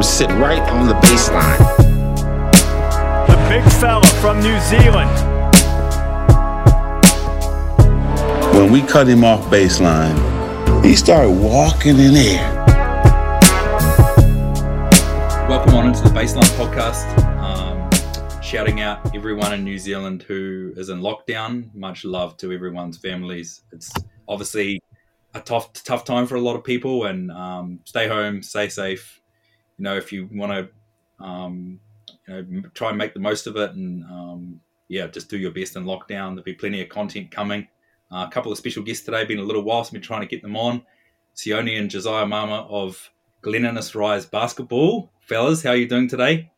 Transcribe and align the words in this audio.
drums 0.00 0.08
sit 0.08 0.30
right 0.38 0.62
on 0.70 0.86
the 0.86 0.94
bass 0.94 1.28
line. 1.30 1.58
The 3.26 3.36
big 3.48 3.72
fella 3.74 4.06
from 4.20 4.40
New 4.40 4.58
Zealand. 4.60 5.10
When 8.54 8.72
we 8.72 8.82
cut 8.82 9.06
him 9.06 9.24
off 9.24 9.44
baseline, 9.50 10.14
he 10.84 10.94
started 10.94 11.30
walking 11.30 11.98
in 11.98 12.16
air. 12.16 12.56
Welcome 15.48 15.74
on 15.74 15.88
into 15.88 16.02
the 16.02 16.10
Baseline 16.10 16.48
Podcast. 16.56 17.06
Um, 17.38 18.42
shouting 18.42 18.80
out 18.80 19.14
everyone 19.14 19.52
in 19.52 19.64
New 19.64 19.78
Zealand 19.78 20.22
who 20.22 20.72
is 20.76 20.88
in 20.88 21.00
lockdown. 21.00 21.74
Much 21.74 22.04
love 22.04 22.36
to 22.38 22.52
everyone's 22.52 22.96
families. 22.96 23.62
It's 23.72 23.92
obviously 24.28 24.80
a 25.34 25.40
tough 25.40 25.72
tough 25.72 26.04
time 26.04 26.26
for 26.26 26.36
a 26.36 26.40
lot 26.40 26.56
of 26.56 26.64
people, 26.64 27.04
and 27.04 27.30
um, 27.30 27.80
stay 27.84 28.08
home, 28.08 28.42
stay 28.42 28.68
safe. 28.68 29.19
You 29.80 29.84
know, 29.84 29.96
if 29.96 30.12
you 30.12 30.28
want 30.30 30.52
to, 30.52 31.24
um, 31.24 31.80
you 32.28 32.34
know, 32.34 32.62
try 32.74 32.90
and 32.90 32.98
make 32.98 33.14
the 33.14 33.20
most 33.20 33.46
of 33.46 33.56
it, 33.56 33.70
and 33.70 34.04
um, 34.04 34.60
yeah, 34.88 35.06
just 35.06 35.30
do 35.30 35.38
your 35.38 35.52
best 35.52 35.74
in 35.74 35.84
lockdown. 35.84 36.34
There'll 36.34 36.42
be 36.42 36.52
plenty 36.52 36.82
of 36.82 36.90
content 36.90 37.30
coming. 37.30 37.66
Uh, 38.12 38.26
a 38.28 38.30
couple 38.30 38.52
of 38.52 38.58
special 38.58 38.82
guests 38.82 39.06
today. 39.06 39.24
Been 39.24 39.38
a 39.38 39.42
little 39.42 39.62
while 39.62 39.82
since 39.82 39.92
we've 39.92 40.02
been 40.02 40.06
trying 40.06 40.20
to 40.20 40.26
get 40.26 40.42
them 40.42 40.54
on. 40.54 40.82
Sione 41.34 41.78
and 41.78 41.88
Josiah 41.88 42.26
Mama 42.26 42.66
of 42.68 43.10
Glen 43.40 43.64
Innes 43.64 43.94
Rise 43.94 44.26
Basketball. 44.26 45.10
Fellas, 45.22 45.62
how 45.62 45.70
are 45.70 45.76
you 45.76 45.88
doing 45.88 46.08
today? 46.08 46.50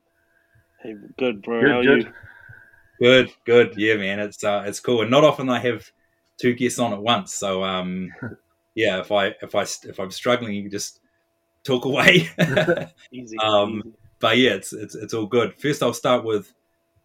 Hey, 0.83 0.97
good, 1.17 1.43
bro. 1.43 1.61
Good, 1.61 1.71
How 1.71 1.79
are 1.79 1.85
good. 1.85 2.03
you? 2.03 2.13
Good, 2.99 3.33
good. 3.45 3.75
Yeah, 3.77 3.95
man, 3.99 4.19
it's 4.19 4.43
uh, 4.43 4.65
it's 4.67 4.81
cool, 4.81 5.03
and 5.03 5.13
not 5.13 5.23
often 5.23 5.49
I 5.49 5.61
have 5.61 5.89
two 6.41 6.55
guests 6.55 6.81
on 6.81 6.93
at 6.93 7.01
once. 7.01 7.33
So, 7.33 7.63
um, 7.63 8.11
yeah, 8.75 8.99
if 8.99 9.13
I 9.13 9.29
if 9.43 9.55
I 9.55 9.63
if 9.63 10.01
I'm 10.01 10.11
struggling, 10.11 10.55
you 10.55 10.63
can 10.63 10.73
just 10.73 10.99
talk 11.65 11.85
away. 11.85 12.29
Easy. 13.13 13.39
Um, 13.39 13.79
easy. 13.79 13.93
but 14.19 14.39
yeah, 14.39 14.51
it's 14.53 14.73
it's 14.73 14.95
it's 14.95 15.15
all 15.15 15.27
good. 15.27 15.55
First, 15.55 15.83
I'll 15.83 15.95
start 15.95 16.25
with 16.25 16.53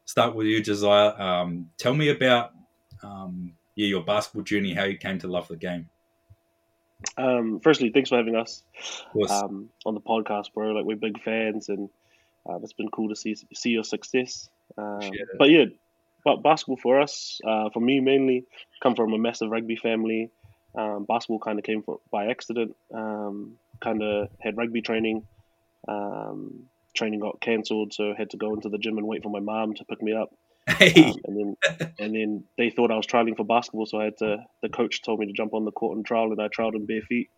start 0.06 0.36
with 0.36 0.48
you, 0.48 0.62
Josiah. 0.62 1.14
Um, 1.18 1.70
tell 1.78 1.94
me 1.94 2.10
about 2.10 2.52
um, 3.04 3.54
yeah 3.76 3.88
your 3.88 4.04
basketball 4.04 4.44
journey, 4.44 4.74
how 4.74 4.84
you 4.84 4.98
came 4.98 5.20
to 5.20 5.28
love 5.28 5.48
the 5.48 5.58
game. 5.58 5.90
Um, 7.18 7.60
firstly, 7.60 7.92
thanks 7.92 8.10
for 8.10 8.18
having 8.18 8.36
us 8.36 8.64
um, 9.30 9.70
on 9.86 9.94
the 9.94 10.02
podcast, 10.02 10.54
bro. 10.54 10.72
Like 10.72 10.86
we're 10.86 10.96
big 10.96 11.22
fans, 11.22 11.70
and 11.70 11.90
uh, 12.50 12.58
it's 12.64 12.74
been 12.74 12.90
cool 12.90 13.10
to 13.10 13.16
see 13.16 13.36
see 13.54 13.70
your 13.70 13.84
success. 13.84 14.50
Um, 14.78 14.96
Appreciate 14.96 15.28
but 15.38 15.50
yeah, 15.50 15.66
but 16.24 16.44
basketball 16.44 16.78
for 16.78 17.00
us, 17.00 17.40
uh, 17.46 17.70
for 17.70 17.80
me 17.80 18.00
mainly, 18.00 18.46
come 18.82 18.96
from 18.96 19.14
a 19.14 19.18
massive 19.18 19.52
rugby 19.52 19.76
family. 19.76 20.32
Um, 20.76 21.06
basketball 21.06 21.40
kind 21.40 21.60
of 21.60 21.66
came 21.66 21.84
for, 21.84 22.00
by 22.12 22.28
accident. 22.28 22.76
Um, 22.94 23.54
kind 23.82 24.02
of 24.02 24.30
had 24.40 24.58
rugby 24.58 24.82
training. 24.82 25.28
Um, 25.88 26.64
training 26.96 27.20
got 27.20 27.40
cancelled, 27.40 27.94
so 27.94 28.12
I 28.12 28.16
had 28.18 28.32
to 28.32 28.38
go 28.38 28.54
into 28.54 28.70
the 28.70 28.78
gym 28.78 28.98
and 28.98 29.08
wait 29.08 29.24
for 29.24 29.30
my 29.30 29.40
mom 29.40 29.74
to 29.76 29.86
pick 29.86 30.02
me 30.02 30.14
up. 30.14 30.30
hey, 30.68 31.04
Um, 31.04 31.16
and 31.26 31.38
then 31.38 31.92
and 32.00 32.16
then 32.16 32.44
they 32.58 32.70
thought 32.70 32.92
I 32.92 32.98
was 32.98 33.08
trialing 33.08 33.38
for 33.38 33.46
basketball, 33.46 33.86
so 33.86 34.02
I 34.02 34.06
had 34.06 34.18
to. 34.18 34.46
The 34.62 34.70
coach 34.70 35.02
told 35.02 35.20
me 35.20 35.28
to 35.28 35.34
jump 35.34 35.54
on 35.54 35.66
the 35.66 35.72
court 35.72 35.96
and 35.96 36.06
trial, 36.06 36.32
and 36.32 36.42
I 36.42 36.50
trialed 36.50 36.76
in 36.76 36.86
bare 36.86 37.02
feet. 37.02 37.30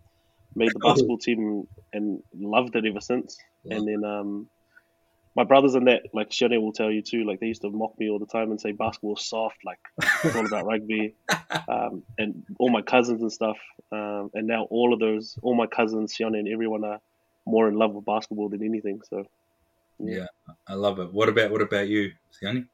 Made 0.55 0.72
the 0.73 0.80
basketball 0.83 1.19
team 1.19 1.67
and 1.94 2.23
loved 2.33 2.75
it 2.75 2.85
ever 2.85 3.02
since. 3.02 3.38
And 3.69 3.88
then 3.88 4.03
um, 4.03 4.47
my 5.39 5.45
brothers 5.45 5.73
and 5.73 5.87
that, 5.87 6.01
like 6.13 6.33
Shane 6.33 6.61
will 6.61 6.73
tell 6.73 6.91
you 6.91 7.01
too, 7.01 7.23
like 7.23 7.39
they 7.39 7.45
used 7.45 7.61
to 7.61 7.69
mock 7.69 7.97
me 7.97 8.09
all 8.09 8.19
the 8.19 8.25
time 8.25 8.51
and 8.51 8.59
say 8.59 8.73
basketball's 8.73 9.25
soft, 9.25 9.55
like 9.63 9.79
it's 10.25 10.35
all 10.35 10.45
about 10.45 10.65
rugby. 10.65 11.15
Um, 11.67 12.03
and 12.17 12.45
all 12.59 12.69
my 12.69 12.81
cousins 12.81 13.21
and 13.21 13.31
stuff. 13.31 13.57
Um, 13.91 14.29
and 14.33 14.47
now 14.47 14.63
all 14.69 14.93
of 14.93 14.99
those, 14.99 15.37
all 15.41 15.55
my 15.55 15.65
cousins, 15.65 16.13
Shane 16.13 16.35
and 16.35 16.47
everyone 16.47 16.83
are 16.83 16.99
more 17.45 17.67
in 17.67 17.75
love 17.75 17.93
with 17.93 18.05
basketball 18.05 18.49
than 18.49 18.63
anything. 18.63 19.01
So 19.09 19.25
yeah, 19.99 20.25
I 20.67 20.73
love 20.75 20.99
it. 20.99 21.11
What 21.11 21.29
about 21.29 21.51
what 21.51 21.61
about 21.61 21.87
you, 21.87 22.11
Sione? 22.33 22.67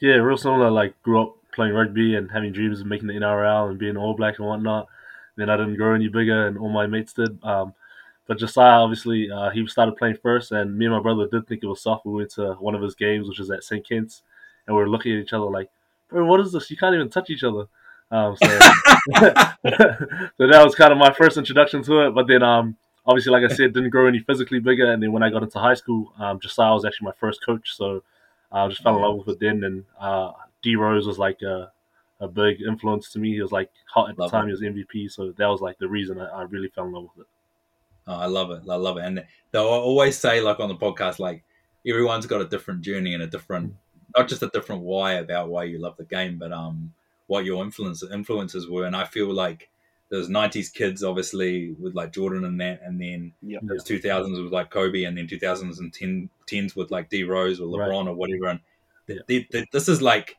Yeah, 0.00 0.14
real 0.14 0.36
similar. 0.36 0.70
Like 0.70 1.00
grew 1.02 1.22
up 1.22 1.36
playing 1.52 1.74
rugby 1.74 2.14
and 2.14 2.30
having 2.30 2.52
dreams 2.52 2.80
of 2.80 2.86
making 2.86 3.08
the 3.08 3.14
NRL 3.14 3.70
and 3.70 3.78
being 3.78 3.96
All 3.96 4.14
Black 4.14 4.38
and 4.38 4.46
whatnot. 4.46 4.86
Then 5.36 5.50
I 5.50 5.56
didn't 5.56 5.76
grow 5.76 5.94
any 5.94 6.08
bigger, 6.08 6.46
and 6.46 6.58
all 6.58 6.70
my 6.70 6.86
mates 6.86 7.12
did. 7.12 7.42
Um, 7.44 7.74
but 8.30 8.38
Josiah, 8.38 8.78
obviously, 8.78 9.28
uh, 9.28 9.50
he 9.50 9.66
started 9.66 9.96
playing 9.96 10.16
first, 10.22 10.52
and 10.52 10.78
me 10.78 10.84
and 10.84 10.94
my 10.94 11.00
brother 11.00 11.26
did 11.26 11.48
think 11.48 11.64
it 11.64 11.66
was 11.66 11.82
soft. 11.82 12.06
We 12.06 12.12
went 12.12 12.30
to 12.34 12.52
one 12.60 12.76
of 12.76 12.80
his 12.80 12.94
games, 12.94 13.28
which 13.28 13.40
was 13.40 13.50
at 13.50 13.64
St. 13.64 13.84
Kitts, 13.84 14.22
and 14.68 14.76
we 14.76 14.80
were 14.80 14.88
looking 14.88 15.10
at 15.14 15.18
each 15.18 15.32
other 15.32 15.46
like, 15.46 15.68
"Bro, 16.08 16.26
what 16.26 16.38
is 16.38 16.52
this? 16.52 16.70
You 16.70 16.76
can't 16.76 16.94
even 16.94 17.10
touch 17.10 17.28
each 17.28 17.42
other." 17.42 17.64
Um, 18.12 18.36
so, 18.36 18.46
so 19.16 20.46
that 20.46 20.62
was 20.62 20.76
kind 20.76 20.92
of 20.92 20.98
my 20.98 21.12
first 21.12 21.38
introduction 21.38 21.82
to 21.82 22.06
it. 22.06 22.14
But 22.14 22.28
then, 22.28 22.44
um, 22.44 22.76
obviously, 23.04 23.32
like 23.32 23.50
I 23.50 23.52
said, 23.52 23.72
didn't 23.72 23.90
grow 23.90 24.06
any 24.06 24.20
physically 24.20 24.60
bigger. 24.60 24.92
And 24.92 25.02
then 25.02 25.10
when 25.10 25.24
I 25.24 25.30
got 25.30 25.42
into 25.42 25.58
high 25.58 25.74
school, 25.74 26.12
um, 26.16 26.38
Josiah 26.38 26.72
was 26.72 26.84
actually 26.84 27.06
my 27.06 27.14
first 27.18 27.44
coach, 27.44 27.74
so 27.74 28.04
I 28.52 28.68
just 28.68 28.84
fell 28.84 28.94
in 28.94 29.02
love 29.02 29.26
with 29.26 29.28
it 29.30 29.40
then. 29.40 29.64
And 29.64 29.84
uh, 29.98 30.30
D 30.62 30.76
Rose 30.76 31.04
was 31.04 31.18
like 31.18 31.42
a, 31.42 31.72
a 32.20 32.28
big 32.28 32.62
influence 32.62 33.10
to 33.10 33.18
me. 33.18 33.32
He 33.32 33.42
was 33.42 33.50
like 33.50 33.72
hot 33.92 34.10
at 34.10 34.16
the 34.16 34.28
time. 34.28 34.48
it. 34.48 34.56
He 34.56 34.68
was 34.68 34.86
MVP, 34.86 35.10
so 35.10 35.32
that 35.36 35.48
was 35.48 35.60
like 35.60 35.78
the 35.78 35.88
reason 35.88 36.20
I, 36.20 36.26
I 36.26 36.42
really 36.42 36.68
fell 36.68 36.84
in 36.84 36.92
love 36.92 37.08
with 37.16 37.26
it. 37.26 37.30
Oh, 38.10 38.16
I 38.16 38.26
love 38.26 38.50
it. 38.50 38.62
I 38.68 38.74
love 38.74 38.96
it. 38.98 39.04
And 39.04 39.24
they'll 39.52 39.62
always 39.64 40.18
say, 40.18 40.40
like 40.40 40.58
on 40.58 40.68
the 40.68 40.74
podcast, 40.74 41.18
like 41.20 41.44
everyone's 41.86 42.26
got 42.26 42.40
a 42.40 42.44
different 42.48 42.80
journey 42.82 43.14
and 43.14 43.22
a 43.22 43.26
different, 43.26 43.72
not 44.16 44.28
just 44.28 44.42
a 44.42 44.48
different 44.48 44.82
why 44.82 45.12
about 45.14 45.48
why 45.48 45.62
you 45.64 45.78
love 45.78 45.96
the 45.96 46.04
game, 46.04 46.36
but 46.36 46.50
um, 46.52 46.92
what 47.28 47.44
your 47.44 47.62
influence 47.64 48.02
influences 48.02 48.68
were. 48.68 48.84
And 48.86 48.96
I 48.96 49.04
feel 49.04 49.32
like 49.32 49.68
those 50.08 50.28
'90s 50.28 50.72
kids, 50.74 51.04
obviously, 51.04 51.76
with 51.78 51.94
like 51.94 52.12
Jordan 52.12 52.44
and 52.44 52.60
that, 52.60 52.80
and 52.84 53.00
then 53.00 53.32
yeah, 53.42 53.60
those 53.62 53.84
2000s 53.84 54.42
with 54.42 54.52
like 54.52 54.70
Kobe, 54.70 55.04
and 55.04 55.16
then 55.16 55.28
2010s 55.28 56.74
with 56.76 56.90
like 56.90 57.08
D 57.10 57.22
Rose 57.22 57.60
or 57.60 57.66
LeBron 57.68 58.08
or 58.08 58.14
whatever. 58.14 58.46
And 58.48 58.60
th- 59.06 59.20
th- 59.28 59.48
th- 59.50 59.68
this 59.72 59.88
is 59.88 60.02
like, 60.02 60.36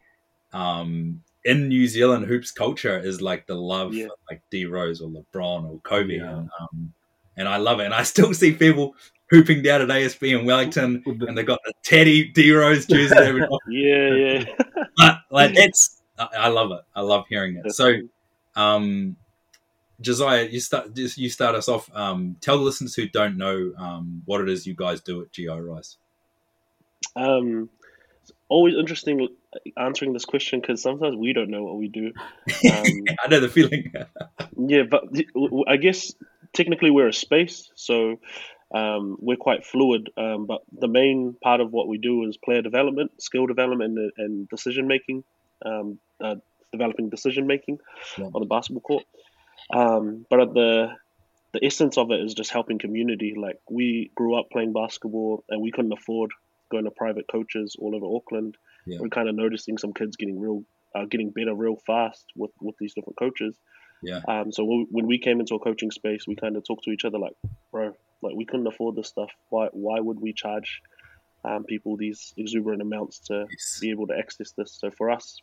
um, 0.51 1.23
in 1.45 1.69
New 1.69 1.87
Zealand, 1.87 2.25
hoops 2.25 2.51
culture 2.51 2.99
is 2.99 3.21
like 3.21 3.47
the 3.47 3.55
love 3.55 3.93
Yeah. 3.93 4.07
for 4.07 4.15
like 4.29 4.41
D 4.51 4.65
Rose 4.65 4.99
or 5.01 5.09
LeBron 5.09 5.69
or 5.69 5.79
Kobe, 5.83 6.17
Yeah. 6.17 6.37
and 6.37 6.49
um, 6.59 6.93
and 7.37 7.47
I 7.47 7.57
love 7.57 7.79
it. 7.79 7.85
And 7.85 7.93
I 7.93 8.03
still 8.03 8.33
see 8.33 8.53
people 8.53 8.95
hooping 9.29 9.63
down 9.63 9.81
at 9.81 9.87
ASB 9.87 10.37
in 10.37 10.45
Wellington, 10.45 11.03
and 11.05 11.37
they 11.37 11.43
got 11.43 11.59
the 11.65 11.73
Teddy 11.83 12.29
D 12.29 12.51
Rose 12.51 12.85
jersey. 12.85 13.15
yeah, 13.69 14.13
yeah. 14.13 14.45
but 14.97 15.19
like 15.31 15.51
it's, 15.55 16.01
I, 16.17 16.49
love 16.49 16.71
it. 16.71 16.81
I 16.95 17.01
love 17.01 17.25
hearing 17.29 17.61
it. 17.63 17.73
So, 17.73 17.93
um, 18.55 19.15
Josiah, 20.01 20.47
you 20.49 20.59
start 20.59 20.95
you 20.95 21.29
start 21.29 21.55
us 21.55 21.69
off. 21.69 21.89
Um, 21.95 22.35
tell 22.41 22.57
the 22.57 22.63
listeners 22.63 22.93
who 22.95 23.07
don't 23.07 23.37
know 23.37 23.73
um, 23.77 24.21
what 24.25 24.41
it 24.41 24.49
is 24.49 24.67
you 24.67 24.73
guys 24.73 25.01
do 25.01 25.21
at 25.21 25.31
GI 25.31 25.47
Rise. 25.47 25.97
Um, 27.15 27.69
it's 28.21 28.31
always 28.49 28.75
interesting 28.75 29.27
answering 29.77 30.13
this 30.13 30.25
question 30.25 30.59
because 30.59 30.81
sometimes 30.81 31.15
we 31.15 31.33
don't 31.33 31.49
know 31.49 31.63
what 31.63 31.77
we 31.77 31.87
do. 31.87 32.13
Um, 32.71 32.85
I 33.23 33.27
know 33.29 33.39
the 33.39 33.49
feeling. 33.49 33.91
yeah, 34.57 34.83
but 34.83 35.05
I 35.67 35.77
guess 35.77 36.13
technically 36.53 36.91
we're 36.91 37.07
a 37.09 37.13
space, 37.13 37.71
so 37.75 38.19
um, 38.73 39.17
we're 39.19 39.37
quite 39.37 39.65
fluid. 39.65 40.09
Um, 40.17 40.45
but 40.45 40.61
the 40.71 40.87
main 40.87 41.35
part 41.43 41.61
of 41.61 41.71
what 41.71 41.87
we 41.87 41.97
do 41.97 42.27
is 42.27 42.37
player 42.37 42.61
development, 42.61 43.21
skill 43.21 43.47
development, 43.47 43.97
and, 43.97 44.11
and 44.17 44.49
decision 44.49 44.87
making. 44.87 45.23
Um, 45.63 45.99
uh, 46.23 46.35
developing 46.71 47.09
decision 47.09 47.47
making 47.47 47.79
Yeah. 48.17 48.29
on 48.33 48.41
the 48.41 48.47
basketball 48.47 48.81
court. 48.81 49.05
Um, 49.73 50.25
but 50.29 50.39
at 50.39 50.53
the 50.53 50.95
the 51.53 51.65
essence 51.65 51.97
of 51.97 52.11
it 52.11 52.21
is 52.21 52.33
just 52.33 52.51
helping 52.51 52.79
community. 52.79 53.35
Like 53.35 53.59
we 53.69 54.09
grew 54.15 54.39
up 54.39 54.49
playing 54.51 54.73
basketball, 54.73 55.43
and 55.49 55.61
we 55.61 55.71
couldn't 55.71 55.91
afford 55.91 56.31
going 56.71 56.85
to 56.85 56.91
private 56.91 57.25
coaches 57.29 57.75
all 57.77 57.95
over 57.95 58.05
Auckland. 58.05 58.55
Yeah. 58.87 58.99
We're 59.01 59.09
kind 59.09 59.27
of 59.27 59.35
noticing 59.35 59.77
some 59.77 59.93
kids 59.93 60.15
getting 60.15 60.39
real, 60.39 60.63
uh, 60.95 61.05
getting 61.05 61.31
better 61.31 61.53
real 61.53 61.75
fast 61.85 62.25
with 62.35 62.51
with 62.61 62.75
these 62.79 62.93
different 62.93 63.17
coaches. 63.17 63.59
Yeah. 64.01 64.21
Um, 64.27 64.51
so 64.51 64.63
when 64.63 64.87
when 64.91 65.07
we 65.07 65.17
came 65.19 65.39
into 65.39 65.55
a 65.55 65.59
coaching 65.59 65.91
space, 65.91 66.25
we 66.27 66.35
kind 66.35 66.55
of 66.57 66.63
talked 66.65 66.83
to 66.85 66.91
each 66.91 67.05
other 67.05 67.19
like, 67.19 67.35
bro, 67.71 67.93
like 68.21 68.35
we 68.35 68.45
couldn't 68.45 68.67
afford 68.67 68.95
this 68.95 69.07
stuff. 69.07 69.29
Why 69.49 69.67
why 69.71 69.99
would 69.99 70.19
we 70.19 70.33
charge 70.33 70.81
um, 71.43 71.63
people 71.63 71.97
these 71.97 72.33
exuberant 72.37 72.81
amounts 72.81 73.19
to 73.27 73.45
Yes. 73.49 73.79
be 73.81 73.91
able 73.91 74.07
to 74.07 74.17
access 74.17 74.51
this? 74.51 74.71
So 74.73 74.91
for 74.91 75.09
us, 75.11 75.39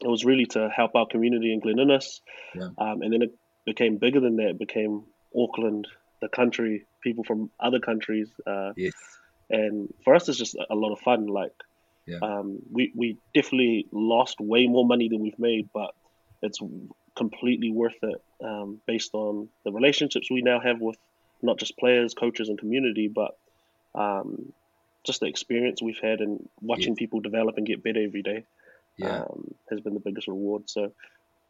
it 0.00 0.08
was 0.08 0.24
really 0.24 0.46
to 0.46 0.68
help 0.74 0.94
our 0.94 1.06
community 1.06 1.52
in 1.52 1.60
Glen 1.60 1.78
Innes. 1.78 2.20
Yeah. 2.54 2.68
Um, 2.78 3.02
and 3.02 3.12
then 3.12 3.22
it 3.22 3.34
became 3.64 3.98
bigger 3.98 4.20
than 4.20 4.36
that. 4.36 4.50
It 4.50 4.58
became 4.58 5.04
Auckland, 5.36 5.86
the 6.20 6.28
country, 6.28 6.86
people 7.02 7.24
from 7.24 7.50
other 7.60 7.78
countries. 7.80 8.28
Uh, 8.46 8.72
Yes. 8.76 8.92
and 9.50 9.92
for 10.04 10.14
us, 10.14 10.28
it's 10.28 10.38
just 10.38 10.56
a 10.70 10.74
lot 10.74 10.92
of 10.92 11.00
fun. 11.00 11.26
Like, 11.26 11.52
Yeah. 12.06 12.18
um, 12.22 12.58
we, 12.70 12.90
we 12.94 13.18
definitely 13.34 13.86
lost 13.92 14.40
way 14.40 14.66
more 14.66 14.84
money 14.84 15.08
than 15.08 15.20
we've 15.20 15.38
made, 15.38 15.68
but 15.72 15.94
it's 16.42 16.58
completely 17.16 17.70
worth 17.70 17.96
it 18.02 18.22
um, 18.42 18.80
based 18.86 19.10
on 19.14 19.48
the 19.64 19.72
relationships 19.72 20.28
we 20.30 20.42
now 20.42 20.60
have 20.60 20.80
with 20.80 20.96
not 21.42 21.58
just 21.58 21.76
players, 21.76 22.14
coaches, 22.14 22.48
and 22.48 22.58
community, 22.58 23.08
but 23.12 23.36
um, 23.94 24.52
just 25.04 25.20
the 25.20 25.26
experience 25.26 25.82
we've 25.82 25.98
had 26.00 26.20
and 26.20 26.48
watching 26.60 26.94
people 26.96 27.20
develop 27.20 27.56
and 27.56 27.66
get 27.66 27.82
better 27.82 28.02
every 28.02 28.22
day 28.22 28.44
Yeah. 28.96 29.22
um, 29.22 29.54
has 29.70 29.80
been 29.80 29.94
the 29.94 30.00
biggest 30.00 30.28
reward. 30.28 30.70
So 30.70 30.92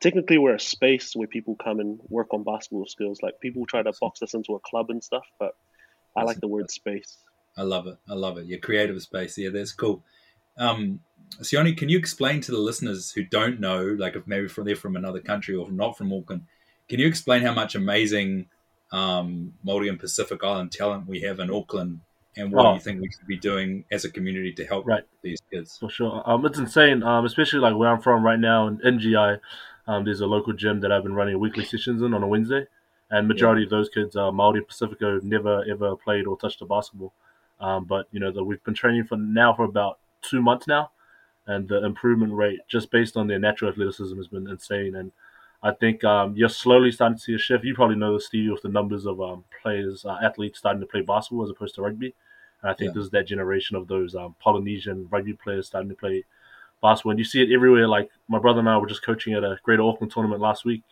technically, 0.01 0.39
we're 0.39 0.55
a 0.55 0.61
space 0.61 1.15
where 1.15 1.29
people 1.29 1.57
come 1.63 1.79
and 1.81 2.01
work 2.09 2.33
on 2.33 2.43
basketball 2.43 2.87
skills. 2.87 3.21
Like 3.23 3.41
people 3.41 3.67
try 3.67 3.83
to 3.83 3.93
box 4.01 4.23
us 4.23 4.35
into 4.35 4.55
a 4.55 4.61
club 4.61 4.91
and 4.91 5.05
stuff, 5.05 5.27
but 5.39 5.55
I 6.17 6.25
like 6.25 6.41
the 6.41 6.49
word 6.49 6.71
space. 6.71 7.19
I 7.57 7.63
love 7.63 7.87
it. 7.87 7.99
I 8.09 8.15
love 8.15 8.39
it. 8.39 8.47
Your 8.47 8.59
creative 8.59 9.01
space. 9.03 9.37
Yeah, 9.37 9.51
that's 9.51 9.73
cool. 9.73 10.03
Um, 10.57 11.01
Sione, 11.41 11.77
can 11.77 11.89
you 11.89 11.99
explain 11.99 12.41
to 12.43 12.53
the 12.53 12.59
listeners 12.59 13.11
who 13.13 13.25
don't 13.25 13.61
know, 13.61 13.83
like 13.99 14.17
if 14.17 14.27
maybe 14.27 14.49
from 14.49 14.65
they're 14.65 14.77
from 14.77 14.97
another 14.97 15.21
country 15.21 15.55
or 15.55 15.71
not 15.71 15.97
from 15.97 16.13
Auckland, 16.13 16.43
can 16.89 16.99
you 17.01 17.07
explain 17.07 17.43
how 17.43 17.53
much 17.55 17.75
amazing 17.75 18.47
um, 18.93 19.55
Māori 19.65 19.89
and 19.89 19.99
Pacific 19.99 20.45
Island 20.45 20.71
talent 20.73 21.07
we 21.07 21.21
have 21.23 21.41
in 21.41 21.51
Auckland 21.51 22.01
and 22.37 22.53
what 22.53 22.67
Oh. 22.67 22.75
you 22.75 22.81
think 22.81 23.01
we 23.01 23.11
should 23.11 23.27
be 23.27 23.39
doing 23.39 23.85
as 23.91 24.05
a 24.05 24.11
community 24.11 24.53
to 24.53 24.65
help 24.67 24.87
Right. 24.87 25.05
these 25.23 25.41
kids? 25.51 25.79
For 25.79 25.89
sure. 25.89 26.23
Um, 26.27 26.45
it's 26.45 26.59
insane, 26.59 27.03
um, 27.03 27.25
especially 27.25 27.61
like 27.61 27.75
where 27.77 27.89
I'm 27.89 28.01
from 28.03 28.23
right 28.25 28.39
now 28.39 28.69
in 28.69 28.79
NGI. 28.85 29.39
Um, 29.87 30.05
there's 30.05 30.21
a 30.21 30.27
local 30.27 30.53
gym 30.53 30.81
that 30.81 30.93
I've 30.93 31.03
been 31.03 31.15
running 31.15 31.39
weekly 31.39 31.65
sessions 31.65 32.03
in 32.03 32.13
on 32.15 32.23
a 32.23 32.27
Wednesday, 32.27 32.67
and 33.11 33.27
majority 33.29 33.65
of 33.65 33.71
those 33.71 33.89
kids 33.89 34.15
are 34.17 34.31
Maori 34.31 34.61
Pasifika, 34.63 35.23
never 35.23 35.65
ever 35.69 35.97
played 35.97 36.27
or 36.27 36.37
touched 36.39 36.61
a 36.63 36.67
basketball. 36.67 37.13
Um, 37.61 37.85
but 37.85 38.07
you 38.13 38.21
know, 38.21 38.31
the, 38.31 38.45
we've 38.45 38.63
been 38.65 38.75
training 38.75 39.05
for 39.05 39.17
now 39.17 39.55
for 39.55 39.65
about 39.65 39.99
two 40.23 40.41
months 40.43 40.67
now, 40.67 40.91
and 41.47 41.69
the 41.69 41.85
improvement 41.85 42.33
rate 42.33 42.61
just 42.69 42.91
based 42.91 43.17
on 43.17 43.27
their 43.27 43.39
natural 43.39 43.71
athleticism 43.71 44.17
has 44.17 44.29
been 44.29 44.49
insane. 44.49 44.95
And 44.97 45.13
I 45.63 45.73
think 45.73 46.05
um, 46.05 46.37
you're 46.37 46.49
slowly 46.49 46.91
starting 46.93 47.17
to 47.19 47.23
see 47.23 47.35
a 47.35 47.39
shift. 47.39 47.65
You 47.65 47.75
probably 47.75 47.97
know 47.97 48.15
the 48.15 48.21
Steve 48.21 48.51
with 48.53 48.63
the 48.63 48.69
numbers 48.69 49.07
of 49.07 49.21
um, 49.21 49.45
players, 49.63 50.05
uh, 50.05 50.19
athletes 50.23 50.59
starting 50.59 50.81
to 50.81 50.87
play 50.87 51.01
basketball 51.03 51.45
as 51.45 51.51
opposed 51.51 51.75
to 51.77 51.83
rugby. 51.83 52.15
And 52.63 52.71
I 52.71 52.75
think 52.75 52.91
Yeah. 52.91 52.95
this 52.95 53.05
is 53.07 53.11
that 53.11 53.27
generation 53.27 53.77
of 53.77 53.89
those 53.89 54.15
um, 54.15 54.35
Polynesian 54.41 55.09
rugby 55.11 55.33
players 55.35 55.67
starting 55.67 55.89
to 55.91 55.97
play 55.97 56.25
basketball. 56.83 57.11
And 57.13 57.19
you 57.19 57.25
see 57.25 57.43
it 57.43 57.53
everywhere. 57.53 57.89
Like 57.89 58.11
my 58.29 58.39
brother 58.39 58.61
and 58.61 58.69
I 58.69 58.77
were 58.79 58.87
just 58.87 59.05
coaching 59.05 59.35
at 59.35 59.45
a 59.45 59.59
Greater 59.63 59.83
Auckland 59.83 60.13
tournament 60.13 60.41
last 60.41 60.65
week 60.65 60.83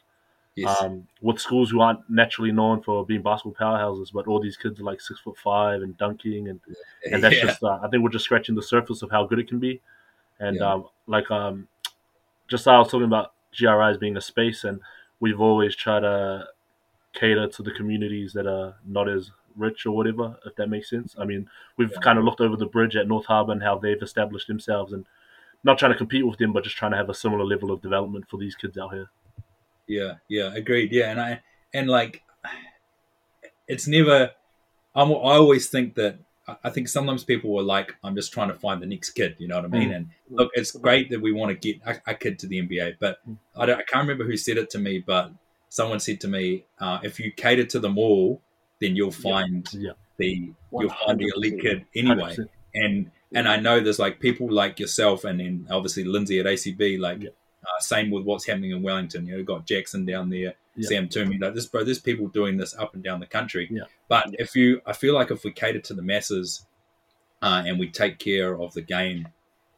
Yes. 0.57 0.83
um, 0.83 1.07
with 1.23 1.41
schools 1.41 1.71
who 1.71 1.81
aren't 1.81 2.01
naturally 2.11 2.51
known 2.53 2.83
for 2.83 3.07
being 3.07 3.23
basketball 3.23 3.55
powerhouses, 3.55 4.13
but 4.13 4.27
all 4.27 4.41
these 4.41 4.57
kids 4.57 4.81
are 4.81 4.85
like 4.85 5.01
six 5.01 5.21
foot 5.21 5.37
five 5.39 5.81
and 5.83 5.97
dunking, 5.97 6.49
and 6.49 6.61
and 7.13 7.23
that's 7.23 7.37
yeah. 7.39 7.43
just 7.43 7.63
uh, 7.63 7.79
I 7.83 7.89
think 7.89 8.03
we're 8.03 8.11
just 8.11 8.25
scratching 8.25 8.57
the 8.57 8.63
surface 8.63 9.01
of 9.03 9.11
how 9.13 9.25
good 9.25 9.39
it 9.39 9.49
can 9.49 9.61
be, 9.61 9.81
and 10.41 10.57
Yeah. 10.57 10.73
um, 10.73 10.89
like 11.07 11.31
um, 11.31 11.69
just 12.49 12.67
I 12.67 12.79
was 12.79 12.89
talking 12.91 13.07
about 13.07 13.33
GRI 13.57 13.91
as 13.91 13.99
being 13.99 14.17
a 14.17 14.21
space, 14.21 14.65
and 14.65 14.81
we've 15.21 15.41
always 15.41 15.77
tried 15.77 16.01
to 16.01 16.49
cater 17.13 17.47
to 17.49 17.63
the 17.63 17.73
communities 17.73 18.33
that 18.33 18.47
are 18.47 18.75
not 18.87 19.09
as 19.09 19.31
rich 19.57 19.85
or 19.85 19.91
whatever, 19.97 20.37
if 20.47 20.55
that 20.57 20.69
makes 20.69 20.89
sense. 20.89 21.15
I 21.19 21.25
mean, 21.25 21.49
we've 21.77 21.91
Yeah. 21.93 22.01
kind 22.01 22.19
of 22.19 22.25
looked 22.25 22.41
over 22.41 22.57
the 22.57 22.67
bridge 22.67 22.97
at 22.97 23.09
North 23.09 23.27
Harbour 23.27 23.53
and 23.53 23.63
how 23.63 23.79
they've 23.79 24.01
established 24.03 24.47
themselves, 24.49 24.93
and 24.93 25.05
not 25.65 25.79
trying 25.79 25.93
to 25.93 25.99
compete 25.99 26.27
with 26.27 26.39
them, 26.39 26.53
but 26.53 26.65
just 26.65 26.77
trying 26.77 26.93
to 26.93 26.97
have 26.97 27.11
a 27.11 27.15
similar 27.15 27.45
level 27.45 27.71
of 27.71 27.83
development 27.83 28.29
for 28.31 28.37
these 28.39 28.55
kids 28.55 28.79
out 28.79 28.93
here. 28.95 29.11
Yeah, 29.87 30.15
yeah, 30.29 30.55
agreed. 30.55 30.93
Yeah, 30.93 31.11
and 31.11 31.21
I 31.21 31.43
and 31.75 31.89
like 31.89 32.23
it's 33.69 33.87
never. 33.87 34.31
I'm, 34.95 35.11
I 35.11 35.37
always 35.37 35.69
think 35.69 35.95
that 35.97 36.19
I- 36.51 36.69
I 36.69 36.71
think 36.71 36.89
sometimes 36.89 37.25
people 37.25 37.53
were 37.55 37.63
like, 37.63 37.95
"I'm 38.05 38.15
just 38.15 38.33
trying 38.33 38.49
to 38.49 38.55
find 38.55 38.83
the 38.83 38.87
next 38.87 39.11
kid." 39.11 39.37
You 39.39 39.49
know 39.49 39.57
what 39.57 39.65
I 39.65 39.69
mean? 39.69 39.91
Mm. 39.91 39.97
And 39.97 40.07
look, 40.31 40.51
it's 40.55 40.73
great 40.73 41.11
that 41.11 41.21
we 41.21 41.33
want 41.33 41.51
to 41.51 41.73
get 41.73 41.81
a, 41.87 42.11
a 42.13 42.15
kid 42.15 42.39
to 42.41 42.47
the 42.47 42.59
NBA, 42.61 42.97
but 42.99 43.21
I, 43.57 43.67
don't, 43.67 43.79
I 43.79 43.83
can't 43.83 44.03
remember 44.07 44.25
who 44.25 44.37
said 44.37 44.57
it 44.59 44.71
to 44.71 44.79
me, 44.79 44.99
but 44.99 45.33
someone 45.69 46.01
said 46.01 46.21
to 46.23 46.29
me, 46.29 46.65
uh, 46.81 46.99
"If 47.03 47.21
you 47.21 47.31
cater 47.33 47.65
to 47.65 47.81
them 47.81 47.97
all, 47.99 48.41
then 48.81 48.97
you'll 48.97 49.11
find 49.11 49.69
Yeah. 49.73 49.93
the 50.19 50.51
you'll 50.73 50.91
find 51.07 51.19
the 51.19 51.33
elite 51.37 51.61
kid 51.61 51.85
anyway." 51.95 52.35
100%. 52.37 52.49
and 52.75 53.11
and 53.33 53.47
I 53.49 53.57
know 53.61 53.79
there's 53.81 53.99
like 54.01 54.19
people 54.21 54.51
like 54.51 54.81
yourself, 54.81 55.25
and 55.25 55.39
then 55.41 55.67
obviously 55.71 56.05
Lindsay 56.05 56.41
at 56.41 56.47
ACB, 56.47 56.99
like 56.99 57.23
Yeah. 57.23 57.31
uh, 57.63 57.81
same 57.81 58.11
with 58.11 58.25
what's 58.25 58.47
happening 58.47 58.73
in 58.73 58.83
Wellington. 58.83 59.27
You 59.27 59.33
know, 59.33 59.39
you've 59.39 59.47
got 59.47 59.67
Jackson 59.67 60.05
down 60.05 60.31
there, 60.31 60.55
Yeah. 60.81 60.89
Sam 60.89 61.09
Toomey, 61.09 61.39
like 61.39 61.55
this, 61.55 61.67
bro. 61.67 61.85
There's 61.85 61.99
people 61.99 62.29
doing 62.29 62.57
this 62.57 62.75
up 62.77 62.95
and 62.95 63.03
down 63.03 63.21
the 63.21 63.27
country. 63.27 63.69
Yeah. 63.71 63.85
But 64.09 64.35
if 64.39 64.57
you, 64.57 64.81
I 64.87 64.93
feel 64.93 65.15
like 65.15 65.31
if 65.31 65.45
we 65.45 65.53
cater 65.53 65.81
to 65.81 65.95
the 65.95 66.03
masses, 66.03 66.67
uh, 67.43 67.63
and 67.67 67.79
we 67.79 67.89
take 67.89 68.19
care 68.19 68.59
of 68.61 68.73
the 68.75 68.83
game, 68.83 69.29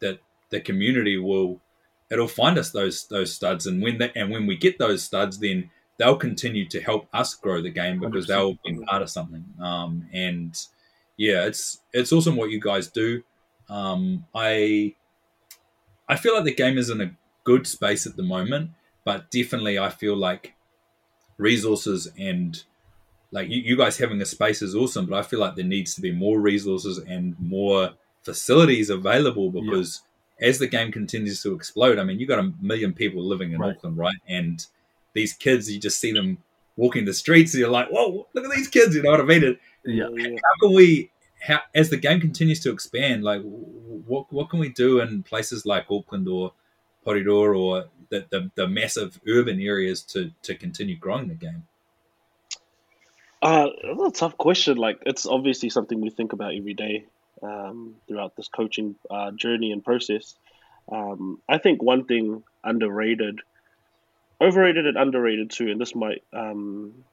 that 0.01 0.19
the 0.51 0.61
community 0.61 1.19
will, 1.19 1.61
it'll 2.11 2.29
find 2.29 2.59
us 2.59 2.71
those 2.71 3.07
those 3.07 3.33
studs, 3.35 3.67
and 3.67 3.83
when 3.83 3.99
they, 3.99 4.13
and 4.15 4.31
when 4.31 4.47
we 4.47 4.57
get 4.57 4.79
those 4.79 5.03
studs, 5.03 5.39
then 5.39 5.71
they'll 5.99 6.17
continue 6.17 6.67
to 6.69 6.81
help 6.81 7.09
us 7.13 7.35
grow 7.35 7.63
the 7.63 7.71
game 7.71 8.01
because 8.01 8.27
100%. 8.27 8.29
they'll 8.29 8.59
be 8.65 8.85
part 8.85 9.03
of 9.03 9.11
something. 9.11 9.45
Um, 9.61 10.09
and 10.13 10.59
yeah, 11.17 11.45
it's 11.47 11.81
it's 11.93 12.13
awesome 12.13 12.37
what 12.37 12.51
you 12.51 12.61
guys 12.61 12.89
do. 12.89 13.23
Um, 13.69 14.27
I 14.35 14.95
I 16.09 16.17
feel 16.17 16.35
like 16.35 16.45
the 16.45 16.55
game 16.55 16.79
is 16.79 16.91
in 16.91 17.01
a 17.01 17.13
good 17.45 17.67
space 17.67 18.07
at 18.07 18.17
the 18.17 18.23
moment, 18.23 18.71
but 19.05 19.31
definitely 19.31 19.79
I 19.79 19.91
feel 19.91 20.17
like 20.17 20.55
resources 21.39 22.09
and 22.19 22.63
like 23.31 23.49
you, 23.49 23.61
you 23.63 23.77
guys 23.77 23.97
having 23.99 24.21
a 24.21 24.27
space 24.27 24.61
is 24.63 24.75
awesome, 24.75 25.07
but 25.07 25.19
I 25.19 25.23
feel 25.23 25.41
like 25.41 25.57
there 25.57 25.65
needs 25.65 25.95
to 25.95 26.01
be 26.01 26.13
more 26.13 26.39
resources 26.41 26.99
and 26.99 27.35
more 27.41 27.93
facilities 28.23 28.91
available 28.91 29.51
because 29.51 30.03
as 30.41 30.59
the 30.59 30.67
game 30.67 30.93
continues 30.93 31.43
to 31.43 31.55
explode, 31.55 31.99
I 31.99 32.05
mean, 32.05 32.19
you 32.21 32.27
got 32.27 32.39
a 32.39 32.53
million 32.61 32.93
people 32.93 33.25
living 33.25 33.53
in 33.53 33.61
Right. 33.61 33.75
Auckland, 33.77 33.97
right? 33.97 34.17
And 34.29 34.65
these 35.15 35.33
kids, 35.33 35.71
you 35.71 35.81
just 35.81 35.99
see 35.99 36.13
them 36.13 36.39
walking 36.77 37.05
the 37.05 37.15
streets, 37.15 37.53
and 37.55 37.61
you're 37.61 37.71
like, 37.71 37.89
"Whoa, 37.89 38.27
look 38.33 38.45
at 38.45 38.51
these 38.51 38.69
kids!" 38.69 38.95
You 38.95 39.03
know 39.03 39.11
what 39.13 39.21
I 39.21 39.25
mean? 39.25 39.59
Yeah. 39.85 40.09
yeah. 40.15 40.29
how 40.31 40.67
can 40.67 40.75
we 40.75 41.11
how 41.43 41.61
as 41.75 41.91
the 41.91 41.97
game 41.97 42.21
continues 42.21 42.61
to 42.61 42.71
expand 42.71 43.25
like 43.25 43.43
what 43.43 44.33
what 44.33 44.49
can 44.49 44.61
we 44.61 44.69
do 44.69 45.01
in 45.01 45.23
places 45.25 45.67
like 45.67 45.87
auckland 45.91 46.29
or 46.29 46.53
Porirua 47.07 47.57
or 47.57 47.85
the, 48.11 48.25
the, 48.31 48.51
the 48.55 48.69
massive 48.69 49.21
urban 49.27 49.61
areas 49.61 50.03
to 50.03 50.31
to 50.43 50.55
continue 50.55 50.97
growing 50.97 51.29
the 51.29 51.35
game 51.35 51.65
Uh, 53.43 53.69
that's 53.83 54.19
a 54.19 54.21
tough 54.21 54.39
question. 54.39 54.77
Like, 54.77 55.03
it's 55.05 55.27
obviously 55.27 55.69
something 55.69 56.01
we 56.01 56.11
think 56.11 56.33
about 56.33 56.55
every 56.55 56.75
day 56.75 57.07
um, 57.43 57.97
throughout 58.07 58.37
this 58.37 58.49
coaching 58.49 58.95
uh, 59.11 59.33
journey 59.33 59.73
and 59.73 59.85
process. 59.85 60.37
Um, 60.91 61.41
I 61.49 61.59
think 61.59 61.83
one 61.83 62.05
thing 62.05 62.45
underrated, 62.63 63.41
overrated 64.41 64.87
and 64.87 64.97
underrated 64.97 65.51
too, 65.51 65.71
and 65.71 65.81
this 65.81 65.95
might 65.95 66.23
um, 66.33 67.05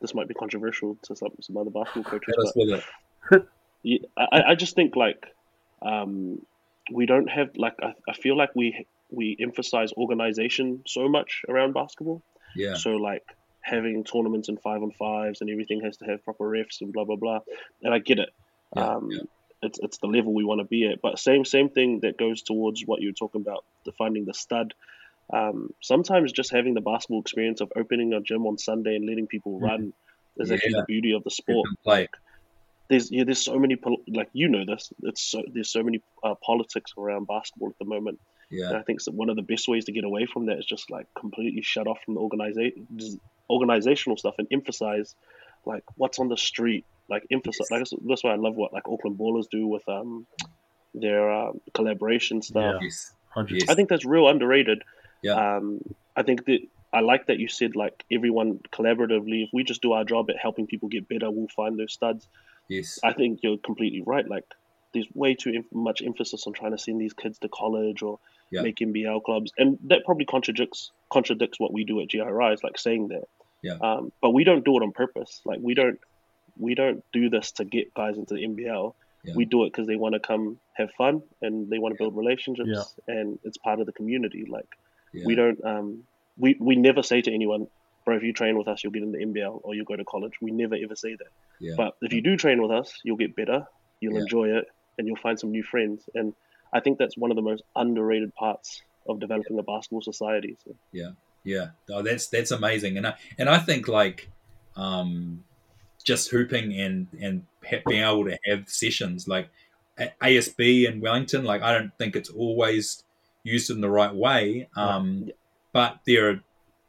this 0.00 0.14
might 0.14 0.28
be 0.28 0.34
controversial 0.34 0.96
to 1.02 1.16
some 1.16 1.30
some 1.40 1.56
other 1.56 1.70
basketball 1.70 2.04
coaches, 2.04 2.84
but 3.30 3.46
yeah, 3.82 3.98
I, 4.16 4.42
I 4.48 4.54
just 4.54 4.74
think 4.74 4.96
like 4.96 5.26
um, 5.82 6.44
we 6.92 7.06
don't 7.06 7.28
have 7.28 7.56
like 7.56 7.74
I, 7.82 7.94
I 8.08 8.14
feel 8.14 8.36
like 8.36 8.54
we 8.54 8.86
we 9.14 9.36
emphasize 9.40 9.92
organization 9.92 10.82
so 10.86 11.08
much 11.08 11.42
around 11.48 11.72
basketball. 11.74 12.22
yeah 12.54 12.74
So 12.74 12.90
like 12.90 13.24
having 13.60 14.04
tournaments 14.04 14.48
and 14.48 14.60
five 14.60 14.82
on 14.82 14.90
fives 14.90 15.40
and 15.40 15.48
everything 15.48 15.80
has 15.82 15.96
to 15.98 16.04
have 16.04 16.24
proper 16.24 16.44
refs 16.44 16.80
and 16.82 16.92
blah 16.92 17.04
blah 17.04 17.16
blah. 17.16 17.40
And 17.82 17.94
I 17.94 17.98
get 17.98 18.18
it. 18.18 18.30
Yeah, 18.76 18.88
um, 18.88 19.10
yeah. 19.10 19.22
It's 19.62 19.78
it's 19.82 19.98
the 19.98 20.06
level 20.06 20.34
we 20.34 20.44
want 20.44 20.60
to 20.60 20.66
be 20.66 20.86
at. 20.86 21.00
But 21.00 21.18
same 21.18 21.44
same 21.44 21.70
thing 21.70 22.00
that 22.00 22.18
goes 22.18 22.42
towards 22.42 22.82
what 22.82 23.00
you 23.00 23.08
were 23.08 23.14
talking 23.14 23.40
about, 23.40 23.64
defining 23.84 24.26
the 24.26 24.34
stud. 24.34 24.74
Um, 25.32 25.70
sometimes 25.80 26.32
just 26.32 26.52
having 26.52 26.74
the 26.74 26.82
basketball 26.82 27.20
experience 27.22 27.62
of 27.62 27.72
opening 27.74 28.12
a 28.12 28.20
gym 28.20 28.46
on 28.46 28.58
Sunday 28.58 28.94
and 28.96 29.06
letting 29.06 29.26
people 29.26 29.58
run 29.58 29.94
is 30.36 30.50
actually 30.50 30.72
Mm-hmm. 30.72 30.80
The 30.80 30.84
beauty 30.86 31.12
of 31.12 31.24
the 31.24 31.30
sport. 31.30 31.68
play 31.82 32.08
There's 32.88 33.10
yeah, 33.10 33.24
there's 33.24 33.42
so 33.42 33.58
many 33.58 33.76
like 34.08 34.28
you 34.34 34.48
know 34.48 34.64
this. 34.66 34.92
It's 35.02 35.22
so, 35.22 35.42
there's 35.50 35.70
so 35.70 35.82
many 35.82 36.02
uh, 36.22 36.34
politics 36.34 36.92
around 36.98 37.26
basketball 37.26 37.70
at 37.70 37.78
the 37.78 37.86
moment. 37.86 38.20
And 38.50 38.60
yeah 38.60 38.78
I 38.78 38.82
think 38.82 39.00
one 39.06 39.30
of 39.30 39.36
the 39.36 39.42
best 39.42 39.68
ways 39.68 39.86
to 39.86 39.92
get 39.92 40.04
away 40.04 40.26
from 40.26 40.46
that 40.46 40.58
is 40.58 40.66
just 40.66 40.90
like 40.90 41.06
completely 41.14 41.62
shut 41.62 41.86
off 41.86 41.98
from 42.04 42.14
the 42.14 42.20
organization, 42.20 42.86
organizational 43.48 44.16
stuff, 44.16 44.34
and 44.38 44.48
emphasize 44.50 45.14
like 45.64 45.84
what's 45.96 46.18
on 46.18 46.28
the 46.28 46.36
street. 46.36 46.84
Like 47.08 47.26
emphasize. 47.30 47.70
Like 47.70 47.80
that's, 47.80 47.92
that's 48.06 48.24
why 48.24 48.32
I 48.32 48.36
love 48.36 48.56
what 48.56 48.72
like 48.72 48.88
Auckland 48.88 49.18
Ballers 49.18 49.48
do 49.50 49.66
with 49.66 49.86
um 49.88 50.26
their 50.94 51.30
um, 51.30 51.60
collaboration 51.72 52.42
stuff. 52.42 52.80
yes 52.80 53.12
Hundred. 53.34 53.62
Yes. 53.62 53.68
I 53.68 53.74
think 53.74 53.88
that's 53.88 54.04
real 54.04 54.28
underrated. 54.28 54.84
Yeah. 55.20 55.56
Um, 55.56 55.80
I 56.16 56.22
think 56.22 56.44
that 56.46 56.60
I 56.92 57.00
like 57.00 57.26
that 57.26 57.40
you 57.40 57.48
said 57.48 57.74
like 57.74 58.04
everyone 58.10 58.60
collaboratively. 58.72 59.44
If 59.44 59.50
we 59.52 59.64
just 59.64 59.82
do 59.82 59.92
our 59.92 60.04
job 60.04 60.30
at 60.30 60.36
helping 60.38 60.68
people 60.68 60.88
get 60.88 61.08
better, 61.08 61.28
we'll 61.30 61.48
find 61.48 61.76
those 61.76 61.92
studs. 61.92 62.28
yes 62.68 63.00
I 63.02 63.12
think 63.12 63.40
you're 63.42 63.58
completely 63.58 64.02
right. 64.06 64.26
Like, 64.26 64.44
there's 64.92 65.08
way 65.12 65.34
too 65.34 65.50
em- 65.50 65.64
much 65.72 66.00
emphasis 66.00 66.46
on 66.46 66.52
trying 66.52 66.70
to 66.70 66.78
send 66.78 67.00
these 67.00 67.12
kids 67.12 67.38
to 67.40 67.48
college 67.48 68.02
or 68.02 68.20
Yeah. 68.54 68.62
make 68.62 68.76
NBL 68.76 69.22
clubs, 69.24 69.52
and 69.58 69.78
that 69.84 70.04
probably 70.04 70.24
contradicts 70.24 70.90
contradicts 71.10 71.58
what 71.60 71.72
we 71.72 71.84
do 71.84 72.00
at 72.00 72.08
GRI. 72.10 72.52
Is 72.54 72.62
like 72.62 72.78
saying 72.78 73.08
that. 73.08 73.24
Yeah. 73.62 73.78
Um, 73.80 74.12
but 74.20 74.30
we 74.30 74.44
don't 74.44 74.64
do 74.64 74.76
it 74.76 74.82
on 74.82 74.92
purpose. 74.92 75.40
Like 75.44 75.58
we 75.62 75.74
don't 75.74 75.98
we 76.58 76.74
don't 76.74 77.02
do 77.12 77.30
this 77.30 77.52
to 77.52 77.64
get 77.64 77.92
guys 77.94 78.16
into 78.16 78.34
the 78.34 78.44
NBL. 78.46 78.94
Yeah. 79.24 79.34
We 79.34 79.44
do 79.46 79.64
it 79.64 79.72
because 79.72 79.86
they 79.86 79.96
want 79.96 80.12
to 80.14 80.20
come 80.20 80.58
have 80.74 80.90
fun 80.92 81.22
and 81.42 81.70
they 81.70 81.78
want 81.78 81.94
to 81.94 81.98
build 81.98 82.16
relationships, 82.16 82.68
Yeah. 82.70 83.14
and 83.14 83.38
it's 83.44 83.56
part 83.58 83.80
of 83.80 83.86
the 83.86 83.92
community. 83.92 84.44
Like 84.48 84.68
yeah. 85.12 85.24
we 85.26 85.34
don't 85.34 85.64
um 85.64 86.04
we 86.36 86.56
we 86.60 86.76
never 86.76 87.02
say 87.02 87.22
to 87.22 87.32
anyone, 87.32 87.66
bro, 88.04 88.16
if 88.16 88.22
you 88.22 88.32
train 88.32 88.58
with 88.58 88.68
us, 88.68 88.84
you'll 88.84 88.92
get 88.92 89.02
in 89.02 89.12
the 89.12 89.18
NBL 89.24 89.60
or 89.64 89.74
you'll 89.74 89.84
go 89.86 89.96
to 89.96 90.04
college. 90.04 90.34
We 90.42 90.50
never 90.50 90.74
ever 90.76 90.94
say 90.94 91.14
that. 91.16 91.28
yeah. 91.58 91.74
But 91.76 91.96
if 92.02 92.12
you 92.12 92.20
do 92.20 92.36
train 92.36 92.60
with 92.60 92.70
us, 92.70 92.92
you'll 93.02 93.16
get 93.16 93.34
better, 93.34 93.66
you'll 94.00 94.14
Yeah. 94.14 94.20
enjoy 94.20 94.48
it, 94.58 94.66
and 94.98 95.06
you'll 95.06 95.16
find 95.16 95.40
some 95.40 95.50
new 95.50 95.62
friends. 95.62 96.08
And 96.14 96.34
I 96.74 96.80
think 96.80 96.98
that's 96.98 97.16
one 97.16 97.30
of 97.30 97.36
the 97.36 97.42
most 97.42 97.62
underrated 97.76 98.34
parts 98.34 98.82
of 99.08 99.20
developing 99.20 99.58
a 99.58 99.62
basketball 99.62 100.02
society. 100.02 100.56
So, 100.64 100.74
Yeah, 101.44 101.68
oh, 101.90 102.02
that's 102.02 102.26
that's 102.28 102.50
amazing, 102.50 102.96
and 102.96 103.06
I 103.06 103.14
and 103.38 103.48
I 103.48 103.58
think 103.58 103.86
like, 103.86 104.28
um, 104.76 105.44
just 106.02 106.30
hooping 106.30 106.78
and 106.78 107.06
and 107.20 107.46
being 107.86 108.02
able 108.02 108.24
to 108.24 108.38
have 108.46 108.68
sessions 108.68 109.28
like 109.28 109.48
ASB 109.98 110.88
in 110.88 111.00
Wellington. 111.00 111.44
Like 111.44 111.62
I 111.62 111.72
don't 111.72 111.92
think 111.98 112.16
it's 112.16 112.30
always 112.30 113.04
used 113.42 113.70
in 113.70 113.80
the 113.80 113.90
right 113.90 114.14
way, 114.14 114.68
um, 114.74 115.24
yeah. 115.26 115.32
but 115.72 116.00
there 116.06 116.40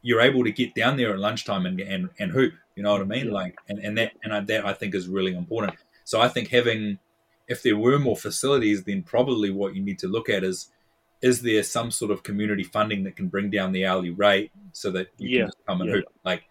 you're 0.01 0.21
able 0.21 0.43
to 0.43 0.51
get 0.51 0.73
down 0.73 0.97
there 0.97 1.13
at 1.13 1.19
lunchtime 1.19 1.65
and 1.65 1.79
and, 1.79 2.09
and 2.19 2.31
hoop. 2.31 2.53
You 2.75 2.83
know 2.83 2.93
what 2.93 3.01
I 3.01 3.05
mean? 3.05 3.27
Yeah. 3.27 3.33
Like 3.33 3.57
and, 3.67 3.79
and 3.79 3.97
that 3.97 4.13
and 4.23 4.47
that 4.47 4.65
I 4.65 4.73
think 4.73 4.95
is 4.95 5.07
really 5.07 5.35
important. 5.35 5.77
So 6.05 6.21
I 6.21 6.27
think 6.27 6.49
having 6.49 6.99
if 7.47 7.61
there 7.63 7.77
were 7.77 7.99
more 7.99 8.17
facilities, 8.17 8.83
then 8.83 9.03
probably 9.03 9.51
what 9.51 9.75
you 9.75 9.81
need 9.81 9.99
to 9.99 10.07
look 10.07 10.29
at 10.29 10.43
is 10.43 10.69
is 11.21 11.41
there 11.41 11.63
some 11.63 11.91
sort 11.91 12.11
of 12.11 12.23
community 12.23 12.63
funding 12.63 13.03
that 13.03 13.15
can 13.15 13.27
bring 13.27 13.49
down 13.49 13.71
the 13.71 13.85
hourly 13.85 14.11
rate 14.11 14.51
so 14.73 14.91
that 14.91 15.07
you 15.17 15.29
yeah. 15.29 15.39
can 15.39 15.47
just 15.47 15.65
come 15.65 15.81
and 15.81 15.89
yeah. 15.89 15.95
hoop? 15.97 16.05
Like 16.23 16.43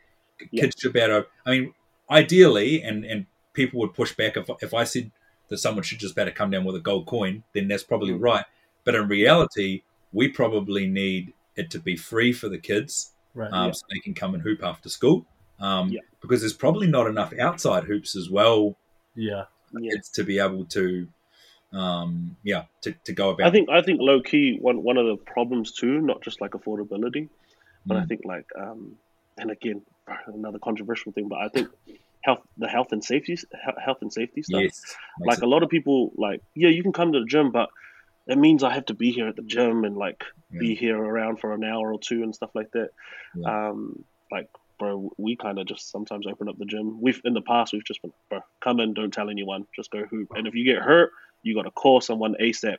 kids 0.57 0.75
should 0.79 0.93
be 0.93 1.01
able 1.01 1.23
to, 1.23 1.27
I 1.47 1.51
mean, 1.51 1.75
ideally, 2.11 2.83
and 2.83 3.05
and 3.05 3.27
people 3.53 3.81
would 3.81 3.95
push 3.95 4.15
back 4.15 4.37
if 4.37 4.51
if 4.61 4.75
I 4.75 4.85
said 4.85 5.11
that 5.49 5.59
someone 5.59 5.83
should 5.83 5.99
just 5.99 6.15
better 6.15 6.31
come 6.31 6.51
down 6.51 6.65
with 6.65 6.77
a 6.77 6.81
gold 6.81 7.07
coin, 7.07 7.45
then 7.53 7.69
that's 7.69 7.83
probably 7.85 8.13
mm. 8.13 8.23
right. 8.23 8.45
But 8.85 8.95
in 8.95 9.09
reality, 9.09 9.83
we 10.13 10.29
probably 10.29 10.87
need 10.87 11.33
it 11.57 11.71
to 11.71 11.79
be 11.79 11.97
free 11.97 12.33
for 12.33 12.49
the 12.49 12.59
kids, 12.59 13.13
right, 13.35 13.53
um, 13.53 13.67
yeah. 13.67 13.73
so 13.73 13.83
they 13.91 14.01
can 14.01 14.15
come 14.15 14.35
and 14.35 14.43
hoop 14.43 14.63
after 14.63 14.89
school. 14.89 15.27
Um, 15.61 15.91
yeah. 15.91 16.01
Because 16.21 16.41
there's 16.41 16.55
probably 16.55 16.87
not 16.87 17.07
enough 17.07 17.33
outside 17.39 17.85
hoops 17.85 18.17
as 18.17 18.29
well. 18.29 18.77
Yeah, 19.15 19.45
it's 19.83 20.11
to 20.11 20.25
be 20.25 20.39
able 20.39 20.65
to, 20.67 21.09
um, 21.73 22.37
yeah, 22.43 22.65
to, 22.83 22.93
to 23.05 23.13
go 23.13 23.31
about. 23.31 23.47
I 23.47 23.51
think 23.51 23.69
I 23.71 23.83
think 23.83 24.01
low 24.01 24.21
key 24.21 24.59
one 24.61 24.83
one 24.83 24.97
of 24.97 25.07
the 25.07 25.17
problems 25.17 25.73
too, 25.73 26.01
not 26.01 26.23
just 26.23 26.41
like 26.41 26.53
affordability, 26.53 27.29
but 27.87 27.97
mm. 27.97 28.03
I 28.03 28.07
think 28.07 28.23
like, 28.25 28.47
um, 28.59 28.97
and 29.39 29.51
again, 29.51 29.83
another 30.27 30.59
controversial 30.59 31.13
thing, 31.13 31.29
but 31.29 31.39
I 31.39 31.49
think 31.49 31.69
health 32.23 32.41
the 32.57 32.69
health 32.69 32.93
and 32.93 33.05
safety 33.05 33.37
health 33.85 33.99
and 34.01 34.13
safety 34.13 34.43
stuff. 34.43 34.63
Yes, 34.63 34.97
like 35.21 35.43
a 35.43 35.47
lot 35.47 35.63
of 35.63 35.69
people 35.69 36.13
like 36.17 36.43
yeah, 36.55 36.69
you 36.69 36.83
can 36.83 36.93
come 36.93 37.13
to 37.13 37.21
the 37.21 37.27
gym, 37.27 37.51
but 37.51 37.69
it 38.27 38.39
means 38.39 38.63
I 38.63 38.73
have 38.73 38.87
to 38.87 38.95
be 38.95 39.13
here 39.13 39.29
at 39.29 39.37
the 39.37 39.43
gym 39.43 39.85
and 39.85 39.97
like 39.97 40.25
yeah. 40.51 40.61
be 40.61 40.75
here 40.75 40.99
around 40.99 41.41
for 41.41 41.53
an 41.53 41.65
hour 41.65 41.93
or 41.93 41.99
two 41.99 42.23
and 42.23 42.35
stuff 42.35 42.51
like 42.55 42.71
that. 42.73 42.91
Yeah. 43.35 43.69
Um, 43.69 44.05
like 44.31 44.49
bro, 44.79 45.11
we 45.17 45.37
kind 45.37 45.59
of 45.59 45.67
just 45.67 45.91
sometimes 45.91 46.27
open 46.27 46.49
up 46.49 46.59
the 46.59 46.65
gym. 46.65 47.01
We've 47.01 47.21
in 47.25 47.35
the 47.35 47.43
past 47.43 47.73
we've 47.73 47.85
just 47.85 48.03
been 48.03 48.13
bro, 48.29 48.41
come 48.61 48.81
in, 48.81 48.95
don't 48.95 49.13
tell 49.13 49.31
anyone, 49.31 49.67
just 49.75 49.91
go 49.91 50.05
hoop. 50.05 50.33
And 50.35 50.47
if 50.47 50.55
you 50.55 50.65
get 50.65 50.83
hurt, 50.83 51.11
you 51.43 51.55
got 51.55 51.63
to 51.63 51.71
call 51.71 52.01
someone 52.01 52.35
ASAP. 52.41 52.79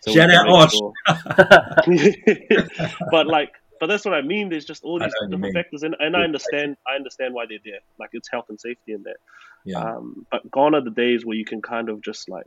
So 0.00 0.12
Shout 0.12 0.30
out 0.30 0.48
Osh. 0.48 0.72
Sure. 0.72 0.92
but 3.10 3.26
like 3.26 3.52
but 3.78 3.86
that's 3.86 4.04
what 4.04 4.14
I 4.14 4.22
mean. 4.22 4.48
There's 4.48 4.64
just 4.64 4.84
all 4.84 4.98
these 4.98 5.12
different 5.30 5.54
factors, 5.54 5.82
and, 5.82 5.94
and 5.98 6.16
I 6.16 6.22
understand. 6.22 6.76
I 6.86 6.94
understand 6.94 7.34
why 7.34 7.46
they're 7.46 7.58
there. 7.64 7.80
Like 7.98 8.10
it's 8.12 8.30
health 8.30 8.46
and 8.48 8.60
safety 8.60 8.92
in 8.92 9.02
there. 9.02 9.16
Yeah. 9.64 9.80
Um, 9.80 10.26
but 10.30 10.50
gone 10.50 10.74
are 10.74 10.80
the 10.80 10.90
days 10.90 11.24
where 11.24 11.36
you 11.36 11.44
can 11.44 11.60
kind 11.60 11.88
of 11.88 12.00
just 12.00 12.28
like, 12.28 12.46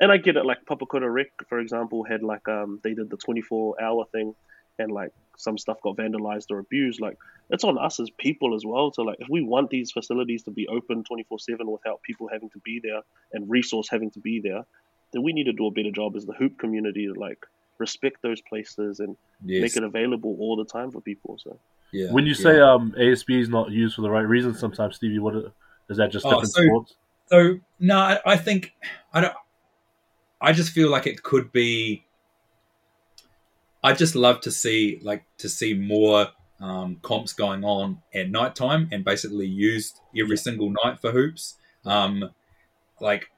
and 0.00 0.12
I 0.12 0.18
get 0.18 0.36
it. 0.36 0.44
Like 0.44 0.64
Papakura 0.64 1.12
Rec, 1.12 1.28
for 1.48 1.58
example, 1.58 2.04
had 2.04 2.22
like 2.22 2.46
um 2.48 2.80
they 2.82 2.94
did 2.94 3.10
the 3.10 3.16
24 3.16 3.82
hour 3.82 4.04
thing, 4.12 4.34
and 4.78 4.90
like 4.90 5.12
some 5.36 5.58
stuff 5.58 5.80
got 5.82 5.96
vandalized 5.96 6.50
or 6.50 6.58
abused. 6.58 7.00
Like 7.00 7.18
it's 7.50 7.64
on 7.64 7.78
us 7.78 8.00
as 8.00 8.10
people 8.10 8.54
as 8.54 8.64
well 8.64 8.90
to 8.92 9.02
like 9.02 9.18
if 9.20 9.28
we 9.28 9.42
want 9.42 9.70
these 9.70 9.92
facilities 9.92 10.42
to 10.44 10.50
be 10.50 10.68
open 10.68 11.04
24 11.04 11.38
seven 11.38 11.70
without 11.70 12.02
people 12.02 12.28
having 12.32 12.50
to 12.50 12.58
be 12.60 12.80
there 12.82 13.00
and 13.32 13.50
resource 13.50 13.88
having 13.90 14.10
to 14.12 14.20
be 14.20 14.40
there, 14.40 14.64
then 15.12 15.22
we 15.22 15.32
need 15.32 15.44
to 15.44 15.52
do 15.52 15.66
a 15.66 15.70
better 15.70 15.90
job 15.90 16.16
as 16.16 16.26
the 16.26 16.32
hoop 16.32 16.58
community 16.58 17.06
to 17.06 17.18
like 17.18 17.44
respect 17.78 18.22
those 18.22 18.40
places 18.40 19.00
and 19.00 19.16
yes. 19.44 19.62
make 19.62 19.76
it 19.76 19.82
available 19.82 20.36
all 20.38 20.56
the 20.56 20.64
time 20.64 20.90
for 20.90 21.00
people. 21.00 21.38
So 21.42 21.58
yeah. 21.92 22.10
When 22.10 22.24
you 22.24 22.32
yeah. 22.32 22.42
say 22.42 22.60
um, 22.60 22.94
ASB 22.98 23.40
is 23.40 23.48
not 23.48 23.70
used 23.70 23.96
for 23.96 24.02
the 24.02 24.10
right 24.10 24.26
reasons, 24.26 24.58
sometimes 24.58 24.96
Stevie, 24.96 25.18
what 25.18 25.34
is 25.88 25.98
that? 25.98 26.10
Just 26.10 26.24
oh, 26.24 26.30
different 26.30 26.52
so, 26.52 26.62
sports? 26.64 26.94
So 27.26 27.58
no, 27.78 27.98
I, 27.98 28.18
I 28.24 28.36
think 28.36 28.72
I 29.12 29.20
don't. 29.20 29.34
I 30.40 30.52
just 30.52 30.72
feel 30.72 30.90
like 30.90 31.06
it 31.06 31.22
could 31.22 31.52
be. 31.52 32.04
I 33.82 33.92
just 33.92 34.14
love 34.14 34.40
to 34.42 34.50
see 34.50 35.00
like 35.02 35.24
to 35.38 35.48
see 35.48 35.74
more 35.74 36.28
um, 36.60 36.98
comps 37.02 37.32
going 37.32 37.64
on 37.64 38.00
at 38.14 38.30
night 38.30 38.54
time 38.54 38.88
and 38.92 39.04
basically 39.04 39.46
used 39.46 40.00
every 40.18 40.36
single 40.36 40.72
night 40.84 41.00
for 41.00 41.10
hoops. 41.10 41.56
Um, 41.84 42.30
like 43.00 43.30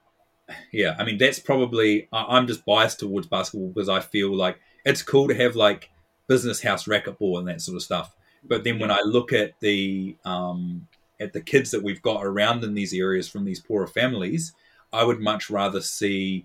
yeah, 0.72 0.94
I 0.98 1.04
mean 1.04 1.18
that's 1.18 1.38
probably 1.38 2.08
I'm 2.12 2.46
just 2.46 2.64
biased 2.66 3.00
towards 3.00 3.26
basketball 3.26 3.68
because 3.68 3.88
I 3.88 4.00
feel 4.00 4.34
like 4.34 4.58
it's 4.84 5.02
cool 5.02 5.28
to 5.28 5.34
have 5.34 5.56
like 5.56 5.90
business 6.26 6.62
house 6.62 6.84
racquetball 6.84 7.38
and 7.38 7.48
that 7.48 7.60
sort 7.60 7.76
of 7.76 7.82
stuff. 7.82 8.14
But 8.46 8.64
then 8.64 8.78
when 8.78 8.90
I 8.90 9.00
look 9.04 9.32
at 9.32 9.58
the 9.60 10.16
um, 10.24 10.86
at 11.18 11.32
the 11.32 11.40
kids 11.40 11.70
that 11.70 11.82
we've 11.82 12.02
got 12.02 12.24
around 12.24 12.62
in 12.64 12.74
these 12.74 12.92
areas 12.92 13.28
from 13.28 13.46
these 13.46 13.60
poorer 13.60 13.86
families, 13.86 14.52
I 14.92 15.04
would 15.04 15.20
much 15.20 15.48
rather 15.48 15.80
see 15.80 16.44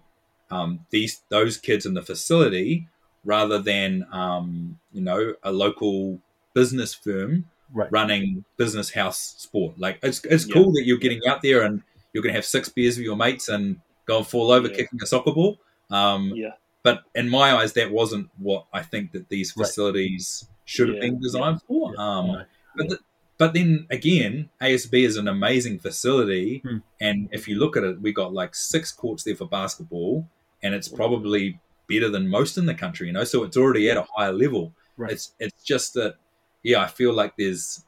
um, 0.50 0.86
these 0.90 1.22
those 1.30 1.58
kids 1.58 1.86
in 1.86 1.94
the 1.94 2.02
facility 2.02 2.88
rather 3.24 3.60
than 3.60 4.06
um, 4.12 4.80
you 4.92 5.02
know 5.02 5.34
a 5.44 5.52
local 5.52 6.20
business 6.54 6.94
firm 6.94 7.46
right. 7.74 7.92
running 7.92 8.44
business 8.58 8.92
house 8.92 9.36
sport. 9.38 9.80
Like 9.80 10.00
it's 10.04 10.24
it's 10.26 10.48
yeah. 10.48 10.54
cool 10.54 10.72
that 10.74 10.84
you're 10.86 10.98
getting 10.98 11.22
out 11.28 11.42
there 11.42 11.64
and 11.64 11.82
you're 12.14 12.24
going 12.24 12.34
to 12.34 12.38
have 12.38 12.46
six 12.46 12.70
beers 12.70 12.98
with 12.98 13.06
your 13.06 13.16
mates 13.16 13.50
and 13.50 13.80
go 14.06 14.18
and 14.18 14.28
fall 14.28 14.52
over 14.52 14.68
yeah. 14.68 14.76
kicking 14.76 15.00
a 15.02 15.06
soccer 15.06 15.32
ball. 15.32 15.60
Um, 15.90 16.34
yeah. 16.36 16.54
But 16.82 17.04
in 17.14 17.30
my 17.30 17.54
eyes, 17.54 17.74
that 17.74 17.92
wasn't 17.92 18.30
what 18.38 18.66
I 18.74 18.82
think 18.82 19.12
that 19.12 19.30
these 19.30 19.52
facilities 19.52 20.46
right. 20.48 20.56
should 20.66 20.88
have 20.88 20.96
yeah. 20.98 21.10
been 21.10 21.22
designed 21.22 21.62
for. 21.64 22.00
Um, 22.00 22.46
but, 22.76 22.90
the, 22.90 23.00
but 23.38 23.54
then 23.54 23.86
again, 23.90 24.50
ASB 24.62 25.06
is 25.06 25.18
an 25.18 25.28
amazing 25.28 25.80
facility, 25.80 26.60
hmm. 26.60 26.78
and 27.02 27.28
if 27.32 27.48
you 27.48 27.60
look 27.60 27.76
at 27.76 27.84
it, 27.84 28.02
we 28.02 28.14
got 28.14 28.34
like 28.34 28.56
six 28.56 28.92
courts 28.94 29.24
there 29.24 29.36
for 29.36 29.46
basketball, 29.46 30.26
and 30.64 30.74
it's 30.74 30.88
probably 30.88 31.60
better 31.90 32.10
than 32.10 32.30
most 32.30 32.58
in 32.58 32.66
the 32.66 32.74
country. 32.74 33.08
You 33.08 33.14
know, 33.14 33.24
so 33.24 33.44
it's 33.44 33.58
already 33.58 33.90
at 33.90 33.98
a 33.98 34.06
higher 34.16 34.32
level. 34.32 34.74
Right. 34.96 35.12
It's 35.12 35.34
it's 35.40 35.64
just 35.64 35.94
that, 35.96 36.16
yeah, 36.64 36.82
I 36.82 36.88
feel 36.88 37.14
like 37.14 37.36
there's 37.38 37.84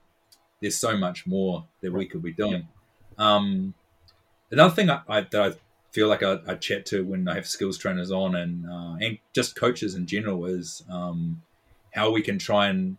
there's 0.62 0.78
so 0.78 0.98
much 0.98 1.28
more 1.28 1.66
that 1.82 1.92
right. 1.92 2.00
we 2.00 2.06
could 2.06 2.22
be 2.22 2.34
doing. 2.34 2.68
Um, 3.18 3.74
another 4.52 4.74
thing 4.74 4.90
I, 4.90 5.02
I, 5.08 5.22
that 5.22 5.42
I 5.42 5.54
feel 5.92 6.08
like 6.08 6.24
I, 6.24 6.40
I, 6.48 6.56
chat 6.56 6.86
to 6.88 7.04
when 7.04 7.28
I 7.28 7.36
have 7.36 7.48
skills 7.48 7.78
trainers 7.78 8.12
on 8.12 8.36
and 8.36 8.66
uh, 8.66 8.96
and 9.00 9.18
just 9.34 9.56
coaches 9.56 9.96
in 9.96 10.08
general 10.08 10.46
is 10.46 10.84
um, 10.90 11.42
how 11.94 12.12
we 12.12 12.22
can 12.22 12.40
try 12.40 12.68
and 12.68 12.98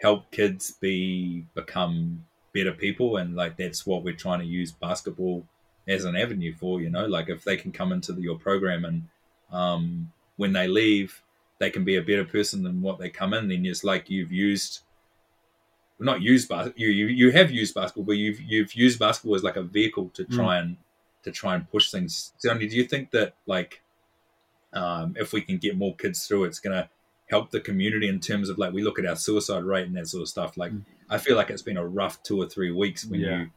help 0.00 0.30
kids 0.30 0.72
be 0.80 1.44
become 1.54 2.24
better 2.54 2.72
people 2.72 3.16
and 3.16 3.34
like 3.34 3.56
that's 3.56 3.84
what 3.84 4.04
we're 4.04 4.14
trying 4.14 4.38
to 4.38 4.46
use 4.46 4.70
basketball 4.70 5.44
as 5.88 6.04
an 6.04 6.16
avenue 6.16 6.54
for 6.54 6.80
you 6.80 6.88
know 6.88 7.06
like 7.06 7.28
if 7.28 7.42
they 7.44 7.56
can 7.56 7.72
come 7.72 7.92
into 7.92 8.12
the, 8.12 8.22
your 8.22 8.38
program 8.38 8.84
and 8.84 9.02
um, 9.50 10.10
when 10.36 10.52
they 10.52 10.66
leave 10.66 11.22
they 11.58 11.70
can 11.70 11.84
be 11.84 11.96
a 11.96 12.02
better 12.02 12.24
person 12.24 12.62
than 12.62 12.82
what 12.82 12.98
they 12.98 13.08
come 13.08 13.32
in 13.32 13.48
then 13.48 13.64
it's 13.64 13.84
like 13.84 14.10
you've 14.10 14.32
used 14.32 14.80
not 15.98 16.20
used 16.20 16.48
bas- 16.48 16.72
you, 16.76 16.88
you 16.88 17.06
you 17.06 17.30
have 17.30 17.50
used 17.50 17.74
basketball 17.74 18.04
but 18.04 18.16
you've 18.16 18.40
you've 18.40 18.74
used 18.74 18.98
basketball 18.98 19.36
as 19.36 19.44
like 19.44 19.56
a 19.56 19.62
vehicle 19.62 20.10
to 20.14 20.24
mm. 20.24 20.34
try 20.34 20.56
mm. 20.56 20.62
and 20.62 20.76
to 21.24 21.32
try 21.32 21.54
and 21.54 21.68
push 21.70 21.90
things. 21.90 22.32
Tony, 22.42 22.68
do 22.68 22.76
you 22.76 22.84
think 22.84 23.10
that 23.10 23.34
like 23.46 23.82
um, 24.72 25.16
if 25.18 25.32
we 25.32 25.40
can 25.40 25.56
get 25.56 25.76
more 25.76 25.94
kids 25.94 26.26
through, 26.26 26.44
it's 26.44 26.60
going 26.60 26.76
to 26.76 26.88
help 27.30 27.50
the 27.50 27.60
community 27.60 28.08
in 28.08 28.20
terms 28.20 28.48
of 28.48 28.58
like 28.58 28.72
we 28.72 28.82
look 28.82 28.98
at 28.98 29.06
our 29.06 29.16
suicide 29.16 29.64
rate 29.64 29.86
and 29.86 29.96
that 29.96 30.08
sort 30.08 30.22
of 30.22 30.28
stuff. 30.28 30.56
Like 30.56 30.72
mm. 30.72 30.82
I 31.08 31.18
feel 31.18 31.36
like 31.36 31.50
it's 31.50 31.62
been 31.62 31.76
a 31.76 31.86
rough 31.86 32.22
two 32.22 32.40
or 32.40 32.46
three 32.46 32.70
weeks 32.70 33.04
when 33.06 33.20
yeah. 33.20 33.38
you 33.38 33.50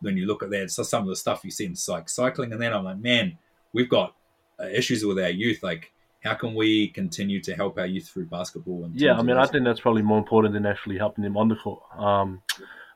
when 0.00 0.16
you 0.16 0.26
look 0.26 0.42
at 0.42 0.50
that. 0.50 0.70
So 0.70 0.82
some 0.82 1.02
of 1.02 1.08
the 1.08 1.16
stuff 1.16 1.44
you 1.44 1.50
see 1.50 1.64
in 1.64 1.76
like 1.88 2.08
cycling, 2.08 2.52
and 2.52 2.60
then 2.60 2.72
I'm 2.72 2.84
like, 2.84 2.98
man, 2.98 3.38
we've 3.72 3.88
got 3.88 4.14
uh, 4.60 4.66
issues 4.66 5.04
with 5.04 5.18
our 5.18 5.30
youth. 5.30 5.62
Like 5.62 5.92
how 6.26 6.34
can 6.34 6.54
we 6.54 6.88
continue 6.88 7.40
to 7.42 7.54
help 7.54 7.78
our 7.78 7.86
youth 7.86 8.08
through 8.08 8.26
basketball? 8.26 8.90
yeah, 8.92 9.14
I 9.16 9.22
mean, 9.22 9.36
I 9.36 9.46
think 9.46 9.64
that's 9.64 9.80
probably 9.80 10.02
more 10.02 10.18
important 10.18 10.54
than 10.54 10.66
actually 10.66 10.98
helping 10.98 11.24
them 11.24 11.36
on 11.36 11.48
the 11.48 11.56
court. 11.56 11.82
Um, 11.96 12.42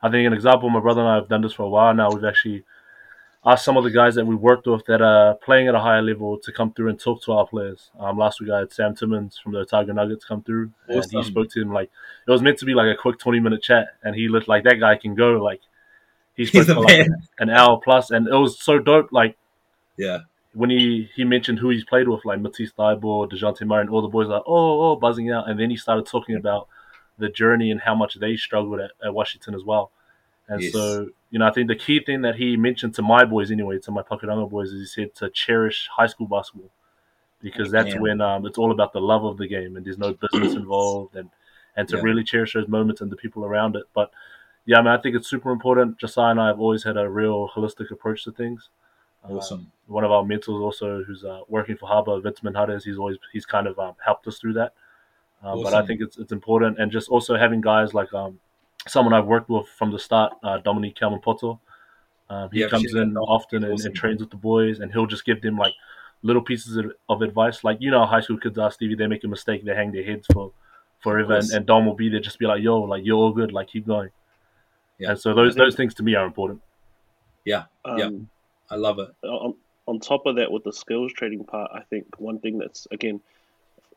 I 0.01 0.09
think 0.09 0.27
an 0.27 0.33
example, 0.33 0.69
my 0.69 0.79
brother 0.79 1.01
and 1.01 1.09
I 1.09 1.15
have 1.15 1.29
done 1.29 1.41
this 1.41 1.53
for 1.53 1.63
a 1.63 1.69
while 1.69 1.93
now. 1.93 2.11
We've 2.11 2.25
actually 2.25 2.63
asked 3.45 3.65
some 3.65 3.77
of 3.77 3.83
the 3.83 3.91
guys 3.91 4.15
that 4.15 4.25
we 4.25 4.35
worked 4.35 4.67
with 4.67 4.85
that 4.85 5.01
are 5.01 5.35
playing 5.35 5.67
at 5.67 5.75
a 5.75 5.79
higher 5.79 6.01
level 6.01 6.37
to 6.39 6.51
come 6.51 6.73
through 6.73 6.89
and 6.89 6.99
talk 6.99 7.23
to 7.23 7.31
our 7.33 7.47
players. 7.47 7.89
Um, 7.99 8.17
last 8.17 8.39
week 8.39 8.49
I 8.51 8.59
had 8.59 8.73
Sam 8.73 8.95
Timmins 8.95 9.37
from 9.37 9.53
the 9.53 9.59
Otago 9.59 9.93
Nuggets 9.93 10.25
come 10.25 10.43
through, 10.43 10.71
awesome. 10.89 11.17
and 11.17 11.25
he 11.25 11.31
spoke 11.31 11.49
to 11.51 11.61
him 11.61 11.71
like 11.71 11.89
it 12.27 12.31
was 12.31 12.41
meant 12.41 12.59
to 12.59 12.65
be 12.65 12.73
like 12.73 12.93
a 12.93 12.99
quick 12.99 13.19
twenty 13.19 13.39
minute 13.39 13.63
chat, 13.63 13.95
and 14.03 14.15
he 14.15 14.27
looked 14.27 14.47
like 14.47 14.63
that 14.63 14.79
guy 14.79 14.95
can 14.97 15.15
go 15.15 15.33
like 15.33 15.61
he 16.35 16.45
spoke 16.47 16.67
for 16.67 16.81
like 16.81 17.07
an 17.39 17.49
hour 17.49 17.79
plus, 17.83 18.11
and 18.11 18.27
it 18.27 18.35
was 18.35 18.59
so 18.59 18.79
dope. 18.79 19.11
Like 19.11 19.37
yeah. 19.97 20.19
When 20.53 20.69
he, 20.69 21.09
he 21.15 21.23
mentioned 21.23 21.59
who 21.59 21.69
he's 21.69 21.85
played 21.85 22.09
with, 22.09 22.25
like 22.25 22.41
Matisse 22.41 22.73
Thybulle, 22.73 23.31
DeJounte 23.31 23.65
Murray, 23.65 23.81
and 23.81 23.89
all 23.89 24.01
the 24.01 24.09
boys 24.09 24.27
are 24.27 24.33
like, 24.33 24.43
oh, 24.45 24.91
oh, 24.91 24.95
buzzing 24.97 25.31
out. 25.31 25.49
And 25.49 25.59
then 25.59 25.69
he 25.69 25.77
started 25.77 26.05
talking 26.05 26.35
about 26.35 26.67
the 27.17 27.29
journey 27.29 27.71
and 27.71 27.79
how 27.79 27.95
much 27.95 28.15
they 28.15 28.35
struggled 28.35 28.81
at, 28.81 28.91
at 29.03 29.13
Washington 29.13 29.55
as 29.55 29.63
well. 29.63 29.91
And 30.49 30.61
yes. 30.61 30.73
so, 30.73 31.07
you 31.29 31.39
know, 31.39 31.47
I 31.47 31.51
think 31.51 31.69
the 31.69 31.75
key 31.75 32.01
thing 32.03 32.23
that 32.23 32.35
he 32.35 32.57
mentioned 32.57 32.95
to 32.95 33.01
my 33.01 33.23
boys 33.23 33.51
anyway, 33.51 33.79
to 33.79 33.91
my 33.91 34.01
Pakuranga 34.01 34.49
boys, 34.49 34.71
is 34.71 34.79
he 34.93 35.03
said 35.03 35.15
to 35.15 35.29
cherish 35.29 35.87
high 35.95 36.07
school 36.07 36.27
basketball 36.27 36.71
because 37.41 37.71
that's 37.71 37.95
when 37.95 38.21
um, 38.21 38.45
it's 38.45 38.57
all 38.57 38.71
about 38.71 38.93
the 38.93 39.01
love 39.01 39.23
of 39.23 39.37
the 39.37 39.47
game 39.47 39.75
and 39.75 39.85
there's 39.85 39.97
no 39.97 40.13
business 40.13 40.53
involved 40.55 41.15
and, 41.15 41.29
and 41.75 41.87
to 41.87 41.97
yeah. 41.97 42.03
really 42.03 42.23
cherish 42.23 42.53
those 42.53 42.67
moments 42.67 43.01
and 43.01 43.11
the 43.11 43.15
people 43.15 43.45
around 43.45 43.75
it. 43.75 43.83
But 43.93 44.11
yeah, 44.65 44.77
I 44.77 44.81
mean, 44.81 44.91
I 44.91 44.97
think 44.97 45.15
it's 45.15 45.29
super 45.29 45.51
important. 45.51 45.97
Josiah 45.97 46.31
and 46.31 46.41
I 46.41 46.47
have 46.47 46.59
always 46.59 46.83
had 46.83 46.97
a 46.97 47.09
real 47.09 47.49
holistic 47.49 47.91
approach 47.91 48.23
to 48.25 48.31
things. 48.31 48.69
Uh, 49.23 49.33
Awesome. 49.35 49.71
one 49.87 50.03
of 50.03 50.11
our 50.11 50.23
mentors 50.23 50.61
also, 50.61 51.03
who's 51.03 51.23
uh, 51.23 51.41
working 51.47 51.77
for 51.77 51.87
Harbour, 51.87 52.19
Vince 52.19 52.41
Manhares, 52.43 52.83
he's 52.85 52.97
always 52.97 53.17
he's 53.33 53.45
kind 53.45 53.67
of 53.67 53.77
um, 53.79 53.95
helped 54.03 54.27
us 54.27 54.39
through 54.39 54.53
that. 54.53 54.73
Um, 55.43 55.63
But 55.63 55.73
I 55.73 55.85
think 55.85 56.01
it's 56.01 56.17
it's 56.17 56.31
important, 56.31 56.79
and 56.79 56.91
just 56.91 57.09
also 57.09 57.35
having 57.35 57.61
guys 57.61 57.93
like 57.93 58.11
um, 58.13 58.39
someone 58.87 59.13
I've 59.13 59.25
worked 59.27 59.49
with 59.49 59.67
from 59.77 59.91
the 59.91 59.99
start, 59.99 60.33
uh, 60.43 60.57
Dominique 60.59 60.95
Calmapoto. 60.95 61.59
Um, 62.29 62.49
he 62.51 62.61
Yep, 62.61 62.69
comes 62.69 62.93
in 62.95 63.17
often 63.17 63.63
and, 63.63 63.73
Awesome. 63.73 63.87
and 63.87 63.95
trains 63.95 64.21
with 64.21 64.29
the 64.29 64.37
boys, 64.37 64.79
and 64.79 64.91
he'll 64.91 65.05
just 65.07 65.25
give 65.25 65.41
them 65.41 65.57
like 65.57 65.73
little 66.23 66.41
pieces 66.41 66.77
of, 66.77 66.85
of 67.09 67.21
advice. 67.21 67.63
Like 67.63 67.77
you 67.81 67.91
know, 67.91 68.05
high 68.05 68.21
school 68.21 68.37
kids 68.37 68.57
are 68.57 68.71
Stevie. 68.71 68.95
They 68.95 69.07
make 69.07 69.23
a 69.23 69.27
mistake, 69.27 69.65
they 69.65 69.75
hang 69.75 69.91
their 69.91 70.03
heads 70.03 70.25
for 70.33 70.51
forever, 70.99 71.33
and, 71.33 71.41
course. 71.43 71.51
and 71.53 71.65
Dom 71.65 71.85
will 71.85 71.95
be 71.95 72.09
there, 72.09 72.19
just 72.19 72.39
be 72.39 72.45
like, 72.45 72.61
"Yo, 72.63 72.79
like 72.81 73.03
you're 73.05 73.17
all 73.17 73.33
good, 73.33 73.51
like 73.51 73.67
keep 73.67 73.85
going." 73.85 74.09
Yeah. 74.99 75.09
And 75.11 75.19
so 75.19 75.33
those 75.33 75.53
think- 75.55 75.63
those 75.65 75.75
things 75.75 75.93
to 75.95 76.03
me 76.03 76.13
are 76.15 76.25
important. 76.25 76.61
Yeah, 77.45 77.63
Um, 77.85 77.97
Yeah. 77.97 78.09
I 78.71 78.75
love 78.75 78.99
it. 78.99 79.09
on, 79.27 79.53
on 79.87 79.99
top 79.99 80.25
of 80.25 80.37
that, 80.37 80.51
with 80.51 80.63
the 80.63 80.73
skills 80.73 81.11
trading 81.13 81.43
part, 81.43 81.69
I 81.73 81.81
think 81.89 82.05
one 82.19 82.39
thing 82.39 82.57
that's 82.57 82.87
again, 82.91 83.19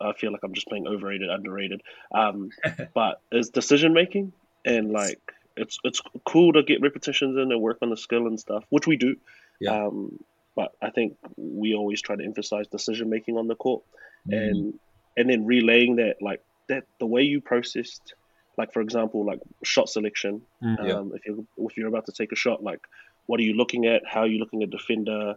I 0.00 0.12
feel 0.12 0.32
like 0.32 0.42
I'm 0.42 0.52
just 0.54 0.66
playing 0.68 0.86
overrated, 0.88 1.30
underrated, 1.30 1.80
um, 2.12 2.50
but 2.94 3.20
is 3.32 3.50
decision 3.50 3.92
making 3.94 4.32
and 4.64 4.90
like 4.92 5.20
it's 5.56 5.78
it's 5.84 6.00
cool 6.26 6.52
to 6.54 6.62
get 6.62 6.80
repetitions 6.82 7.36
in 7.36 7.52
and 7.52 7.60
work 7.60 7.78
on 7.82 7.90
the 7.90 7.96
skill 7.96 8.26
and 8.26 8.38
stuff, 8.40 8.64
which 8.70 8.86
we 8.86 8.96
do. 8.96 9.16
Yeah. 9.60 9.86
Um, 9.86 10.18
but 10.56 10.72
I 10.82 10.90
think 10.90 11.16
we 11.36 11.74
always 11.74 12.00
try 12.02 12.16
to 12.16 12.24
emphasize 12.24 12.66
decision 12.68 13.08
making 13.10 13.36
on 13.38 13.46
the 13.48 13.56
court 13.56 13.82
Mm. 14.26 14.38
and 14.50 14.74
and 15.18 15.28
then 15.28 15.44
relaying 15.44 15.96
that 15.96 16.16
like 16.22 16.40
that 16.70 16.84
the 16.98 17.04
way 17.06 17.20
you 17.22 17.42
processed 17.42 18.14
like 18.56 18.72
for 18.72 18.80
example 18.80 19.22
like 19.26 19.38
shot 19.62 19.88
selection 19.90 20.40
Mm. 20.62 20.76
Yeah. 20.86 20.94
um, 20.94 21.12
if 21.14 21.26
you're 21.26 21.44
if 21.68 21.76
you're 21.76 21.88
about 21.88 22.06
to 22.06 22.12
take 22.12 22.32
a 22.32 22.36
shot 22.36 22.62
like 22.62 22.80
what 23.26 23.40
are 23.40 23.42
you 23.42 23.54
looking 23.54 23.86
at? 23.86 24.02
How 24.06 24.20
are 24.20 24.26
you 24.26 24.38
looking 24.38 24.62
at 24.62 24.70
defender? 24.70 25.36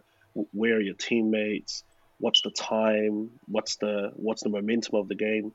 Where 0.52 0.76
are 0.76 0.80
your 0.80 0.94
teammates? 0.94 1.84
What's 2.18 2.42
the 2.42 2.50
time? 2.50 3.30
What's 3.46 3.76
the 3.76 4.12
what's 4.14 4.42
the 4.42 4.48
momentum 4.48 4.96
of 4.96 5.08
the 5.08 5.14
game? 5.14 5.52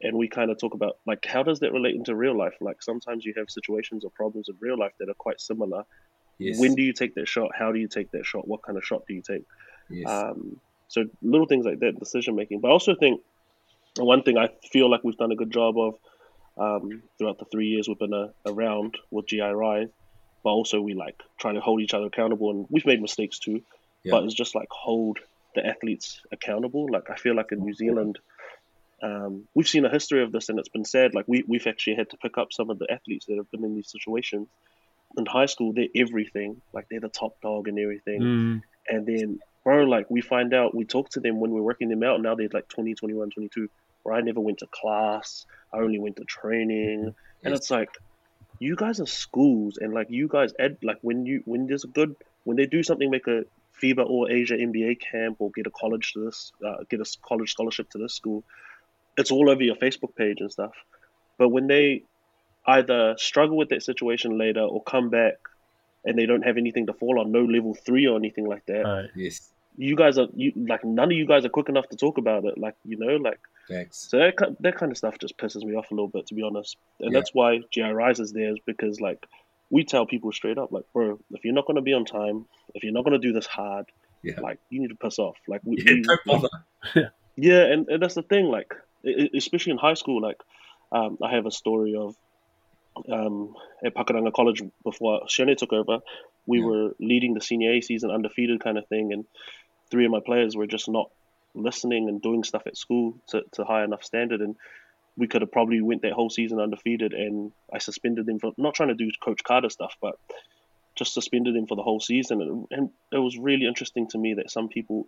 And 0.00 0.16
we 0.16 0.28
kind 0.28 0.50
of 0.50 0.58
talk 0.58 0.74
about 0.74 0.98
like 1.06 1.24
how 1.24 1.42
does 1.42 1.60
that 1.60 1.72
relate 1.72 1.94
into 1.94 2.14
real 2.14 2.36
life? 2.36 2.54
Like 2.60 2.82
sometimes 2.82 3.24
you 3.24 3.34
have 3.36 3.50
situations 3.50 4.04
or 4.04 4.10
problems 4.10 4.48
in 4.48 4.56
real 4.60 4.78
life 4.78 4.92
that 4.98 5.08
are 5.08 5.14
quite 5.14 5.40
similar. 5.40 5.84
Yes. 6.38 6.58
when 6.58 6.74
do 6.74 6.82
you 6.82 6.92
take 6.92 7.14
that 7.14 7.28
shot? 7.28 7.50
How 7.56 7.70
do 7.70 7.78
you 7.78 7.86
take 7.86 8.10
that 8.12 8.26
shot? 8.26 8.48
What 8.48 8.62
kind 8.62 8.76
of 8.76 8.84
shot 8.84 9.06
do 9.06 9.14
you 9.14 9.22
take? 9.22 9.44
Yes. 9.88 10.08
um, 10.08 10.58
so 10.88 11.04
little 11.22 11.46
things 11.46 11.64
like 11.64 11.80
that, 11.80 11.98
decision 11.98 12.34
making. 12.34 12.60
But 12.60 12.68
I 12.68 12.72
also 12.72 12.94
think 12.94 13.22
one 13.96 14.22
thing 14.22 14.36
I 14.36 14.48
feel 14.70 14.90
like 14.90 15.04
we've 15.04 15.16
done 15.16 15.32
a 15.32 15.36
good 15.36 15.50
job 15.50 15.78
of 15.78 15.94
um, 16.58 17.02
throughout 17.16 17.38
the 17.38 17.46
three 17.46 17.68
years 17.68 17.88
we've 17.88 17.98
been 17.98 18.12
uh, 18.12 18.28
around 18.46 18.98
with 19.10 19.26
GI 19.26 19.40
Rise, 19.40 19.88
but 20.42 20.50
also 20.50 20.80
we 20.80 20.94
like 20.94 21.20
try 21.38 21.52
to 21.52 21.60
hold 21.60 21.80
each 21.80 21.94
other 21.94 22.06
accountable, 22.06 22.50
and 22.50 22.66
we've 22.70 22.86
made 22.86 23.00
mistakes 23.00 23.38
too. 23.38 23.62
Yeah. 24.02 24.12
But 24.12 24.24
it's 24.24 24.34
just 24.34 24.54
like 24.54 24.68
hold 24.70 25.18
the 25.54 25.64
athletes 25.66 26.20
accountable. 26.32 26.86
Like 26.90 27.10
I 27.10 27.14
feel 27.16 27.34
like 27.36 27.52
in 27.52 27.60
New 27.64 27.74
Zealand. 27.74 28.18
Um, 29.02 29.48
we've 29.54 29.66
seen 29.68 29.84
a 29.84 29.90
history 29.90 30.22
of 30.22 30.30
this, 30.30 30.48
and 30.48 30.58
it's 30.60 30.68
been 30.68 30.84
sad. 30.84 31.12
Like 31.12 31.24
we, 31.26 31.42
we've 31.46 31.66
actually 31.66 31.96
had 31.96 32.10
to 32.10 32.16
pick 32.18 32.38
up 32.38 32.52
some 32.52 32.70
of 32.70 32.78
the 32.78 32.86
athletes 32.90 33.26
that 33.26 33.36
have 33.36 33.50
been 33.50 33.64
in 33.64 33.74
these 33.74 33.90
situations. 33.90 34.46
In 35.18 35.26
high 35.26 35.46
school, 35.46 35.72
they're 35.72 35.88
everything. 35.96 36.62
Like 36.72 36.86
they're 36.88 37.00
the 37.00 37.08
top 37.08 37.40
dog 37.42 37.66
and 37.68 37.78
everything 37.78 38.20
Mm. 38.20 38.62
and 38.88 39.06
then 39.06 39.40
bro 39.64 39.84
like 39.84 40.10
we 40.10 40.20
find 40.20 40.54
out 40.54 40.74
we 40.74 40.84
talk 40.84 41.08
to 41.10 41.20
them 41.20 41.38
when 41.40 41.50
we're 41.52 41.62
working 41.62 41.88
them 41.88 42.02
out 42.02 42.20
now 42.20 42.34
they're 42.34 42.48
like 42.52 42.68
20 42.68 42.94
21 42.94 43.30
22 43.30 43.68
where 44.02 44.14
i 44.16 44.20
never 44.20 44.40
went 44.40 44.58
to 44.58 44.66
class 44.66 45.46
i 45.72 45.78
only 45.78 46.00
went 46.00 46.16
to 46.16 46.24
training 46.24 47.04
and 47.44 47.52
Yes. 47.52 47.58
it's 47.58 47.70
like 47.70 47.90
you 48.62 48.76
guys 48.76 49.00
are 49.00 49.06
schools 49.06 49.78
and 49.80 49.92
like 49.92 50.08
you 50.08 50.28
guys 50.28 50.52
ed 50.58 50.76
like 50.82 50.98
when 51.02 51.26
you 51.26 51.42
when 51.46 51.66
there's 51.66 51.84
a 51.84 51.88
good 51.88 52.14
when 52.44 52.56
they 52.56 52.66
do 52.66 52.82
something 52.82 53.10
make 53.10 53.26
a 53.26 53.44
FIBA 53.82 54.08
or 54.08 54.30
Asia 54.30 54.54
NBA 54.54 55.00
camp 55.00 55.36
or 55.40 55.50
get 55.50 55.66
a 55.66 55.70
college 55.70 56.12
to 56.12 56.24
this 56.24 56.52
uh, 56.64 56.84
get 56.88 57.00
a 57.00 57.16
college 57.22 57.50
scholarship 57.50 57.90
to 57.90 57.98
this 57.98 58.14
school 58.14 58.44
it's 59.16 59.32
all 59.32 59.50
over 59.50 59.62
your 59.62 59.74
Facebook 59.76 60.14
page 60.14 60.40
and 60.40 60.52
stuff 60.52 60.72
but 61.38 61.48
when 61.48 61.66
they 61.66 62.02
either 62.66 63.16
struggle 63.18 63.56
with 63.56 63.70
that 63.70 63.82
situation 63.82 64.38
later 64.38 64.60
or 64.60 64.80
come 64.82 65.10
back 65.10 65.34
and 66.04 66.16
they 66.16 66.26
don't 66.26 66.42
have 66.42 66.56
anything 66.56 66.86
to 66.86 66.92
fall 66.92 67.18
on 67.18 67.32
no 67.32 67.42
level 67.44 67.74
3 67.74 68.06
or 68.06 68.16
anything 68.16 68.46
like 68.46 68.64
that 68.66 68.84
All 68.84 68.96
right. 69.02 69.10
yes. 69.16 69.50
you 69.76 69.96
guys 69.96 70.18
are 70.18 70.28
you 70.34 70.52
like 70.56 70.84
none 70.84 71.10
of 71.10 71.18
you 71.18 71.26
guys 71.26 71.44
are 71.44 71.54
quick 71.58 71.68
enough 71.68 71.88
to 71.88 71.96
talk 71.96 72.18
about 72.18 72.44
it 72.44 72.56
like 72.58 72.76
you 72.84 72.96
know 72.96 73.16
like 73.16 73.40
Facts. 73.68 74.08
so 74.10 74.18
that, 74.18 74.34
that 74.60 74.76
kind 74.76 74.90
of 74.92 74.98
stuff 74.98 75.18
just 75.20 75.36
pisses 75.38 75.62
me 75.62 75.74
off 75.76 75.90
a 75.90 75.94
little 75.94 76.08
bit 76.08 76.26
to 76.28 76.34
be 76.34 76.42
honest 76.42 76.76
and 77.00 77.12
Yeah. 77.12 77.18
that's 77.20 77.32
why 77.32 77.60
gi 77.70 77.82
rise 77.82 78.18
is 78.20 78.32
there 78.32 78.50
is 78.52 78.58
because 78.66 79.00
like 79.00 79.24
we 79.70 79.84
tell 79.84 80.04
people 80.04 80.32
straight 80.32 80.58
up 80.58 80.72
like 80.72 80.84
bro 80.92 81.18
if 81.30 81.44
you're 81.44 81.54
not 81.54 81.66
going 81.66 81.76
to 81.76 81.82
be 81.82 81.92
on 81.92 82.04
time 82.04 82.46
if 82.74 82.82
you're 82.82 82.92
not 82.92 83.04
going 83.04 83.18
to 83.20 83.26
do 83.26 83.32
this 83.32 83.46
hard 83.46 83.86
Yeah. 84.22 84.40
like 84.40 84.58
you 84.70 84.80
need 84.80 84.88
to 84.88 84.96
piss 84.96 85.18
off 85.18 85.36
like 85.46 85.60
we, 85.64 85.76
Yeah, 85.86 85.92
we- 85.94 86.02
don't 86.02 86.24
bother. 86.26 87.12
yeah, 87.36 87.62
and, 87.72 87.88
and 87.88 88.02
that's 88.02 88.14
the 88.14 88.22
thing. 88.22 88.46
Like, 88.46 88.74
especially 89.34 89.72
in 89.72 89.78
high 89.78 89.94
school, 89.94 90.20
like, 90.20 90.38
um, 90.92 91.16
I 91.22 91.30
have 91.34 91.46
a 91.46 91.50
story 91.50 91.94
of 91.96 92.14
um, 93.10 93.54
at 93.84 93.94
Pakuranga 93.94 94.32
College 94.32 94.62
before 94.84 95.22
Shane 95.28 95.54
took 95.56 95.72
over. 95.72 96.00
We 96.46 96.58
Yeah. 96.58 96.64
were 96.66 96.94
leading 97.00 97.34
the 97.34 97.40
senior 97.40 97.72
A 97.72 97.80
season, 97.80 98.10
undefeated 98.10 98.60
kind 98.62 98.76
of 98.78 98.86
thing, 98.88 99.12
and 99.12 99.24
three 99.90 100.04
of 100.04 100.10
my 100.10 100.20
players 100.20 100.56
were 100.56 100.66
just 100.66 100.88
not 100.88 101.10
listening 101.54 102.08
and 102.08 102.22
doing 102.22 102.44
stuff 102.44 102.62
at 102.66 102.76
school 102.76 103.18
to, 103.28 103.42
to 103.52 103.64
high 103.64 103.84
enough 103.84 104.04
standard, 104.04 104.40
and 104.40 104.56
we 105.16 105.26
could 105.26 105.42
have 105.42 105.52
probably 105.52 105.80
went 105.80 106.02
that 106.02 106.12
whole 106.12 106.30
season 106.30 106.58
undefeated. 106.58 107.12
And 107.12 107.52
I 107.72 107.78
suspended 107.78 108.26
them 108.26 108.38
for 108.38 108.52
not 108.56 108.74
trying 108.74 108.88
to 108.88 108.94
do 108.94 109.10
Coach 109.22 109.44
Carter 109.44 109.68
stuff, 109.68 109.96
but 110.00 110.18
just 110.94 111.14
suspended 111.14 111.54
them 111.54 111.66
for 111.66 111.76
the 111.76 111.82
whole 111.82 112.00
season. 112.00 112.40
And, 112.40 112.66
and 112.70 112.90
it 113.10 113.18
was 113.18 113.38
really 113.38 113.66
interesting 113.66 114.08
to 114.08 114.18
me 114.18 114.34
that 114.34 114.50
some 114.50 114.68
people, 114.68 115.06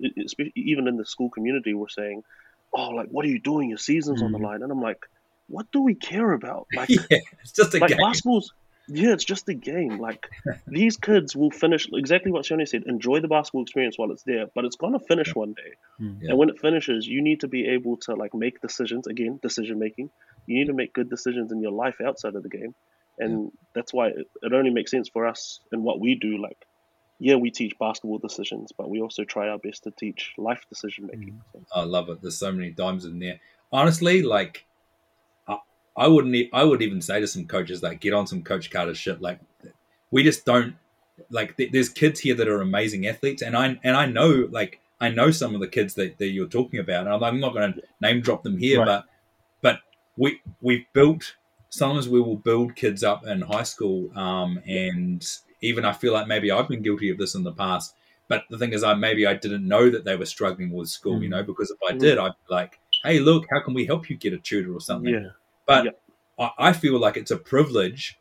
even 0.55 0.89
in 0.89 0.97
the 0.97 1.07
school 1.07 1.31
community, 1.31 1.75
were 1.75 1.89
saying, 1.89 2.23
"Oh, 2.73 2.91
like 2.91 3.09
what 3.09 3.25
are 3.25 3.29
you 3.29 3.41
doing? 3.41 3.69
Your 3.69 3.79
season's 3.79 4.23
on 4.23 4.33
the 4.33 4.39
mm. 4.39 4.45
line." 4.45 4.63
And 4.63 4.71
I'm 4.71 4.83
like, 4.83 5.05
"What 5.49 5.71
do 5.73 5.83
we 5.83 5.95
care 5.95 6.33
about? 6.33 6.67
Like, 6.77 6.89
yeah, 6.89 7.19
it's 7.43 7.53
just 7.53 7.75
a 7.75 7.79
like 7.79 7.91
game. 7.91 7.99
basketball's." 7.99 8.53
Yeah, 8.89 9.13
it's 9.13 9.25
just 9.25 9.49
a 9.49 9.55
game. 9.55 9.99
Like 9.99 10.29
these 10.67 10.97
kids 10.97 11.35
will 11.35 11.51
finish 11.51 11.89
exactly 11.93 12.31
what 12.31 12.45
Sione 12.45 12.69
said. 12.69 12.85
Enjoy 12.87 13.21
the 13.21 13.29
basketball 13.29 13.63
experience 13.63 13.97
while 13.97 14.11
it's 14.11 14.23
there, 14.25 14.47
but 14.55 14.65
it's 14.65 14.77
gonna 14.77 15.01
finish 15.01 15.35
one 15.35 15.55
day. 15.55 15.73
Mm. 16.01 16.19
Yeah. 16.21 16.31
And 16.31 16.39
when 16.39 16.49
it 16.51 16.59
finishes, 16.59 17.07
you 17.07 17.23
need 17.23 17.41
to 17.41 17.49
be 17.49 17.69
able 17.69 17.97
to 17.99 18.15
like 18.15 18.35
make 18.35 18.61
decisions. 18.61 19.07
Again, 19.07 19.39
decision 19.43 19.79
making. 19.79 20.11
You 20.47 20.59
need 20.59 20.67
to 20.67 20.75
make 20.75 20.93
good 20.93 21.09
decisions 21.09 21.53
in 21.53 21.63
your 21.63 21.73
life 21.73 21.97
outside 22.05 22.35
of 22.35 22.43
the 22.43 22.51
game, 22.51 22.75
and 23.19 23.51
that's 23.75 23.95
why 23.95 24.09
it, 24.09 24.27
it 24.43 24.53
only 24.53 24.71
makes 24.71 24.91
sense 24.91 25.09
for 25.09 25.27
us 25.27 25.61
and 25.73 25.83
what 25.83 26.01
we 26.01 26.15
do. 26.15 26.37
Like, 26.37 26.67
yeah, 27.19 27.37
we 27.37 27.51
teach 27.51 27.79
basketball 27.79 28.19
decisions, 28.19 28.73
but 28.77 28.91
we 28.91 29.01
also 29.01 29.25
try 29.25 29.49
our 29.49 29.59
best 29.59 29.85
to 29.85 29.91
teach 29.93 30.35
life 30.37 30.63
decision 30.69 31.07
making. 31.07 31.41
So, 31.53 31.63
I 31.75 31.85
love 31.85 32.11
it. 32.11 32.21
There's 32.21 32.37
so 32.37 32.53
many 32.53 32.71
dimes 32.71 33.07
in 33.07 33.19
there. 33.19 33.41
Honestly, 33.73 34.23
like 34.23 34.67
I, 35.97 36.09
wouldn't. 36.09 36.35
e- 36.35 36.51
I 36.53 36.65
would 36.65 36.83
even 36.83 37.01
say 37.01 37.21
to 37.21 37.27
some 37.27 37.47
coaches 37.47 37.83
like, 37.83 38.01
get 38.01 38.13
on 38.13 38.27
some 38.27 38.43
Coach 38.43 38.71
Carter 38.71 38.95
shit. 38.95 39.21
Like, 39.21 39.39
we 40.11 40.23
just 40.23 40.45
don't 40.45 40.75
like. 41.31 41.57
th- 41.57 41.73
There's 41.73 41.89
kids 41.89 42.21
here 42.21 42.35
that 42.35 42.49
are 42.49 42.61
amazing 42.61 43.07
athletes, 43.07 43.43
and 43.43 43.57
I 43.57 43.79
and 43.85 43.97
I 43.97 44.07
know 44.07 44.49
like 44.51 44.81
I 45.01 45.09
know 45.09 45.31
some 45.31 45.55
of 45.55 45.61
the 45.61 45.69
kids 45.69 45.95
that, 45.95 46.19
that 46.19 46.29
you're 46.29 46.47
talking 46.49 46.81
about, 46.81 47.07
and 47.07 47.15
I'm, 47.15 47.23
I'm 47.23 47.41
not 47.41 47.53
going 47.55 47.75
to 47.75 47.83
name 48.01 48.21
drop 48.21 48.43
them 48.43 48.59
here, 48.59 48.79
Right. 48.81 48.87
but 48.87 49.05
but 49.61 49.81
we 50.17 50.41
we've 50.61 50.85
built. 50.93 51.35
Sometimes 51.71 52.09
we 52.09 52.21
will 52.21 52.37
build 52.37 52.77
kids 52.77 53.03
up 53.03 53.27
in 53.27 53.41
high 53.41 53.65
school, 53.65 54.17
um, 54.17 54.61
and 54.67 55.27
even 55.61 55.85
I 55.85 55.93
feel 55.93 56.13
like 56.13 56.29
maybe 56.29 56.51
I've 56.53 56.69
been 56.69 56.83
guilty 56.83 57.11
of 57.11 57.19
this 57.19 57.35
in 57.35 57.43
the 57.43 57.53
past. 57.53 57.95
But 58.29 58.45
the 58.49 58.59
thing 58.59 58.73
is, 58.73 58.85
I 58.85 58.95
maybe 58.95 59.27
I 59.27 59.35
didn't 59.35 59.67
know 59.67 59.91
that 59.91 60.05
they 60.05 60.17
were 60.17 60.25
struggling 60.27 60.71
with 60.71 60.89
school, 60.89 61.21
you 61.23 61.29
Mm. 61.29 61.33
know, 61.33 61.43
because 61.43 61.71
if 61.71 61.79
I 61.89 61.93
Mm. 61.93 61.99
did, 62.01 62.19
I'd 62.19 62.31
be 62.49 62.55
like, 62.55 62.79
"Hey, 63.03 63.19
look, 63.19 63.47
how 63.51 63.61
can 63.61 63.75
we 63.75 63.85
help 63.87 64.09
you 64.09 64.17
get 64.17 64.33
a 64.33 64.39
tutor 64.39 64.73
or 64.75 64.81
something?" 64.81 65.13
yeah, 65.13 65.31
But 65.67 65.85
Yeah. 65.87 65.91
I, 66.39 66.51
I 66.69 66.73
feel 66.73 66.99
like 66.99 67.17
it's 67.17 67.31
a 67.31 67.37
privilege 67.37 68.19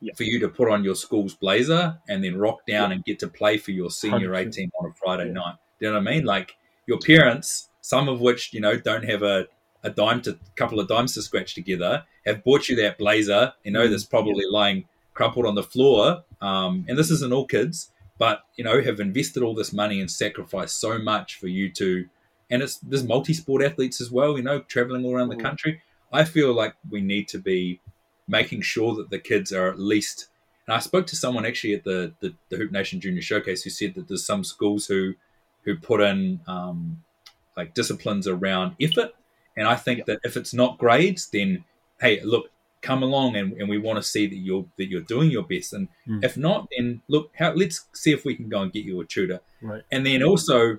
Yeah. 0.00 0.12
for 0.14 0.22
you 0.24 0.38
to 0.40 0.48
put 0.48 0.70
on 0.70 0.84
your 0.84 0.94
school's 0.94 1.34
blazer 1.34 1.98
and 2.08 2.22
then 2.22 2.36
rock 2.38 2.66
down 2.66 2.92
and 2.92 3.04
get 3.04 3.18
to 3.20 3.28
play 3.28 3.58
for 3.58 3.72
your 3.72 3.90
senior 3.90 4.32
A 4.34 4.44
100%. 4.44 4.52
team 4.52 4.70
on 4.80 4.90
a 4.90 4.94
Friday 4.94 5.30
night. 5.30 5.56
Do 5.80 5.86
you 5.86 5.92
know 5.92 5.98
what 5.98 6.08
I 6.08 6.10
mean? 6.12 6.24
Like 6.24 6.52
your 6.86 6.98
parents, 6.98 7.68
some 7.80 8.08
of 8.08 8.20
which 8.20 8.52
you 8.52 8.60
know 8.60 8.76
don't 8.78 9.04
have 9.04 9.22
a 9.22 9.46
a 9.84 9.90
dime 9.90 10.20
to 10.22 10.36
couple 10.56 10.80
of 10.80 10.88
dimes 10.88 11.14
to 11.14 11.22
scratch 11.22 11.54
together, 11.54 12.04
have 12.26 12.42
bought 12.42 12.68
you 12.68 12.74
that 12.74 12.98
blazer. 12.98 13.52
You 13.62 13.70
know, 13.70 13.86
Mm. 13.86 13.90
that's 13.90 14.04
probably 14.04 14.44
lying 14.50 14.86
crumpled 15.14 15.46
on 15.46 15.54
the 15.54 15.62
floor. 15.62 16.24
Um, 16.40 16.84
and 16.88 16.98
this 16.98 17.10
isn't 17.12 17.32
all 17.32 17.46
kids, 17.46 17.92
but 18.18 18.42
you 18.56 18.64
know, 18.64 18.80
have 18.82 18.98
invested 18.98 19.42
all 19.44 19.54
this 19.54 19.72
money 19.72 20.00
and 20.00 20.10
sacrificed 20.10 20.80
so 20.80 20.98
much 20.98 21.36
for 21.36 21.46
you 21.46 21.70
to. 21.74 22.08
And 22.50 22.60
it's 22.62 22.78
there's 22.78 23.04
multi-sport 23.04 23.62
athletes 23.62 24.00
as 24.00 24.10
well. 24.10 24.36
You 24.36 24.42
know, 24.42 24.60
traveling 24.62 25.04
all 25.04 25.14
around 25.14 25.28
the 25.28 25.36
Mhm. 25.36 25.42
country. 25.42 25.80
I 26.12 26.24
feel 26.24 26.52
like 26.52 26.74
we 26.90 27.00
need 27.00 27.28
to 27.28 27.38
be 27.38 27.80
making 28.26 28.62
sure 28.62 28.94
that 28.96 29.10
the 29.10 29.18
kids 29.18 29.52
are 29.52 29.68
at 29.68 29.78
least. 29.78 30.28
And 30.66 30.74
I 30.74 30.80
spoke 30.80 31.06
to 31.08 31.16
someone 31.16 31.46
actually 31.46 31.74
at 31.74 31.84
the 31.84 32.12
the, 32.20 32.34
the 32.50 32.56
Hoop 32.56 32.72
Nation 32.72 33.00
Junior 33.00 33.22
Showcase 33.22 33.62
who 33.62 33.70
said 33.70 33.94
that 33.94 34.08
there's 34.08 34.24
some 34.26 34.44
schools 34.44 34.86
who 34.86 35.14
who 35.64 35.76
put 35.76 36.00
in 36.00 36.40
um, 36.46 37.02
like 37.56 37.74
disciplines 37.74 38.26
around 38.26 38.76
effort. 38.80 39.12
And 39.56 39.66
I 39.66 39.74
think 39.74 40.06
that 40.06 40.20
if 40.24 40.36
it's 40.36 40.54
not 40.54 40.78
grades, 40.78 41.28
then 41.30 41.64
hey, 42.00 42.20
look, 42.22 42.50
come 42.80 43.02
along 43.02 43.34
and, 43.36 43.52
and 43.54 43.68
we 43.68 43.76
want 43.76 43.96
to 43.96 44.02
see 44.02 44.26
that 44.28 44.36
you're 44.36 44.66
that 44.76 44.86
you're 44.88 45.00
doing 45.00 45.30
your 45.30 45.42
best. 45.42 45.72
And 45.72 45.88
Mm. 46.06 46.24
if 46.24 46.36
not, 46.36 46.68
then 46.76 47.02
look, 47.08 47.32
how, 47.38 47.52
let's 47.52 47.86
see 47.92 48.12
if 48.12 48.24
we 48.24 48.34
can 48.34 48.48
go 48.48 48.62
and 48.62 48.72
get 48.72 48.84
you 48.84 49.00
a 49.00 49.04
tutor. 49.04 49.40
Right. 49.60 49.82
And 49.90 50.06
then 50.06 50.22
also, 50.22 50.78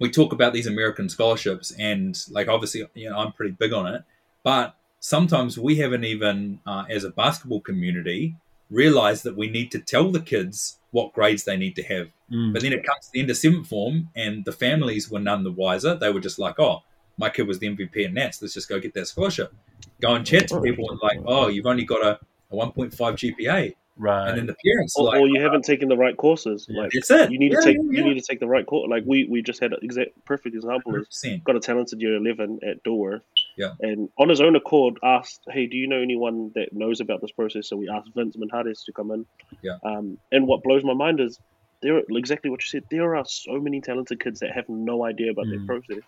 we 0.00 0.10
talk 0.10 0.32
about 0.32 0.52
these 0.54 0.66
American 0.66 1.08
scholarships, 1.08 1.72
and 1.78 2.18
like 2.30 2.48
obviously, 2.48 2.88
you 2.94 3.10
know, 3.10 3.18
I'm 3.18 3.32
pretty 3.32 3.52
big 3.52 3.72
on 3.72 3.86
it, 3.94 4.02
but 4.42 4.76
sometimes 5.00 5.58
we 5.58 5.76
haven't 5.76 6.04
even, 6.04 6.60
uh, 6.66 6.84
as 6.88 7.04
a 7.04 7.10
basketball 7.10 7.60
community, 7.60 8.36
realized 8.70 9.24
that 9.24 9.36
we 9.36 9.50
need 9.50 9.70
to 9.72 9.80
tell 9.80 10.10
the 10.10 10.20
kids 10.20 10.78
what 10.92 11.12
grades 11.12 11.44
they 11.44 11.56
need 11.56 11.76
to 11.76 11.82
have. 11.82 12.08
Mm. 12.30 12.52
But 12.52 12.62
then 12.62 12.72
it 12.72 12.84
comes 12.84 13.06
to 13.06 13.12
the 13.12 13.20
end 13.20 13.30
of 13.30 13.36
seventh 13.36 13.66
form, 13.66 14.10
and 14.14 14.44
the 14.44 14.52
families 14.52 15.10
were 15.10 15.18
none 15.18 15.42
the 15.42 15.52
wiser. 15.52 15.94
They 15.94 16.12
were 16.12 16.20
just 16.20 16.38
like, 16.38 16.58
"Oh, 16.58 16.82
my 17.18 17.30
kid 17.30 17.46
was 17.46 17.58
the 17.58 17.66
MVP 17.66 18.04
in 18.04 18.14
Nats. 18.14 18.40
Let's 18.40 18.54
just 18.54 18.68
go 18.68 18.78
get 18.78 18.94
that 18.94 19.08
scholarship." 19.08 19.52
Go 20.00 20.14
and 20.14 20.26
chat 20.26 20.48
to 20.48 20.60
people 20.60 20.90
and 20.90 21.00
like, 21.02 21.20
"Oh, 21.26 21.48
you've 21.48 21.66
only 21.66 21.84
got 21.84 22.04
a, 22.04 22.18
a 22.50 22.56
1.5 22.56 23.16
GPA," 23.16 23.74
right. 24.00 24.28
and 24.30 24.38
then 24.38 24.46
the 24.46 24.56
parents 24.64 24.94
or, 24.96 25.04
like, 25.04 25.20
or 25.20 25.28
you 25.28 25.40
haven't 25.40 25.64
taken 25.64 25.88
the 25.88 25.96
right 25.96 26.16
courses. 26.16 26.66
Yeah. 26.68 26.82
Like 26.82 26.90
"That's 26.92 27.10
it. 27.10 27.30
you 27.30 27.38
need 27.38 27.52
Yeah, 27.52 27.60
to 27.60 27.64
take 27.64 27.76
yeah, 27.76 27.98
you 27.98 28.04
need 28.04 28.14
to 28.14 28.26
take 28.28 28.40
the 28.40 28.48
right 28.48 28.66
course. 28.66 28.88
Like 28.90 29.04
we 29.06 29.26
we 29.30 29.42
just 29.42 29.60
had 29.60 29.72
an 29.72 29.78
exact 29.82 30.10
perfect 30.24 30.54
example 30.54 30.94
is 30.96 31.06
100%. 31.24 31.44
got 31.44 31.56
a 31.56 31.60
talented 31.60 32.00
year 32.00 32.16
eleven 32.16 32.58
at 32.68 32.82
Dilworth. 32.84 33.22
Yeah. 33.56 33.72
And 33.80 34.08
on 34.18 34.28
his 34.28 34.40
own 34.40 34.56
accord 34.56 34.98
asked, 35.02 35.40
Hey, 35.48 35.66
do 35.66 35.76
you 35.76 35.86
know 35.86 36.00
anyone 36.00 36.50
that 36.54 36.72
knows 36.72 37.00
about 37.00 37.20
this 37.20 37.32
process? 37.32 37.68
So 37.68 37.76
we 37.76 37.88
asked 37.88 38.10
Vince 38.16 38.36
Manhares 38.38 38.82
to 38.86 38.92
come 38.92 39.10
in. 39.10 39.26
Yeah. 39.62 39.76
Um 39.84 40.18
and 40.32 40.46
what 40.46 40.62
blows 40.62 40.82
my 40.84 40.94
mind 40.94 41.20
is 41.20 41.38
there 41.82 41.96
are 41.96 42.02
exactly 42.10 42.50
what 42.50 42.62
you 42.62 42.68
said, 42.68 42.84
there 42.90 43.16
are 43.16 43.24
so 43.26 43.58
many 43.60 43.80
talented 43.80 44.20
kids 44.20 44.40
that 44.40 44.52
have 44.52 44.68
no 44.68 45.04
idea 45.04 45.30
about 45.30 45.46
their 45.48 45.60
Mm. 45.60 45.66
process. 45.66 46.04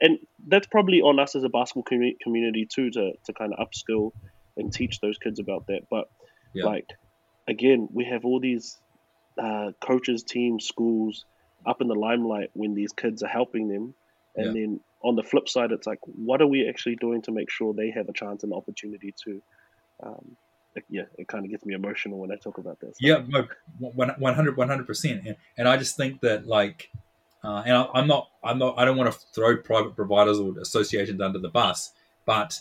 And 0.00 0.18
that's 0.48 0.66
probably 0.66 1.00
on 1.00 1.20
us 1.20 1.36
as 1.36 1.44
a 1.44 1.48
basketball 1.48 1.84
commu- 1.84 2.18
community 2.18 2.66
too 2.66 2.90
to, 2.90 3.12
to 3.26 3.32
kind 3.32 3.52
of 3.54 3.64
upskill 3.64 4.10
and 4.56 4.72
teach 4.72 4.98
those 5.00 5.16
kids 5.18 5.38
about 5.38 5.68
that. 5.68 5.82
But 5.90 6.10
Yeah. 6.54 6.64
like 6.64 6.86
again, 7.46 7.88
we 7.92 8.04
have 8.04 8.24
all 8.24 8.40
these 8.40 8.78
uh, 9.40 9.72
coaches, 9.84 10.22
teams, 10.22 10.66
schools 10.66 11.24
up 11.66 11.80
in 11.80 11.88
the 11.88 11.94
limelight 11.94 12.50
when 12.54 12.74
these 12.74 12.92
kids 12.92 13.22
are 13.22 13.28
helping 13.28 13.68
them, 13.68 13.94
and 14.34 14.46
Yeah. 14.46 14.52
then 14.52 14.80
on 15.02 15.16
the 15.16 15.22
flip 15.22 15.48
side, 15.48 15.72
it's 15.72 15.86
like, 15.86 15.98
what 16.02 16.40
are 16.40 16.46
we 16.46 16.68
actually 16.68 16.96
doing 16.96 17.22
to 17.22 17.32
make 17.32 17.50
sure 17.50 17.74
they 17.74 17.90
have 17.90 18.08
a 18.08 18.12
chance 18.12 18.44
and 18.44 18.52
opportunity 18.52 19.14
to? 19.24 19.42
Um, 20.02 20.36
yeah, 20.88 21.02
it 21.18 21.28
kind 21.28 21.44
of 21.44 21.50
gets 21.50 21.66
me 21.66 21.74
emotional 21.74 22.18
when 22.18 22.32
I 22.32 22.36
talk 22.36 22.58
about 22.58 22.78
this. 22.80 22.96
Yeah, 23.00 23.22
no, 23.28 23.46
100 23.78 24.56
100%. 24.56 25.26
And, 25.26 25.36
and 25.58 25.68
I 25.68 25.76
just 25.76 25.96
think 25.96 26.20
that 26.20 26.46
like 26.46 26.90
uh, 27.44 27.62
and 27.66 27.76
I, 27.76 27.88
I'm 27.94 28.06
not 28.06 28.30
I'm 28.42 28.58
not 28.58 28.78
I 28.78 28.84
don't 28.84 28.96
want 28.96 29.12
to 29.12 29.18
throw 29.34 29.56
private 29.56 29.96
providers 29.96 30.38
or 30.38 30.58
associations 30.58 31.20
under 31.20 31.38
the 31.38 31.48
bus, 31.48 31.92
but 32.24 32.60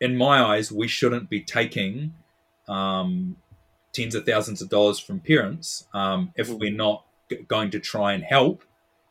in 0.00 0.16
my 0.16 0.40
eyes 0.40 0.70
we 0.70 0.86
shouldn't 0.86 1.28
be 1.28 1.40
taking 1.40 2.14
um, 2.68 3.36
tens 3.98 4.14
of 4.14 4.24
thousands 4.24 4.60
of 4.62 4.68
dollars 4.68 4.98
from 4.98 5.18
parents 5.20 5.86
um, 5.94 6.32
if 6.36 6.48
we're 6.48 6.70
not 6.86 7.04
g- 7.30 7.36
going 7.48 7.70
to 7.70 7.80
try 7.80 8.12
and 8.12 8.22
help 8.24 8.62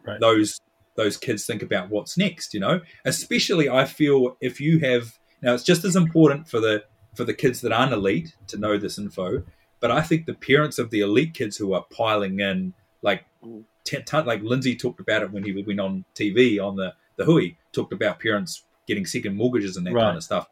Right. 0.06 0.20
those 0.20 0.60
those 0.96 1.18
kids 1.18 1.46
think 1.46 1.62
about 1.62 1.90
what's 1.90 2.18
next, 2.18 2.54
you 2.56 2.60
know? 2.60 2.82
Especially 3.06 3.70
I 3.70 3.86
feel 3.86 4.36
if 4.42 4.60
you 4.60 4.80
have 4.80 5.20
now 5.44 5.54
it's 5.54 5.64
just 5.64 5.84
as 5.86 5.96
important 5.96 6.48
for 6.48 6.60
the 6.60 6.84
for 7.16 7.24
the 7.24 7.34
kids 7.34 7.62
that 7.62 7.72
aren't 7.72 7.94
elite 7.94 8.36
to 8.48 8.58
know 8.58 8.78
this 8.78 8.98
info, 8.98 9.44
but 9.82 9.92
I 9.92 10.02
think 10.02 10.26
the 10.26 10.34
parents 10.34 10.80
of 10.80 10.90
the 10.90 11.02
elite 11.02 11.34
kids 11.34 11.58
who 11.58 11.74
are 11.74 11.86
piling 11.92 12.40
in, 12.40 12.74
like, 13.02 13.26
Mm. 13.44 13.64
ten, 13.84 14.04
ton, 14.06 14.26
like 14.26 14.42
Lindsay 14.42 14.76
talked 14.76 15.00
about 15.00 15.22
it 15.24 15.32
when 15.32 15.44
he 15.44 15.52
went 15.62 15.80
on 15.80 16.06
TV 16.16 16.60
on 16.60 16.76
the 16.76 16.94
the 17.18 17.26
Hui, 17.26 17.56
talked 17.72 17.94
about 17.94 18.20
parents 18.20 18.64
getting 18.88 19.06
second 19.06 19.36
mortgages 19.36 19.76
and 19.78 19.86
that 19.86 19.94
Right. 19.94 20.04
kind 20.04 20.18
of 20.18 20.24
stuff. 20.24 20.48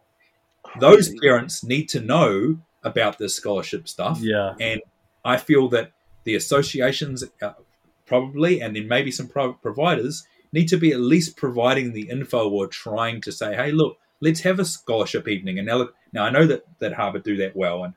Those 0.79 1.13
parents 1.21 1.63
need 1.63 1.87
to 1.89 1.99
know 2.01 2.59
about 2.85 3.17
this 3.17 3.35
scholarship 3.35 3.89
stuff, 3.89 4.19
Yeah. 4.21 4.53
and 4.61 4.81
I 5.25 5.37
feel 5.37 5.67
that 5.69 5.91
the 6.23 6.35
associations 6.35 7.23
uh, 7.41 7.53
probably, 8.05 8.61
and 8.61 8.75
then 8.75 8.87
maybe 8.87 9.11
some 9.11 9.27
private 9.27 9.61
providers 9.61 10.25
need 10.53 10.67
to 10.69 10.77
be 10.77 10.91
at 10.93 10.99
least 10.99 11.35
providing 11.35 11.91
the 11.91 12.07
info 12.09 12.49
or 12.49 12.67
trying 12.67 13.19
to 13.21 13.31
say, 13.31 13.55
hey, 13.55 13.71
look, 13.71 13.97
let's 14.21 14.41
have 14.41 14.59
a 14.59 14.65
scholarship 14.65 15.27
evening. 15.27 15.57
And 15.59 15.67
now, 15.67 15.89
now 16.13 16.23
I 16.25 16.29
know 16.29 16.45
that, 16.47 16.63
that 16.79 16.93
Harbour 16.93 17.19
do 17.19 17.35
that 17.37 17.55
well, 17.55 17.83
and 17.83 17.93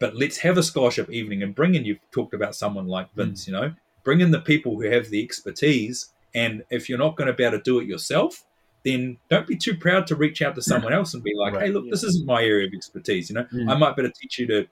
but 0.00 0.16
let's 0.16 0.38
have 0.38 0.58
a 0.58 0.62
scholarship 0.62 1.08
evening 1.10 1.42
and 1.42 1.54
bring 1.54 1.74
in. 1.76 1.84
You've 1.84 2.00
talked 2.10 2.34
about 2.34 2.56
someone 2.56 2.88
like 2.88 3.14
Vince, 3.14 3.46
you 3.46 3.52
know, 3.52 3.74
bring 4.02 4.20
in 4.20 4.32
the 4.32 4.40
people 4.40 4.76
who 4.76 4.90
have 4.90 5.08
the 5.08 5.22
expertise. 5.22 6.10
And 6.34 6.64
if 6.68 6.88
you're 6.88 6.98
not 6.98 7.16
going 7.16 7.28
to 7.28 7.32
be 7.32 7.44
able 7.44 7.58
to 7.58 7.62
do 7.62 7.78
it 7.78 7.86
yourself, 7.86 8.44
then 8.84 9.16
don't 9.30 9.46
be 9.46 9.56
too 9.56 9.76
proud 9.76 10.06
to 10.08 10.14
reach 10.14 10.42
out 10.42 10.54
to 10.54 10.62
someone 10.62 10.92
else 10.92 11.14
and 11.14 11.22
be 11.22 11.32
like, 11.34 11.54
Right. 11.54 11.66
hey, 11.66 11.72
look, 11.72 11.88
this 11.90 12.02
isn't 12.04 12.26
my 12.26 12.42
area 12.42 12.66
of 12.66 12.72
expertise. 12.74 13.30
You 13.30 13.36
know, 13.36 13.44
Mm. 13.52 13.70
I 13.70 13.74
might 13.76 13.96
better 13.96 14.10
teach 14.20 14.38
you 14.38 14.46
to 14.48 14.66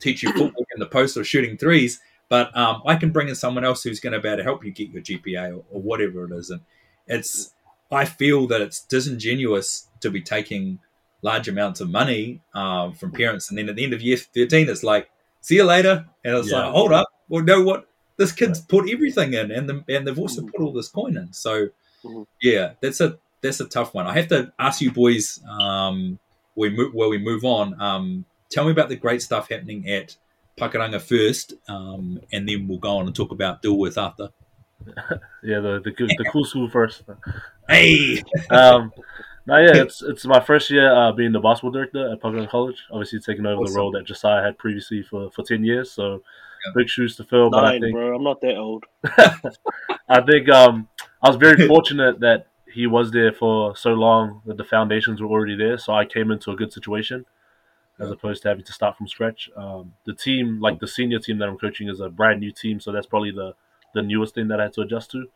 teach 0.00 0.22
you 0.22 0.32
footwork 0.32 0.66
in 0.74 0.80
the 0.80 0.86
post 0.86 1.16
or 1.16 1.24
shooting 1.24 1.56
threes, 1.56 2.00
but 2.28 2.54
um, 2.56 2.82
I 2.86 2.96
can 2.96 3.10
bring 3.10 3.28
in 3.28 3.34
someone 3.34 3.64
else 3.64 3.82
who's 3.82 4.00
going 4.00 4.12
to 4.14 4.20
be 4.20 4.28
able 4.28 4.38
to 4.38 4.42
help 4.42 4.64
you 4.64 4.70
get 4.72 4.90
your 4.90 5.02
GPA 5.02 5.50
or, 5.56 5.64
or 5.70 5.80
whatever 5.80 6.24
it 6.24 6.32
is. 6.32 6.50
And 6.50 6.60
it's, 7.06 7.52
I 7.90 8.04
feel 8.04 8.46
that 8.48 8.60
it's 8.60 8.80
disingenuous 8.80 9.88
to 10.00 10.10
be 10.10 10.20
taking 10.20 10.78
large 11.22 11.46
amounts 11.48 11.80
of 11.80 11.88
money 11.88 12.40
um, 12.54 12.94
from 12.94 13.12
parents, 13.12 13.48
and 13.48 13.56
then 13.58 13.68
at 13.68 13.76
the 13.76 13.84
end 13.84 13.92
of 13.92 14.02
year 14.02 14.16
thirteen, 14.16 14.68
it's 14.68 14.82
like, 14.82 15.08
see 15.40 15.56
you 15.56 15.64
later, 15.64 16.04
and 16.24 16.36
it's 16.36 16.50
Yeah. 16.50 16.64
like, 16.64 16.72
hold 16.72 16.92
up, 16.92 17.06
well, 17.28 17.44
know 17.44 17.62
what? 17.62 17.86
This 18.16 18.32
kid's 18.32 18.60
put 18.60 18.90
everything 18.90 19.34
in, 19.34 19.50
and 19.52 19.68
the, 19.68 19.84
and 19.88 20.06
they've 20.06 20.18
also 20.18 20.42
Mhm. 20.42 20.50
put 20.52 20.60
all 20.62 20.72
this 20.72 20.88
coin 20.88 21.16
in. 21.16 21.32
So, 21.32 21.68
Mhm. 22.04 22.26
yeah, 22.40 22.72
that's 22.80 23.00
a 23.00 23.18
that's 23.42 23.60
a 23.60 23.66
tough 23.66 23.92
one. 23.94 24.06
I 24.06 24.14
have 24.14 24.28
to 24.28 24.52
ask 24.58 24.80
you 24.80 24.92
boys, 24.92 25.40
um, 25.48 26.18
we 26.54 26.70
move, 26.70 26.94
where 26.94 27.08
we 27.08 27.18
move 27.18 27.44
on. 27.44 27.80
Um, 27.80 28.24
tell 28.50 28.64
me 28.64 28.70
about 28.70 28.88
the 28.88 28.96
great 28.96 29.20
stuff 29.22 29.48
happening 29.50 29.88
at 29.88 30.16
Pakuranga 30.58 31.00
first, 31.00 31.54
um, 31.68 32.20
and 32.32 32.48
then 32.48 32.68
we'll 32.68 32.78
go 32.78 32.98
on 32.98 33.06
and 33.06 33.14
talk 33.16 33.30
about 33.32 33.62
Dilworth 33.62 33.96
after. 34.00 34.28
Yeah, 35.44 35.58
the 35.60 35.80
the, 35.82 35.90
good- 35.90 36.10
the 36.18 36.24
cool 36.32 36.44
school 36.44 36.68
first. 36.68 37.02
Hey, 37.68 38.22
Um, 38.50 38.92
no, 39.46 39.56
yeah, 39.58 39.74
it's 39.82 40.02
it's 40.02 40.24
my 40.24 40.38
first 40.40 40.70
year 40.70 40.92
uh, 40.94 41.10
being 41.12 41.32
the 41.32 41.40
basketball 41.40 41.72
director 41.72 42.12
at 42.12 42.20
Pavilion 42.20 42.48
College. 42.48 42.80
Obviously, 42.92 43.18
taking 43.20 43.44
over 43.46 43.62
Awesome. 43.62 43.74
the 43.74 43.78
role 43.80 43.90
that 43.92 44.04
Josiah 44.06 44.42
had 44.42 44.56
previously 44.58 45.02
for, 45.02 45.30
for 45.32 45.42
ten 45.44 45.64
years. 45.64 45.90
So 45.90 46.22
Yeah. 46.64 46.72
big 46.76 46.88
shoes 46.88 47.16
to 47.16 47.24
fill. 47.24 47.50
But 47.50 47.64
I 47.64 47.70
Nine, 47.72 47.80
think 47.80 47.94
bro. 47.94 48.14
I'm 48.14 48.22
not 48.22 48.40
that 48.42 48.56
old. 48.56 48.84
I 50.08 50.20
think 50.20 50.48
um, 50.48 50.88
I 51.22 51.28
was 51.28 51.36
very 51.36 51.66
fortunate 51.68 52.20
that 52.20 52.46
he 52.66 52.86
was 52.86 53.10
there 53.12 53.32
for 53.32 53.76
so 53.76 53.92
long 53.92 54.42
that 54.46 54.56
the 54.56 54.64
foundations 54.64 55.20
were 55.20 55.28
already 55.28 55.56
there. 55.56 55.78
So 55.78 55.92
I 55.92 56.04
came 56.04 56.30
into 56.30 56.50
a 56.50 56.56
good 56.56 56.72
situation 56.72 57.26
as 58.00 58.10
opposed 58.10 58.42
to 58.42 58.48
having 58.48 58.64
to 58.64 58.72
start 58.72 58.96
from 58.96 59.06
scratch. 59.06 59.48
Um, 59.56 59.94
the 60.04 60.14
team, 60.14 60.60
like 60.60 60.80
the 60.80 60.88
senior 60.88 61.20
team 61.20 61.38
that 61.38 61.48
I'm 61.48 61.58
coaching, 61.58 61.88
is 61.88 62.00
a 62.00 62.08
brand 62.08 62.40
new 62.40 62.50
team. 62.50 62.80
So 62.80 62.90
that's 62.90 63.06
probably 63.06 63.30
the, 63.30 63.54
the 63.94 64.02
newest 64.02 64.34
thing 64.34 64.48
that 64.48 64.58
I 64.58 64.64
had 64.64 64.72
to 64.74 64.80
adjust 64.80 65.10
to. 65.12 65.26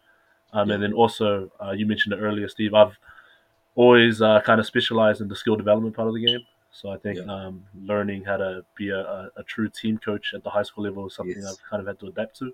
Um, 0.53 0.71
And 0.71 0.83
then 0.83 0.93
also, 0.93 1.53
uh, 1.63 1.73
you 1.73 1.87
mentioned 1.87 2.15
it 2.15 2.19
earlier, 2.19 2.49
Steve. 2.49 2.75
I've 2.75 2.99
always 3.77 4.23
uh, 4.23 4.41
kind 4.41 4.59
of 4.59 4.67
specialized 4.67 5.21
in 5.21 5.29
the 5.29 5.37
skill 5.37 5.55
development 5.57 5.95
part 5.95 6.09
of 6.09 6.15
the 6.15 6.25
game. 6.25 6.41
So 6.73 6.91
I 6.91 6.97
think 6.97 7.19
Yeah. 7.19 7.33
um, 7.33 7.65
learning 7.75 8.25
how 8.25 8.39
to 8.39 8.65
be 8.77 8.89
a, 8.91 9.01
a, 9.01 9.31
a 9.37 9.43
true 9.45 9.69
team 9.69 9.99
coach 9.99 10.33
at 10.35 10.43
the 10.43 10.51
high 10.51 10.63
school 10.63 10.85
level 10.85 11.07
is 11.07 11.15
something 11.15 11.37
Yes. 11.37 11.47
I've 11.53 11.71
kind 11.71 11.81
of 11.81 11.87
had 11.87 12.01
to 12.01 12.07
adapt 12.07 12.39
to. 12.39 12.53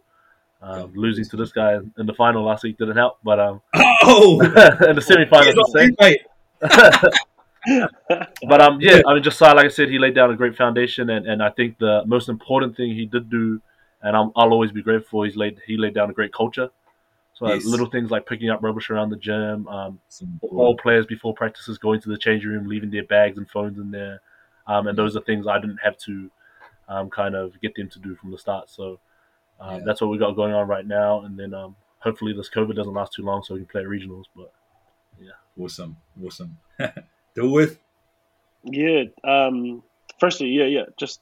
Um, 0.65 0.93
losing 0.95 1.25
to 1.25 1.37
this 1.37 1.51
guy 1.51 1.75
in 1.75 2.07
the 2.07 2.15
final 2.15 2.45
last 2.45 2.63
week 2.63 2.79
didn't 2.79 2.97
help, 2.97 3.19
but 3.25 3.41
um, 3.41 3.61
oh, 3.75 4.41
in 4.45 4.95
the 4.95 5.03
semifinals, 5.05 5.55
the 5.55 5.71
same. 5.73 5.97
mate. 5.99 6.21
But 8.45 8.61
um, 8.61 8.79
yeah, 8.81 9.03
I 9.07 9.15
mean, 9.15 9.23
Josiah, 9.23 9.55
like 9.55 9.67
I 9.67 9.69
said, 9.69 9.89
he 9.89 9.99
laid 9.99 10.15
down 10.15 10.31
a 10.31 10.37
great 10.37 10.57
foundation, 10.57 11.11
and, 11.11 11.27
and 11.27 11.43
I 11.43 11.51
think 11.51 11.79
the 11.79 12.03
most 12.07 12.29
important 12.29 12.77
thing 12.77 12.93
he 12.95 13.07
did 13.07 13.31
do, 13.31 13.61
and 14.03 14.17
I'm, 14.17 14.33
I'll 14.35 14.51
always 14.51 14.73
be 14.73 14.83
grateful, 14.83 15.23
he's 15.23 15.37
laid 15.37 15.61
he 15.67 15.77
laid 15.77 15.95
down 15.95 16.11
a 16.11 16.13
great 16.13 16.33
culture. 16.33 16.69
So 17.35 17.53
Yes. 17.53 17.65
little 17.65 17.87
things 17.87 18.11
like 18.11 18.27
picking 18.27 18.51
up 18.51 18.63
rubbish 18.63 18.91
around 18.91 19.11
the 19.11 19.17
gym, 19.17 19.67
um, 19.69 20.01
all 20.43 20.77
players 20.77 21.07
before 21.07 21.35
practices 21.35 21.79
going 21.79 22.01
to 22.01 22.09
the 22.09 22.19
changing 22.19 22.51
room, 22.51 22.69
leaving 22.69 22.91
their 22.91 23.05
bags 23.05 23.39
and 23.39 23.49
phones 23.49 23.79
in 23.79 23.91
there, 23.91 24.21
um, 24.67 24.87
and 24.89 24.99
those 24.99 25.17
are 25.17 25.21
things 25.23 25.47
I 25.47 25.61
didn't 25.61 25.79
have 25.83 25.97
to 25.99 26.31
um, 26.89 27.11
kind 27.11 27.35
of 27.35 27.61
get 27.61 27.75
them 27.77 27.89
to 27.91 27.99
do 28.01 28.17
from 28.17 28.33
the 28.33 28.39
start. 28.39 28.71
So 28.71 28.99
um, 29.63 29.75
Yeah. 29.77 29.81
that's 29.87 30.01
what 30.01 30.11
we 30.11 30.19
got 30.19 30.33
going 30.37 30.53
on 30.53 30.67
right 30.69 30.87
now, 30.87 31.23
and 31.23 31.39
then 31.39 31.55
um, 31.55 31.77
hopefully 32.01 32.33
this 32.35 32.51
COVID 32.51 32.75
doesn't 32.75 32.93
last 32.93 33.13
too 33.15 33.23
long, 33.23 33.43
so 33.43 33.55
we 33.55 33.61
can 33.61 33.69
play 33.69 33.85
regionals. 33.85 34.25
But 34.37 34.53
yeah, 35.21 35.31
Awesome, 35.59 35.97
awesome. 36.25 36.59
Dilworth, 37.37 37.79
Yeah. 38.65 39.05
Um. 39.25 39.83
Firstly, 40.21 40.49
yeah, 40.49 40.67
yeah. 40.67 40.85
Just 40.99 41.21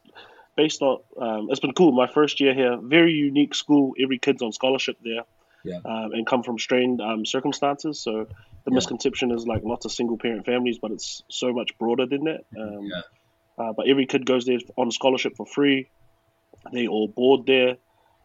based 0.57 0.83
on, 0.83 0.99
um, 1.17 1.49
it's 1.51 1.61
been 1.61 1.73
cool. 1.73 1.93
My 1.93 2.07
first 2.07 2.39
year 2.41 2.53
here, 2.53 2.77
very 2.83 3.13
unique 3.13 3.55
school. 3.55 3.95
Every 4.03 4.19
kid's 4.19 4.43
on 4.43 4.53
scholarship 4.53 4.97
there. 5.03 5.23
Yeah. 5.65 5.79
Um, 5.85 6.13
and 6.13 6.27
come 6.27 6.43
from 6.43 6.59
strained 6.59 7.01
um, 7.01 7.25
circumstances. 7.25 8.01
So 8.01 8.25
the 8.65 8.71
Yeah. 8.71 8.75
misconception 8.75 9.31
is 9.31 9.47
like 9.47 9.63
lots 9.63 9.85
of 9.87 9.93
single 9.93 10.19
parent 10.19 10.45
families, 10.45 10.79
but 10.79 10.91
it's 10.91 11.23
so 11.29 11.53
much 11.53 11.77
broader 11.79 12.05
than 12.07 12.25
that. 12.25 12.41
Um, 12.59 12.85
Yeah. 12.93 13.03
uh, 13.59 13.73
but 13.73 13.89
every 13.89 14.05
kid 14.07 14.27
goes 14.27 14.45
there 14.45 14.59
on 14.77 14.91
scholarship 14.91 15.35
for 15.37 15.47
free. 15.47 15.89
They 16.73 16.87
all 16.89 17.09
board 17.09 17.47
there, 17.47 17.77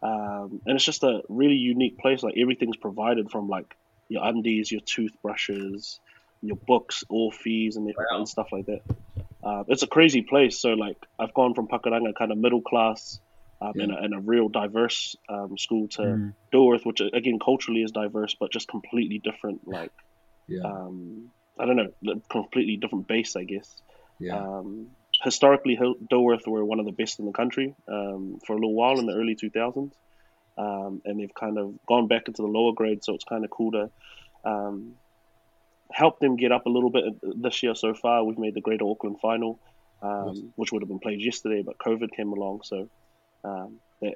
um, 0.02 0.60
and 0.66 0.76
it's 0.76 0.84
just 0.84 1.02
a 1.02 1.22
really 1.28 1.54
unique 1.56 1.98
place. 1.98 2.22
Like 2.22 2.34
everything's 2.40 2.76
provided 2.76 3.30
from 3.30 3.48
like 3.48 3.66
your 4.08 4.24
undies, 4.24 4.70
your 4.70 4.82
toothbrushes, 4.86 6.00
your 6.42 6.56
books, 6.66 7.02
all 7.08 7.30
fees, 7.32 7.76
and, 7.76 7.86
Wow. 7.86 8.18
and 8.18 8.28
stuff 8.28 8.48
like 8.52 8.66
that. 8.66 8.80
uh, 9.44 9.64
it's 9.68 9.82
a 9.82 9.86
crazy 9.88 10.22
place. 10.22 10.60
So 10.60 10.70
like 10.70 10.96
I've 11.18 11.34
gone 11.34 11.54
from 11.54 11.68
Pakuranga 11.68 12.14
kind 12.18 12.32
of 12.32 12.38
middle 12.38 12.62
class 12.62 13.20
um, 13.60 13.72
Yeah. 13.74 13.84
and, 13.84 13.92
a, 13.92 13.98
and 14.02 14.14
a 14.14 14.20
real 14.20 14.48
diverse 14.48 15.16
um, 15.28 15.56
school 15.58 15.88
to 15.92 16.02
Mm. 16.02 16.32
Dilworth, 16.54 16.84
which 16.86 17.00
again 17.00 17.38
culturally 17.44 17.82
is 17.82 17.90
diverse, 17.90 18.36
but 18.38 18.52
just 18.52 18.68
completely 18.68 19.20
different. 19.22 19.60
Like 19.66 19.90
Yeah. 20.48 20.62
um, 20.64 21.30
I 21.58 21.64
don't 21.66 21.76
know, 21.76 22.20
completely 22.30 22.76
different 22.76 23.08
base, 23.08 23.34
I 23.34 23.44
guess. 23.44 23.68
Yeah. 24.20 24.36
Um, 24.36 24.90
historically, 25.22 25.76
Dilworth 25.76 26.46
were 26.46 26.64
one 26.64 26.80
of 26.80 26.86
the 26.86 26.92
best 26.92 27.18
in 27.18 27.26
the 27.26 27.32
country 27.32 27.74
um, 27.88 28.38
for 28.46 28.52
a 28.52 28.56
little 28.56 28.74
while 28.74 28.98
in 28.98 29.06
the 29.06 29.14
early 29.14 29.36
2000s. 29.36 29.92
Um, 30.58 31.02
and 31.04 31.20
they've 31.20 31.34
kind 31.34 31.58
of 31.58 31.74
gone 31.86 32.08
back 32.08 32.28
into 32.28 32.42
the 32.42 32.48
lower 32.48 32.72
grade, 32.72 33.04
so 33.04 33.14
it's 33.14 33.24
kind 33.24 33.44
of 33.44 33.50
cool 33.50 33.72
to 33.72 33.90
um, 34.44 34.94
help 35.90 36.18
them 36.18 36.36
get 36.36 36.50
up 36.52 36.66
a 36.66 36.70
little 36.70 36.90
bit 36.90 37.04
this 37.22 37.62
year 37.62 37.74
so 37.74 37.92
far. 37.92 38.24
We've 38.24 38.38
made 38.38 38.54
the 38.54 38.62
Greater 38.62 38.86
Auckland 38.86 39.20
final, 39.20 39.58
um, 40.02 40.10
Awesome. 40.10 40.52
which 40.56 40.72
would 40.72 40.82
have 40.82 40.88
been 40.88 40.98
played 40.98 41.20
yesterday, 41.20 41.62
but 41.62 41.78
COVID 41.78 42.10
came 42.16 42.32
along, 42.32 42.62
so 42.64 42.88
um, 43.44 43.80
that, 44.00 44.14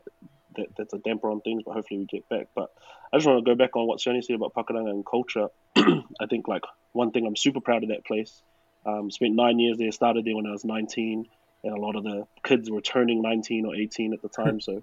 that 0.57 0.67
that's 0.79 0.95
a 0.95 0.99
damper 0.99 1.31
on 1.31 1.43
things. 1.43 1.63
But 1.65 1.75
hopefully 1.75 2.01
we 2.01 2.07
get 2.07 2.29
back. 2.29 2.49
But 2.55 2.71
I 3.13 3.19
just 3.19 3.27
want 3.27 3.45
to 3.45 3.51
go 3.51 3.55
back 3.55 3.77
on 3.77 3.87
what 3.87 4.01
Sione 4.01 4.25
said 4.25 4.37
about 4.37 4.55
Pakuranga 4.55 4.91
and 4.91 5.05
culture. 5.05 5.49
I 5.77 6.27
think 6.29 6.49
like 6.49 6.63
one 6.93 7.11
thing 7.11 7.27
I'm 7.27 7.37
super 7.37 7.61
proud 7.61 7.83
of 7.83 7.91
that 7.91 8.05
place. 8.07 8.43
Um, 8.87 9.11
spent 9.11 9.35
nine 9.35 9.59
years 9.59 9.79
there. 9.79 9.93
Started 9.93 10.25
there 10.25 10.37
when 10.37 10.47
I 10.47 10.53
was 10.53 10.65
19, 10.65 11.27
and 11.65 11.77
a 11.77 11.81
lot 11.81 11.97
of 11.97 12.05
the 12.05 12.27
kids 12.43 12.71
were 12.71 12.81
turning 12.81 13.23
19 13.23 13.67
or 13.67 13.75
18 13.75 14.13
at 14.15 14.23
the 14.23 14.29
time. 14.29 14.61
so 14.61 14.83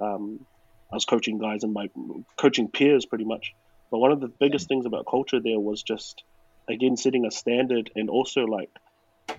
um, 0.00 0.44
I 0.90 0.96
was 0.96 1.04
coaching 1.04 1.38
guys 1.38 1.64
and 1.64 1.72
my 1.72 1.88
coaching 2.36 2.68
peers 2.68 3.06
pretty 3.06 3.24
much. 3.24 3.54
But 3.90 3.98
one 3.98 4.12
of 4.12 4.20
the 4.20 4.28
biggest 4.28 4.68
things 4.68 4.86
about 4.86 5.06
culture 5.08 5.40
there 5.40 5.58
was 5.58 5.82
just 5.82 6.22
again 6.68 6.96
setting 6.96 7.26
a 7.26 7.30
standard 7.30 7.90
and 7.96 8.08
also 8.08 8.44
like 8.44 8.70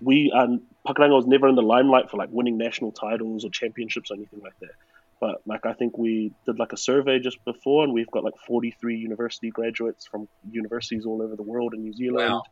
we 0.01 0.31
um 0.31 0.61
Pakuranga 0.85 1.15
was 1.15 1.25
never 1.25 1.47
in 1.47 1.55
the 1.55 1.61
limelight 1.61 2.09
for 2.09 2.17
like 2.17 2.29
winning 2.31 2.57
national 2.57 2.91
titles 2.91 3.45
or 3.45 3.49
championships 3.49 4.11
or 4.11 4.15
anything 4.15 4.41
like 4.41 4.57
that. 4.59 4.71
But 5.19 5.41
like 5.45 5.65
I 5.65 5.73
think 5.73 5.97
we 5.97 6.33
did 6.45 6.59
like 6.59 6.73
a 6.73 6.77
survey 6.77 7.19
just 7.19 7.43
before 7.45 7.83
and 7.83 7.93
we've 7.93 8.11
got 8.11 8.23
like 8.23 8.37
43 8.45 8.97
university 8.97 9.49
graduates 9.51 10.05
from 10.05 10.27
universities 10.49 11.05
all 11.05 11.21
over 11.21 11.35
the 11.35 11.43
world 11.43 11.73
in 11.73 11.81
New 11.81 11.93
Zealand. 11.93 12.29
Wow. 12.29 12.43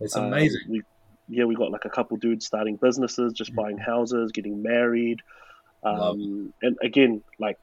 That's 0.00 0.16
Um, 0.16 0.24
amazing. 0.26 0.60
we, 0.68 0.82
yeah, 1.28 1.44
we 1.44 1.54
got 1.54 1.70
like 1.70 1.84
a 1.84 1.90
couple 1.90 2.16
dudes 2.16 2.46
starting 2.46 2.76
businesses, 2.76 3.32
just 3.32 3.54
buying 3.54 3.78
houses, 3.78 4.32
getting 4.32 4.62
married. 4.62 5.20
Um, 5.84 6.52
and 6.62 6.76
again, 6.82 7.22
like 7.38 7.58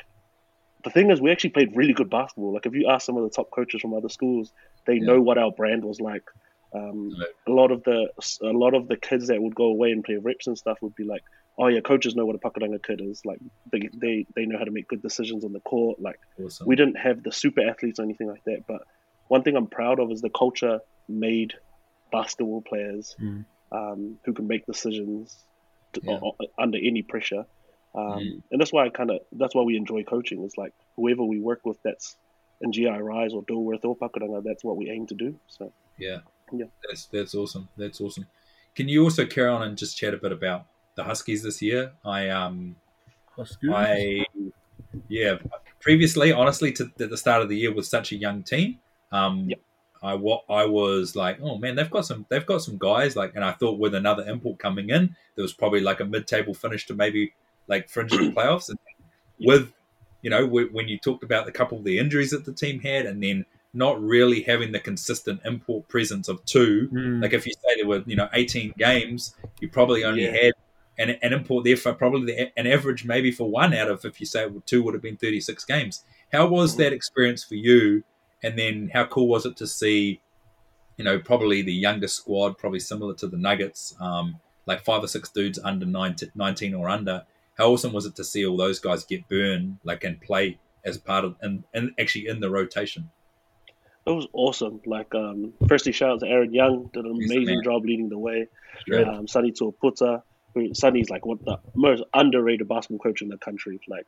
the 0.83 0.89
thing 0.89 1.11
is, 1.11 1.21
we 1.21 1.31
actually 1.31 1.51
played 1.51 1.75
really 1.75 1.93
good 1.93 2.09
basketball. 2.09 2.53
Like 2.53 2.65
if 2.65 2.73
you 2.73 2.87
ask 2.89 3.05
some 3.05 3.17
of 3.17 3.23
the 3.23 3.29
top 3.29 3.49
coaches 3.51 3.81
from 3.81 3.93
other 3.93 4.09
schools, 4.09 4.51
they 4.85 4.95
Yeah. 4.95 5.05
know 5.07 5.21
what 5.21 5.37
our 5.37 5.51
brand 5.51 5.83
was 5.83 5.99
like. 5.99 6.23
Um, 6.73 7.09
Right. 7.19 7.29
A 7.47 7.51
lot 7.51 7.71
of 7.71 7.83
the 7.83 8.09
a 8.41 8.53
lot 8.53 8.73
of 8.75 8.87
the 8.87 8.95
kids 8.97 9.27
that 9.27 9.41
would 9.41 9.55
go 9.55 9.65
away 9.65 9.91
and 9.91 10.03
play 10.03 10.17
reps 10.17 10.47
and 10.47 10.57
stuff 10.57 10.77
would 10.81 10.93
be 10.95 11.03
like, 11.03 11.23
"Oh 11.57 11.67
yeah, 11.67 11.79
coaches 11.81 12.15
know 12.15 12.25
what 12.27 12.35
a 12.35 12.39
Pakuranga 12.39 12.81
kid 12.83 13.01
is. 13.01 13.21
Like 13.25 13.39
they, 13.71 13.89
they 13.93 14.25
they 14.35 14.45
know 14.45 14.57
how 14.57 14.65
to 14.65 14.71
make 14.71 14.87
good 14.87 15.01
decisions 15.01 15.43
on 15.43 15.51
the 15.51 15.61
court. 15.61 15.99
Like 15.99 16.19
awesome. 16.43 16.67
we 16.67 16.75
didn't 16.75 16.97
have 16.97 17.23
the 17.23 17.31
super 17.31 17.61
athletes 17.61 17.99
or 17.99 18.03
anything 18.03 18.27
like 18.27 18.43
that. 18.45 18.65
But 18.67 18.81
one 19.29 19.41
thing 19.41 19.55
I'm 19.55 19.67
proud 19.67 19.99
of 19.99 20.11
is 20.11 20.21
the 20.21 20.29
culture 20.29 20.79
made 21.07 21.53
basketball 22.11 22.61
players 22.61 23.15
Mm. 23.19 23.45
um, 23.71 24.19
who 24.25 24.33
can 24.33 24.47
make 24.47 24.65
decisions 24.65 25.45
to, 25.93 26.01
Yeah. 26.03 26.19
o- 26.23 26.35
o- 26.39 26.47
under 26.57 26.77
any 26.77 27.01
pressure. 27.03 27.45
Um, 27.95 28.19
Mm. 28.19 28.41
And 28.51 28.59
that's 28.61 28.71
why 28.73 28.85
I 28.85 28.89
kind 28.89 29.11
of 29.11 29.19
that's 29.31 29.53
why 29.55 29.63
we 29.63 29.75
enjoy 29.75 30.03
coaching. 30.03 30.43
It's 30.43 30.57
like 30.57 30.73
whoever 30.95 31.23
we 31.23 31.39
work 31.39 31.65
with, 31.65 31.81
that's 31.83 32.15
in 32.61 32.71
GI 32.71 32.99
Rise 32.99 33.33
or 33.33 33.41
Dilworth 33.43 33.85
or 33.85 33.95
Pakuranga, 33.95 34.43
that's 34.43 34.63
what 34.63 34.75
we 34.77 34.89
aim 34.89 35.05
to 35.07 35.15
do. 35.15 35.39
So 35.47 35.71
Yeah. 35.97 36.19
Yeah. 36.51 36.65
That's 36.87 37.05
that's 37.05 37.33
awesome. 37.35 37.69
That's 37.77 37.99
awesome. 38.01 38.25
Can 38.75 38.87
you 38.89 39.03
also 39.03 39.25
carry 39.25 39.49
on 39.49 39.61
and 39.63 39.77
just 39.77 39.97
chat 39.97 40.13
a 40.13 40.17
bit 40.17 40.31
about 40.31 40.65
the 40.95 41.03
Huskies 41.03 41.41
this 41.43 41.61
year? 41.61 41.93
I 42.03 42.29
um 42.29 42.75
That's 43.37 43.55
good. 43.55 43.71
I 43.73 44.25
yeah 45.07 45.37
previously 45.79 46.31
honestly 46.31 46.71
to 46.73 46.83
at 46.99 47.09
the 47.09 47.17
start 47.17 47.41
of 47.43 47.49
the 47.49 47.57
year 47.57 47.73
with 47.73 47.85
such 47.85 48.11
a 48.11 48.15
young 48.15 48.41
team 48.43 48.79
um 49.11 49.49
Yep. 49.49 49.59
I 50.01 50.13
wa- 50.15 50.43
I 50.49 50.65
was 50.65 51.15
like 51.15 51.39
oh 51.41 51.57
man 51.57 51.75
they've 51.75 51.89
got 51.89 52.05
some 52.05 52.25
they've 52.29 52.45
got 52.45 52.61
some 52.61 52.77
guys 52.77 53.15
like 53.15 53.33
and 53.35 53.43
I 53.43 53.51
thought 53.51 53.79
with 53.79 53.93
another 53.95 54.23
import 54.27 54.59
coming 54.59 54.89
in 54.89 55.15
there 55.35 55.43
was 55.43 55.53
probably 55.53 55.81
like 55.81 55.99
a 55.99 56.05
mid-table 56.05 56.53
finish 56.53 56.85
to 56.87 56.93
maybe 56.93 57.33
like 57.67 57.89
fringe 57.89 58.11
of 58.13 58.19
the 58.19 58.31
playoffs 58.37 58.69
and 58.69 58.79
with 59.39 59.71
you 60.21 60.29
know 60.29 60.45
wh- 60.47 60.73
when 60.73 60.87
you 60.87 60.97
talked 60.97 61.23
about 61.23 61.45
the 61.45 61.51
couple 61.51 61.77
of 61.77 61.83
the 61.83 61.97
injuries 61.99 62.31
that 62.31 62.45
the 62.45 62.53
team 62.53 62.79
had 62.79 63.05
and 63.05 63.21
then 63.23 63.45
not 63.73 64.01
really 64.01 64.41
having 64.41 64.71
the 64.71 64.79
consistent 64.79 65.39
import 65.45 65.87
presence 65.87 66.27
of 66.27 66.43
two 66.45 66.89
Mm. 66.91 67.21
like 67.21 67.33
if 67.33 67.45
you 67.45 67.53
say 67.53 67.75
there 67.77 67.87
were 67.87 68.03
you 68.05 68.15
know 68.15 68.29
18 68.33 68.73
games 68.77 69.35
you 69.59 69.69
probably 69.69 70.03
only 70.03 70.23
Yeah. 70.25 70.31
had 70.43 70.53
an, 70.97 71.09
an 71.21 71.31
import 71.33 71.63
there 71.65 71.77
for 71.77 71.93
probably 71.93 72.33
the, 72.33 72.59
an 72.59 72.67
average 72.67 73.05
maybe 73.05 73.31
for 73.31 73.49
one 73.49 73.73
out 73.73 73.89
of 73.89 74.03
if 74.05 74.19
you 74.19 74.25
say 74.25 74.47
two 74.65 74.81
would 74.83 74.93
have 74.93 75.03
been 75.03 75.17
36 75.17 75.63
games 75.65 76.03
how 76.31 76.47
was 76.47 76.73
Mhm. 76.73 76.77
that 76.79 76.93
experience 76.93 77.43
for 77.43 77.55
you 77.55 78.03
and 78.43 78.57
then 78.57 78.89
how 78.93 79.05
cool 79.05 79.27
was 79.27 79.45
it 79.45 79.57
to 79.57 79.67
see 79.67 80.21
you 80.97 81.03
know 81.03 81.19
probably 81.19 81.61
the 81.61 81.73
youngest 81.73 82.15
squad 82.15 82.57
probably 82.57 82.79
similar 82.79 83.13
to 83.13 83.27
the 83.27 83.37
nuggets 83.37 83.95
um, 83.99 84.39
like 84.65 84.83
five 84.83 85.03
or 85.03 85.07
six 85.07 85.29
dudes 85.29 85.59
under 85.63 85.85
19, 85.85 86.31
19 86.35 86.73
or 86.73 86.89
under 86.89 87.23
how 87.57 87.71
awesome 87.71 87.93
was 87.93 88.05
it 88.05 88.15
to 88.15 88.23
see 88.23 88.45
all 88.45 88.57
those 88.57 88.79
guys 88.79 89.03
get 89.03 89.27
burned 89.27 89.77
like 89.83 90.03
and 90.03 90.21
play 90.21 90.57
as 90.85 90.97
part 90.97 91.25
of 91.25 91.35
and, 91.41 91.63
and 91.73 91.91
actually 91.99 92.27
in 92.27 92.39
the 92.39 92.49
rotation 92.49 93.09
it 94.09 94.15
was 94.15 94.27
awesome. 94.33 94.81
Like 94.85 95.13
um, 95.13 95.53
firstly, 95.67 95.91
shout 95.91 96.09
out 96.09 96.19
to 96.21 96.27
Aaron 96.27 96.53
Young, 96.53 96.89
did 96.93 97.05
an 97.05 97.11
amazing 97.11 97.55
man. 97.55 97.63
job 97.63 97.85
leading 97.85 98.09
the 98.09 98.17
way. 98.17 98.47
Straight. 98.81 99.07
Um, 99.07 99.27
Sunny 99.27 99.51
Tuaputa, 99.51 100.23
who 100.55 100.73
Sunny's 100.73 101.09
like 101.09 101.25
one 101.25 101.37
of 101.39 101.45
the 101.45 101.59
most 101.75 102.03
underrated 102.13 102.67
basketball 102.67 102.99
coach 102.99 103.21
in 103.21 103.27
the 103.27 103.37
country. 103.37 103.79
Like 103.87 104.07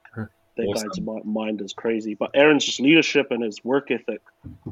That 0.58 0.68
Awesome. 0.68 0.90
guy's 1.06 1.26
mind 1.26 1.62
is 1.62 1.74
crazy. 1.74 2.14
But 2.14 2.32
Aaron's 2.34 2.66
just 2.66 2.80
leadership 2.82 3.32
and 3.32 3.42
his 3.42 3.64
work 3.64 3.90
ethic 3.90 4.22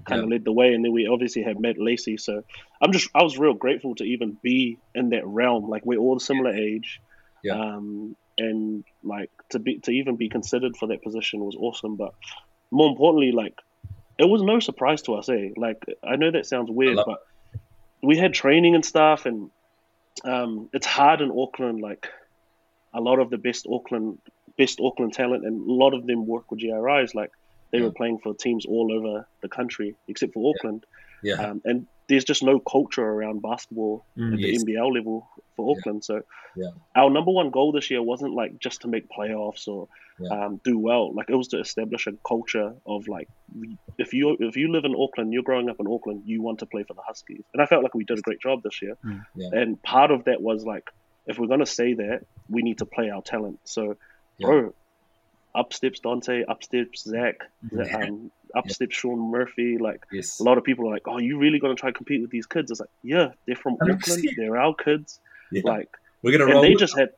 kind 0.05 0.21
of 0.21 0.29
led 0.29 0.43
the 0.43 0.51
way. 0.51 0.73
And 0.73 0.83
then 0.83 0.91
we 0.91 1.07
obviously 1.07 1.41
had 1.41 1.59
Matt 1.59 1.77
Lacey. 1.77 2.17
So 2.17 2.43
I'm 2.81 2.91
just 2.91 3.09
I 3.15 3.23
was 3.23 3.37
real 3.37 3.53
grateful 3.53 3.95
to 3.95 4.03
even 4.03 4.37
be 4.41 4.77
in 4.93 5.09
that 5.11 5.25
realm. 5.25 5.69
Like 5.69 5.85
we're 5.85 5.99
all 5.99 6.19
similar 6.19 6.51
age. 6.51 7.01
Yeah. 7.43 7.53
Um, 7.53 8.15
and 8.37 8.83
like 9.03 9.31
to 9.49 9.59
be 9.59 9.79
to 9.79 9.91
even 9.91 10.15
be 10.15 10.29
considered 10.29 10.75
for 10.77 10.87
that 10.87 11.01
position 11.01 11.39
was 11.39 11.55
awesome. 11.55 11.95
But 11.95 12.13
more 12.71 12.89
importantly, 12.89 13.31
like 13.31 13.57
it 14.17 14.25
was 14.25 14.41
no 14.41 14.59
surprise 14.59 15.01
to 15.03 15.15
us, 15.15 15.29
eh? 15.29 15.49
Like 15.55 15.83
I 16.03 16.17
know 16.17 16.31
that 16.31 16.45
sounds 16.45 16.69
weird, 16.69 16.99
but 17.05 17.25
we 18.01 18.17
had 18.17 18.33
training 18.33 18.75
and 18.75 18.85
stuff, 18.85 19.25
and 19.25 19.49
um, 20.23 20.69
it's 20.73 20.85
hard 20.85 21.21
in 21.21 21.31
Auckland. 21.31 21.81
Like 21.81 22.09
a 22.93 23.01
lot 23.01 23.19
of 23.19 23.29
the 23.29 23.37
best 23.37 23.67
Auckland, 23.69 24.19
best 24.62 24.80
Auckland 24.88 25.13
talent, 25.22 25.41
and 25.48 25.56
a 25.74 25.74
lot 25.84 25.93
of 25.98 26.02
them 26.10 26.19
work 26.34 26.45
with 26.52 26.60
GRIs. 26.63 27.12
Like 27.22 27.32
they 27.72 27.78
Yeah. 27.80 27.86
were 27.86 27.91
playing 28.02 28.17
for 28.24 28.32
teams 28.45 28.63
all 28.74 28.88
over 28.98 29.13
the 29.43 29.50
country, 29.60 29.89
except 30.12 30.34
for 30.36 30.41
Auckland. 30.52 30.82
yeah 31.30 31.36
Um, 31.45 31.58
and 31.69 31.78
there's 32.08 32.24
just 32.32 32.41
no 32.52 32.56
culture 32.76 33.08
around 33.15 33.38
basketball 33.52 33.95
Mm. 34.17 34.34
at 34.34 34.38
the 34.39 34.48
Yes. 34.52 34.62
NBL 34.63 34.89
level 34.98 35.28
for 35.56 35.63
Yeah. 35.65 35.72
Auckland. 35.72 36.02
So 36.10 36.15
Yeah. 36.62 36.72
our 37.02 37.10
number 37.17 37.32
one 37.41 37.50
goal 37.58 37.69
this 37.78 37.88
year 37.91 38.02
wasn't 38.12 38.34
like 38.41 38.52
just 38.67 38.78
to 38.84 38.88
make 38.88 39.06
playoffs 39.17 39.67
or 39.74 39.82
Yeah. 40.24 40.30
um, 40.45 40.52
do 40.69 40.76
well. 40.89 41.06
Like 41.17 41.30
it 41.34 41.36
was 41.41 41.50
to 41.54 41.60
establish 41.67 42.04
a 42.08 42.13
culture 42.34 42.69
of 42.93 43.00
like 43.15 43.28
if 44.04 44.10
you 44.17 44.24
if 44.50 44.56
you 44.62 44.67
live 44.76 44.86
in 44.89 44.95
Auckland, 45.04 45.28
you're 45.34 45.48
growing 45.52 45.69
up 45.72 45.80
in 45.84 45.88
Auckland, 45.95 46.19
you 46.32 46.38
want 46.48 46.58
to 46.60 46.65
play 46.74 46.84
for 46.89 46.93
the 47.00 47.06
Huskies. 47.12 47.43
And 47.54 47.62
I 47.62 47.65
felt 47.72 47.84
like 47.84 47.93
we 48.00 48.06
did 48.06 48.17
a 48.17 48.26
great 48.28 48.41
job 48.48 48.58
this 48.63 48.78
year. 48.82 48.95
Mm. 49.06 49.26
Yeah. 49.41 49.60
And 49.60 49.69
part 49.84 50.10
of 50.15 50.19
that 50.28 50.39
was 50.50 50.60
like 50.74 50.88
if 51.30 51.38
we're 51.38 51.52
gonna 51.54 51.74
say 51.82 51.89
that, 52.04 52.19
we 52.56 52.62
need 52.67 52.78
to 52.84 52.86
play 52.95 53.08
our 53.15 53.22
talent. 53.34 53.60
So, 53.76 53.84
Yeah. 54.39 54.47
bro, 54.47 54.73
up 55.56 55.73
steps 55.73 55.99
Dante, 55.99 56.43
up 56.45 56.63
steps 56.63 57.04
Zach, 57.04 57.41
Yeah. 57.71 57.97
um, 57.97 58.32
up 58.56 58.69
steps 58.69 58.95
Sean 58.95 59.19
Murphy. 59.32 59.78
Like 59.78 60.06
yes 60.12 60.39
a 60.39 60.43
lot 60.43 60.58
of 60.58 60.63
people 60.63 60.88
are 60.88 60.93
like, 60.93 61.08
"Oh, 61.08 61.19
you 61.19 61.38
really 61.38 61.60
gonna 61.60 61.75
try 61.75 61.89
to 61.89 61.93
compete 61.95 62.21
with 62.21 62.32
these 62.32 62.45
kids?" 62.45 62.71
It's 62.71 62.80
like, 62.80 62.89
yeah, 63.04 63.32
they're 63.45 63.56
from 63.56 63.78
100%. 63.78 63.93
Auckland, 64.02 64.30
they're 64.38 64.58
our 64.58 64.73
kids. 64.75 65.19
yeah. 65.52 65.62
Like, 65.65 65.89
we're 66.23 66.32
gonna 66.32 66.45
and 66.45 66.54
roll 66.54 66.62
they 66.63 66.69
with 66.71 66.80
just 66.80 66.97
had, 66.97 67.10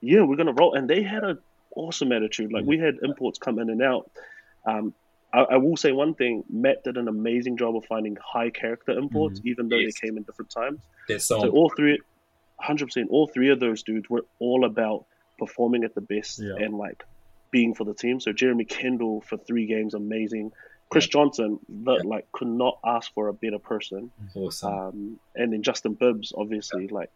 yeah, 0.00 0.22
we're 0.22 0.36
gonna 0.36 0.52
roll, 0.52 0.74
and 0.74 0.88
they 0.88 1.02
had 1.02 1.24
an 1.24 1.38
awesome 1.76 2.12
attitude. 2.12 2.52
Like 2.52 2.64
we 2.64 2.78
had 2.78 2.96
imports 3.02 3.38
come 3.38 3.58
in 3.58 3.68
and 3.70 3.82
out. 3.82 4.10
Um, 4.66 4.94
I, 5.32 5.40
I 5.40 5.56
will 5.58 5.76
say 5.76 5.92
one 5.92 6.14
thing: 6.14 6.44
Matt 6.48 6.84
did 6.84 6.96
an 6.96 7.08
amazing 7.08 7.56
job 7.58 7.76
of 7.76 7.84
finding 7.86 8.16
high 8.16 8.50
character 8.50 8.92
imports, 8.92 9.40
even 9.44 9.68
though 9.68 9.76
Yes. 9.76 9.94
they 10.00 10.06
came 10.06 10.16
in 10.16 10.22
different 10.22 10.50
times. 10.50 10.80
That's 11.08 11.24
so, 11.26 11.40
So 11.40 11.50
all 11.50 11.68
three, 11.70 11.98
hundred 12.60 12.86
percent, 12.86 13.08
all 13.10 13.26
three 13.26 13.50
of 13.50 13.58
those 13.60 13.82
dudes 13.82 14.08
were 14.08 14.24
all 14.38 14.64
about 14.64 15.04
performing 15.38 15.84
at 15.84 15.94
the 15.94 16.00
best 16.00 16.38
Yeah. 16.40 16.56
and 16.56 16.76
like 16.78 17.04
being 17.50 17.74
for 17.74 17.84
the 17.84 17.94
team. 17.94 18.20
So 18.20 18.32
Jeremy 18.32 18.64
Kendall 18.64 19.20
for 19.22 19.36
three 19.36 19.66
games, 19.66 19.94
amazing. 19.94 20.52
Chris 20.90 21.06
Johnson, 21.08 21.58
the, 21.68 21.94
Yeah. 21.94 22.00
like, 22.04 22.30
could 22.32 22.48
not 22.48 22.78
ask 22.84 23.12
for 23.14 23.28
a 23.28 23.32
better 23.32 23.58
person. 23.58 24.10
awesome. 24.34 24.72
Um, 24.72 25.20
and 25.34 25.52
then 25.52 25.62
Justin 25.62 25.94
Bibbs, 25.94 26.32
obviously, 26.36 26.88
like 26.88 27.10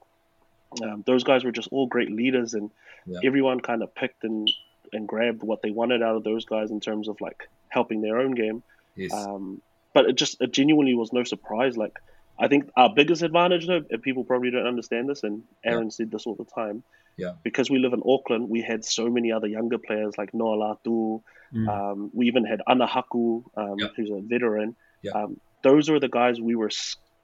um, 0.82 1.02
those 1.06 1.24
guys 1.24 1.44
were 1.44 1.52
just 1.52 1.68
all 1.72 1.86
great 1.86 2.10
leaders, 2.10 2.54
and 2.54 2.70
Yeah. 3.06 3.20
everyone 3.24 3.60
kind 3.60 3.82
of 3.82 3.94
picked 3.94 4.24
and 4.24 4.50
and 4.92 5.06
grabbed 5.06 5.42
what 5.42 5.60
they 5.60 5.70
wanted 5.70 6.02
out 6.02 6.16
of 6.16 6.24
those 6.24 6.46
guys 6.46 6.70
in 6.70 6.80
terms 6.80 7.08
of 7.08 7.20
like 7.20 7.46
helping 7.68 8.00
their 8.00 8.18
own 8.18 8.32
game. 8.32 8.62
yes. 8.96 9.12
Um, 9.12 9.60
but 9.94 10.06
it 10.08 10.16
just 10.16 10.40
it 10.40 10.52
genuinely 10.52 10.94
was 10.94 11.12
no 11.12 11.24
surprise. 11.24 11.76
Like 11.76 11.98
I 12.38 12.48
think 12.48 12.70
our 12.76 12.88
biggest 12.94 13.22
advantage, 13.22 13.66
though, 13.66 13.82
and 13.90 14.02
people 14.02 14.24
probably 14.24 14.50
don't 14.50 14.66
understand 14.66 15.08
this, 15.08 15.24
and 15.24 15.42
Aaron 15.64 15.84
Yeah. 15.84 15.90
said 15.90 16.10
this 16.10 16.26
all 16.26 16.34
the 16.36 16.44
time. 16.44 16.82
Yeah. 17.18 17.32
Because 17.42 17.68
we 17.68 17.78
live 17.78 17.92
in 17.92 18.02
Auckland, 18.06 18.48
we 18.48 18.62
had 18.62 18.84
so 18.84 19.08
many 19.10 19.32
other 19.32 19.46
younger 19.48 19.76
players 19.78 20.16
like 20.16 20.32
Noah 20.32 20.56
Latu. 20.56 21.22
Mm. 21.52 21.68
Um, 21.68 22.10
we 22.14 22.26
even 22.28 22.44
had 22.44 22.62
Ana 22.66 22.86
Haku, 22.86 23.42
um, 23.56 23.76
Yeah. 23.78 23.88
who's 23.96 24.10
a 24.10 24.20
veteran. 24.20 24.76
Yeah. 25.02 25.12
Um, 25.12 25.40
those 25.62 25.90
are 25.90 25.98
the 25.98 26.08
guys 26.08 26.40
we 26.40 26.54
were 26.54 26.70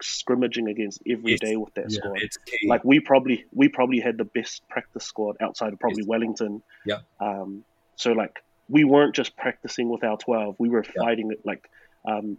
scrimmaging 0.03 0.69
against 0.69 1.01
every 1.09 1.37
day 1.37 1.51
Yes. 1.53 1.59
with 1.59 1.75
that 1.75 1.91
Yeah. 1.91 1.99
squad. 1.99 2.19
It's 2.23 2.37
key. 2.39 2.67
Like 2.69 2.85
we 2.85 3.01
probably 3.01 3.45
we 3.53 3.69
probably 3.69 4.01
had 4.01 4.19
the 4.19 4.25
best 4.25 4.69
practice 4.69 5.05
squad 5.05 5.37
outside 5.41 5.73
of 5.73 5.79
probably 5.79 6.03
Yes. 6.03 6.09
Wellington. 6.09 6.63
Yeah. 6.85 6.99
Um, 7.21 7.65
so 7.97 8.13
like 8.13 8.43
we 8.69 8.83
weren't 8.85 9.15
just 9.15 9.37
practicing 9.37 9.89
with 9.89 10.03
our 10.03 10.17
twelve; 10.19 10.57
we 10.59 10.69
were 10.69 10.85
Yeah. 10.85 11.03
fighting 11.05 11.31
it. 11.31 11.41
Like 11.45 11.71
um, 12.07 12.37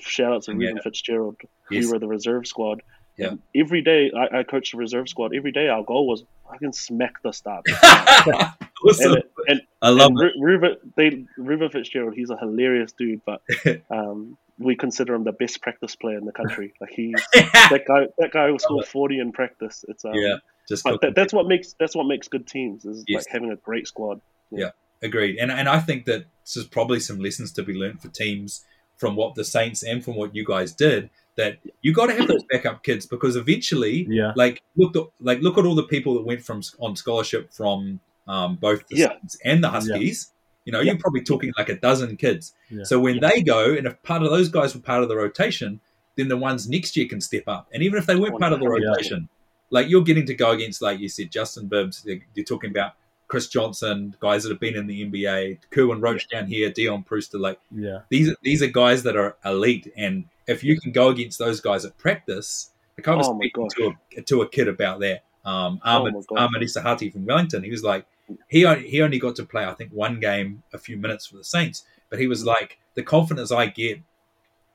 shout 0.00 0.32
out 0.32 0.42
to 0.44 0.52
Yeah. 0.52 0.68
Ruben 0.68 0.82
Fitzgerald. 0.82 1.36
Yes. 1.70 1.84
We 1.84 1.92
were 1.92 1.98
the 1.98 2.08
reserve 2.08 2.46
squad. 2.46 2.82
Yeah. 3.16 3.28
And 3.28 3.42
every 3.54 3.82
day 3.82 4.10
I, 4.16 4.40
I 4.40 4.42
coached 4.42 4.72
the 4.72 4.78
reserve 4.78 5.08
squad. 5.08 5.34
Every 5.34 5.52
day 5.52 5.68
our 5.68 5.82
goal 5.82 6.06
was 6.06 6.24
I 6.50 6.58
can 6.58 6.72
smack 6.72 7.22
the 7.22 7.32
start. 7.32 7.64
Awesome. 8.86 9.14
and, 9.14 9.22
and, 9.48 9.60
I 9.80 9.88
love 9.88 10.10
and 10.10 10.20
it. 10.20 10.32
Ruben, 10.38 10.76
they, 10.96 11.24
Ruben 11.38 11.70
Fitzgerald, 11.70 12.14
he's 12.14 12.28
a 12.28 12.36
hilarious 12.36 12.92
dude, 12.92 13.22
but 13.24 13.40
um, 13.90 14.36
we 14.58 14.76
consider 14.76 15.14
him 15.14 15.24
the 15.24 15.32
best 15.32 15.60
practice 15.62 15.96
player 15.96 16.18
in 16.18 16.24
the 16.24 16.32
country. 16.32 16.74
Like 16.80 16.90
he, 16.90 17.14
that 17.32 17.84
guy, 17.86 18.06
that 18.18 18.32
guy 18.32 18.50
will 18.50 18.58
score 18.58 18.82
forty 18.82 19.18
in 19.18 19.32
practice. 19.32 19.84
It's 19.88 20.04
um, 20.04 20.14
yeah, 20.14 20.36
just 20.68 20.84
but 20.84 21.00
that, 21.00 21.14
that's 21.14 21.32
what 21.32 21.46
makes 21.46 21.74
that's 21.78 21.96
what 21.96 22.04
makes 22.04 22.28
good 22.28 22.46
teams 22.46 22.84
is 22.84 23.04
Yes. 23.06 23.24
like 23.24 23.32
having 23.32 23.50
a 23.50 23.56
great 23.56 23.86
squad. 23.86 24.20
Yeah, 24.50 24.70
agreed, 25.02 25.38
and 25.38 25.50
and 25.50 25.68
I 25.68 25.80
think 25.80 26.04
that 26.06 26.26
this 26.44 26.56
is 26.56 26.66
probably 26.66 27.00
some 27.00 27.18
lessons 27.18 27.52
to 27.52 27.62
be 27.62 27.72
learned 27.72 28.00
for 28.00 28.08
teams 28.08 28.64
from 28.96 29.16
what 29.16 29.34
the 29.34 29.44
Saints 29.44 29.82
and 29.82 30.04
from 30.04 30.16
what 30.16 30.34
you 30.34 30.44
guys 30.44 30.72
did. 30.72 31.10
That 31.36 31.58
you 31.82 31.92
got 31.92 32.06
to 32.06 32.14
have 32.14 32.28
those 32.28 32.44
backup 32.50 32.82
kids 32.82 33.04
because 33.06 33.36
eventually, 33.36 34.06
Yeah. 34.08 34.32
like 34.36 34.62
look, 34.76 34.96
at, 34.96 35.02
like 35.20 35.40
look 35.40 35.58
at 35.58 35.66
all 35.66 35.74
the 35.74 35.82
people 35.82 36.14
that 36.14 36.22
went 36.24 36.42
from 36.42 36.62
on 36.80 36.96
scholarship 36.96 37.52
from 37.52 38.00
um, 38.26 38.56
both 38.56 38.86
the 38.88 38.96
Yeah. 38.96 39.08
Saints 39.20 39.38
and 39.44 39.62
the 39.62 39.68
Huskies. 39.68 40.32
You 40.64 40.72
know, 40.72 40.80
Yeah. 40.80 40.92
you're 40.92 41.00
probably 41.00 41.20
talking 41.22 41.52
like 41.58 41.68
a 41.68 41.76
dozen 41.76 42.16
kids. 42.16 42.54
Yeah. 42.70 42.84
So 42.84 42.98
when 42.98 43.20
they 43.20 43.42
go, 43.42 43.74
and 43.74 43.86
if 43.86 44.02
part 44.02 44.22
of 44.22 44.30
those 44.30 44.48
guys 44.48 44.74
were 44.74 44.80
part 44.80 45.02
of 45.02 45.08
the 45.08 45.16
rotation, 45.16 45.80
then 46.16 46.28
the 46.28 46.36
ones 46.38 46.68
next 46.68 46.96
year 46.96 47.06
can 47.06 47.20
step 47.20 47.44
up. 47.46 47.68
And 47.72 47.82
even 47.82 47.98
if 47.98 48.06
they 48.06 48.16
weren't 48.16 48.40
part 48.40 48.52
of 48.54 48.58
the 48.60 48.64
Yeah. 48.64 48.88
rotation, 48.88 49.28
like 49.70 49.88
you're 49.90 50.02
getting 50.02 50.24
to 50.26 50.34
go 50.34 50.50
against, 50.52 50.80
like 50.80 50.98
you 51.00 51.08
said, 51.10 51.30
Justin 51.30 51.68
Bibbs. 51.68 52.02
You're 52.06 52.20
you're 52.34 52.46
talking 52.46 52.70
about 52.70 52.94
Chris 53.28 53.48
Johnson, 53.48 54.14
guys 54.20 54.42
that 54.44 54.50
have 54.50 54.60
been 54.60 54.76
in 54.76 54.86
the 54.86 55.04
NBA, 55.04 55.58
Kerwin 55.70 56.00
Roach 56.00 56.28
down 56.28 56.46
here, 56.46 56.70
Dion 56.70 57.02
Prewster. 57.02 57.38
Like 57.38 57.58
Yeah. 57.74 58.00
these, 58.08 58.34
these 58.42 58.62
are 58.62 58.68
guys 58.68 59.02
that 59.02 59.16
are 59.16 59.36
elite. 59.44 59.92
And 59.96 60.26
if 60.46 60.62
you 60.62 60.80
can 60.80 60.92
go 60.92 61.08
against 61.08 61.38
those 61.38 61.60
guys 61.60 61.84
at 61.84 61.96
practice, 61.98 62.70
like 62.96 63.08
I 63.08 63.14
was 63.14 63.28
Oh 63.28 63.36
speaking 63.36 63.68
to 63.76 63.92
a, 64.18 64.22
to 64.22 64.42
a 64.42 64.48
kid 64.48 64.68
about 64.68 65.00
that. 65.00 65.24
Um, 65.44 65.80
Oh 65.84 66.00
Ahmed, 66.02 66.14
gosh. 66.14 66.38
Ahmed 66.38 66.62
Isahati 66.62 67.12
from 67.12 67.26
Wellington. 67.26 67.62
He 67.64 67.70
was 67.70 67.82
like, 67.84 68.06
he 68.48 68.64
only, 68.64 68.88
he 68.88 69.02
only 69.02 69.18
got 69.18 69.36
to 69.36 69.44
play, 69.44 69.64
I 69.64 69.72
think, 69.74 69.90
one 69.92 70.18
game, 70.20 70.62
a 70.72 70.78
few 70.78 70.96
minutes 70.96 71.26
for 71.26 71.36
the 71.36 71.44
Saints. 71.44 71.84
But 72.10 72.18
he 72.18 72.26
was 72.26 72.44
like, 72.44 72.78
the 72.94 73.02
confidence 73.02 73.52
I 73.52 73.66
get 73.66 74.00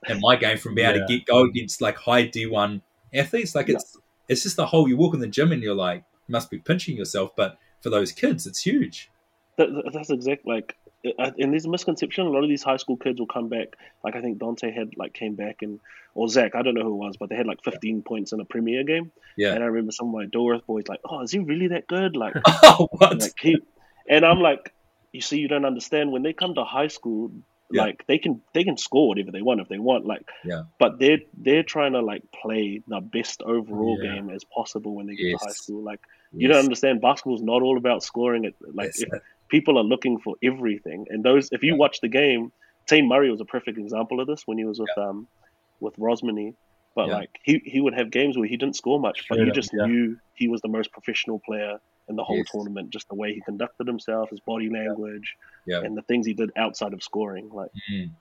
in 0.08 0.20
my 0.20 0.36
game 0.36 0.58
from 0.58 0.76
being 0.76 0.88
able 0.90 1.00
to 1.00 1.18
get 1.18 1.26
go 1.26 1.44
against 1.44 1.82
like 1.82 1.96
high 1.98 2.24
D 2.24 2.46
one 2.48 2.82
athletes, 3.14 3.56
like 3.56 3.68
Yeah. 3.68 3.76
it's 3.76 3.98
it's 4.28 4.44
just 4.44 4.56
the 4.56 4.66
whole. 4.66 4.88
You 4.88 4.96
walk 4.98 5.14
in 5.14 5.20
the 5.20 5.28
gym 5.28 5.52
and 5.52 5.62
you're 5.62 5.76
like, 5.76 6.04
must 6.28 6.50
be 6.50 6.58
pinching 6.60 6.96
yourself. 6.98 7.32
But 7.36 7.58
for 7.82 7.90
those 7.90 8.12
kids, 8.12 8.48
it's 8.48 8.62
huge. 8.62 9.10
That, 9.58 9.74
that- 9.74 9.92
that's 9.94 10.10
exact 10.10 10.48
like 10.48 10.76
uh, 11.20 11.32
in 11.38 11.52
this 11.52 11.66
misconception. 11.68 12.26
A 12.28 12.30
lot 12.30 12.44
of 12.44 12.50
these 12.50 12.64
high 12.64 12.78
school 12.78 12.96
kids 12.98 13.20
will 13.20 13.28
come 13.28 13.50
back. 13.50 13.70
Like 14.04 14.16
I 14.16 14.22
think 14.22 14.38
Dante 14.40 14.72
had 14.72 14.96
like 14.98 15.14
came 15.14 15.36
back 15.36 15.58
and 15.62 15.80
or 16.14 16.28
Zach, 16.30 16.56
I 16.56 16.62
don't 16.62 16.74
know 16.74 16.84
who 16.84 16.94
it 16.94 17.06
was, 17.06 17.18
but 17.18 17.30
they 17.30 17.36
had 17.36 17.48
like 17.48 17.64
15 17.64 18.02
points 18.04 18.34
in 18.34 18.40
a 18.42 18.46
Premier 18.46 18.84
game. 18.84 19.12
Yeah. 19.38 19.54
And 19.54 19.64
I 19.64 19.68
remember 19.68 19.92
some 19.94 20.08
of 20.10 20.14
my 20.14 20.26
Dorth 20.26 20.66
boys 20.66 20.88
like, 20.90 21.00
oh, 21.06 21.22
is 21.22 21.32
he 21.32 21.40
really 21.40 21.68
that 21.70 21.88
good? 21.88 22.16
Like, 22.18 22.34
Oh, 22.64 22.90
what? 22.92 23.20
like 23.22 23.34
he, 23.40 23.58
and 24.10 24.26
I'm 24.26 24.40
like, 24.42 24.74
you 25.14 25.22
see, 25.22 25.38
you 25.40 25.48
don't 25.48 25.64
understand 25.66 26.12
when 26.12 26.22
they 26.22 26.34
come 26.34 26.54
to 26.56 26.64
high 26.66 26.90
school. 26.90 27.32
Yeah. 27.74 27.84
Like 27.84 28.06
they 28.08 28.18
can 28.18 28.42
they 28.54 28.64
can 28.64 28.78
score 28.78 29.08
whatever 29.10 29.32
they 29.32 29.42
want 29.42 29.62
if 29.62 29.68
they 29.70 29.80
want 29.80 30.06
like 30.06 30.28
Yeah. 30.46 30.64
but 30.80 31.00
they're 31.00 31.20
they're 31.38 31.64
trying 31.64 31.94
to 31.94 32.02
like 32.02 32.24
play 32.42 32.82
the 32.88 33.02
best 33.02 33.42
overall 33.42 33.98
Yeah. 34.02 34.16
game 34.16 34.30
as 34.30 34.44
possible 34.44 34.96
when 34.96 35.06
they 35.08 35.16
get 35.16 35.28
Yes. 35.28 35.40
to 35.42 35.46
high 35.48 35.54
school 35.54 35.84
like 35.84 36.00
you 36.34 36.48
don't 36.48 36.64
understand 36.64 37.02
basketball's 37.02 37.42
not 37.42 37.62
all 37.62 37.78
about 37.78 38.04
scoring 38.04 38.46
it 38.46 38.56
like 38.74 38.88
Yes. 38.98 39.02
if 39.04 39.10
people 39.50 39.78
are 39.78 39.84
looking 39.84 40.20
for 40.20 40.36
everything 40.44 41.06
and 41.10 41.24
those 41.24 41.50
if 41.52 41.62
you 41.64 41.74
Yeah. 41.74 41.78
watch 41.80 42.00
the 42.02 42.08
game 42.10 42.52
Taine 42.88 43.08
Murray 43.08 43.30
was 43.32 43.42
a 43.42 43.46
perfect 43.46 43.78
example 43.78 44.20
of 44.20 44.28
this 44.28 44.44
when 44.48 44.58
he 44.58 44.66
was 44.66 44.80
with 44.80 44.98
um 44.98 45.28
with 45.80 45.96
Rosmini 45.98 46.56
but 46.96 47.08
like 47.10 47.30
he 47.44 47.62
he 47.66 47.80
would 47.82 47.94
have 47.94 48.12
games 48.12 48.38
where 48.38 48.48
he 48.48 48.58
didn't 48.58 48.76
score 48.76 49.00
much 49.00 49.26
but 49.30 49.38
you 49.40 49.52
just 49.52 49.72
knew 49.74 50.18
he 50.36 50.48
was 50.48 50.62
the 50.62 50.68
most 50.68 50.92
professional 50.92 51.40
player 51.48 51.80
in 52.12 52.16
the 52.16 52.24
whole 52.24 52.38
Yes. 52.38 52.52
tournament 52.52 52.92
just 52.92 53.08
the 53.10 53.16
way 53.16 53.34
he 53.34 53.42
conducted 53.42 53.88
himself 53.88 54.30
his 54.30 54.40
body 54.42 54.70
language 54.70 55.36
Yeah. 55.66 55.82
and 55.82 55.98
the 55.98 56.04
things 56.04 56.28
he 56.28 56.34
did 56.34 56.52
outside 56.56 56.94
of 56.94 57.02
scoring 57.02 57.50
like 57.50 57.72
Mm. 57.92 58.12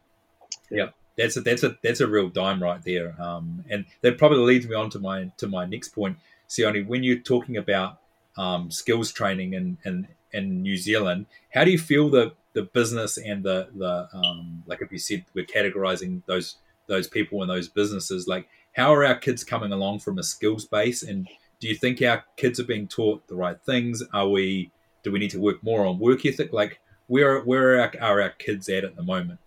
Yeah, 0.71 0.91
that's 1.17 1.37
a 1.37 1.41
that's 1.43 1.63
a 1.63 1.77
that's 1.83 2.01
a 2.01 2.07
real 2.07 2.29
dime 2.29 2.63
right 2.63 2.83
there. 2.83 3.15
Um, 3.21 3.65
and 3.69 3.85
that 4.03 4.19
probably 4.19 4.39
leads 4.39 4.67
me 4.67 4.75
on 4.75 4.89
to 4.91 4.99
my 4.99 5.31
to 5.39 5.47
my 5.49 5.65
next 5.67 5.89
point, 5.89 6.17
Sione. 6.49 6.87
When 6.87 7.03
you're 7.03 7.19
talking 7.19 7.57
about 7.57 7.99
um, 8.37 8.71
skills 8.71 9.13
training 9.13 9.55
in, 9.55 9.79
in 9.85 10.09
in 10.33 10.63
New 10.63 10.77
Zealand, 10.77 11.27
how 11.51 11.65
do 11.65 11.71
you 11.71 11.79
feel 11.79 12.09
the 12.09 12.33
the 12.53 12.63
business 12.63 13.17
and 13.19 13.43
the 13.45 13.69
the 13.75 14.09
um, 14.13 14.63
like 14.67 14.81
if 14.81 14.91
you 14.93 14.99
said 14.99 15.25
we're 15.35 15.45
categorizing 15.45 16.23
those 16.27 16.57
those 16.87 17.09
people 17.09 17.43
and 17.43 17.51
those 17.51 17.69
businesses, 17.69 18.27
like 18.29 18.49
how 18.77 18.93
are 18.95 19.05
our 19.05 19.17
kids 19.17 19.43
coming 19.45 19.73
along 19.73 19.99
from 20.01 20.19
a 20.19 20.23
skills 20.23 20.65
base, 20.65 21.03
and 21.03 21.29
do 21.61 21.69
you 21.69 21.75
think 21.75 22.03
our 22.03 22.25
kids 22.37 22.59
are 22.59 22.65
being 22.65 22.89
taught 22.89 23.27
the 23.29 23.37
right 23.37 23.61
things? 23.65 24.03
Are 24.13 24.29
we 24.29 24.71
do 25.03 25.13
we 25.13 25.19
need 25.19 25.31
to 25.31 25.41
work 25.41 25.63
more 25.63 25.87
on 25.87 25.99
work 25.99 26.27
ethic? 26.27 26.53
Like 26.53 26.81
where 27.07 27.41
where 27.41 27.77
are 27.77 27.81
our, 27.81 27.93
are 28.01 28.23
our 28.23 28.31
kids 28.31 28.69
at 28.69 28.85
at 28.85 28.97
the 28.97 29.03
moment? 29.03 29.39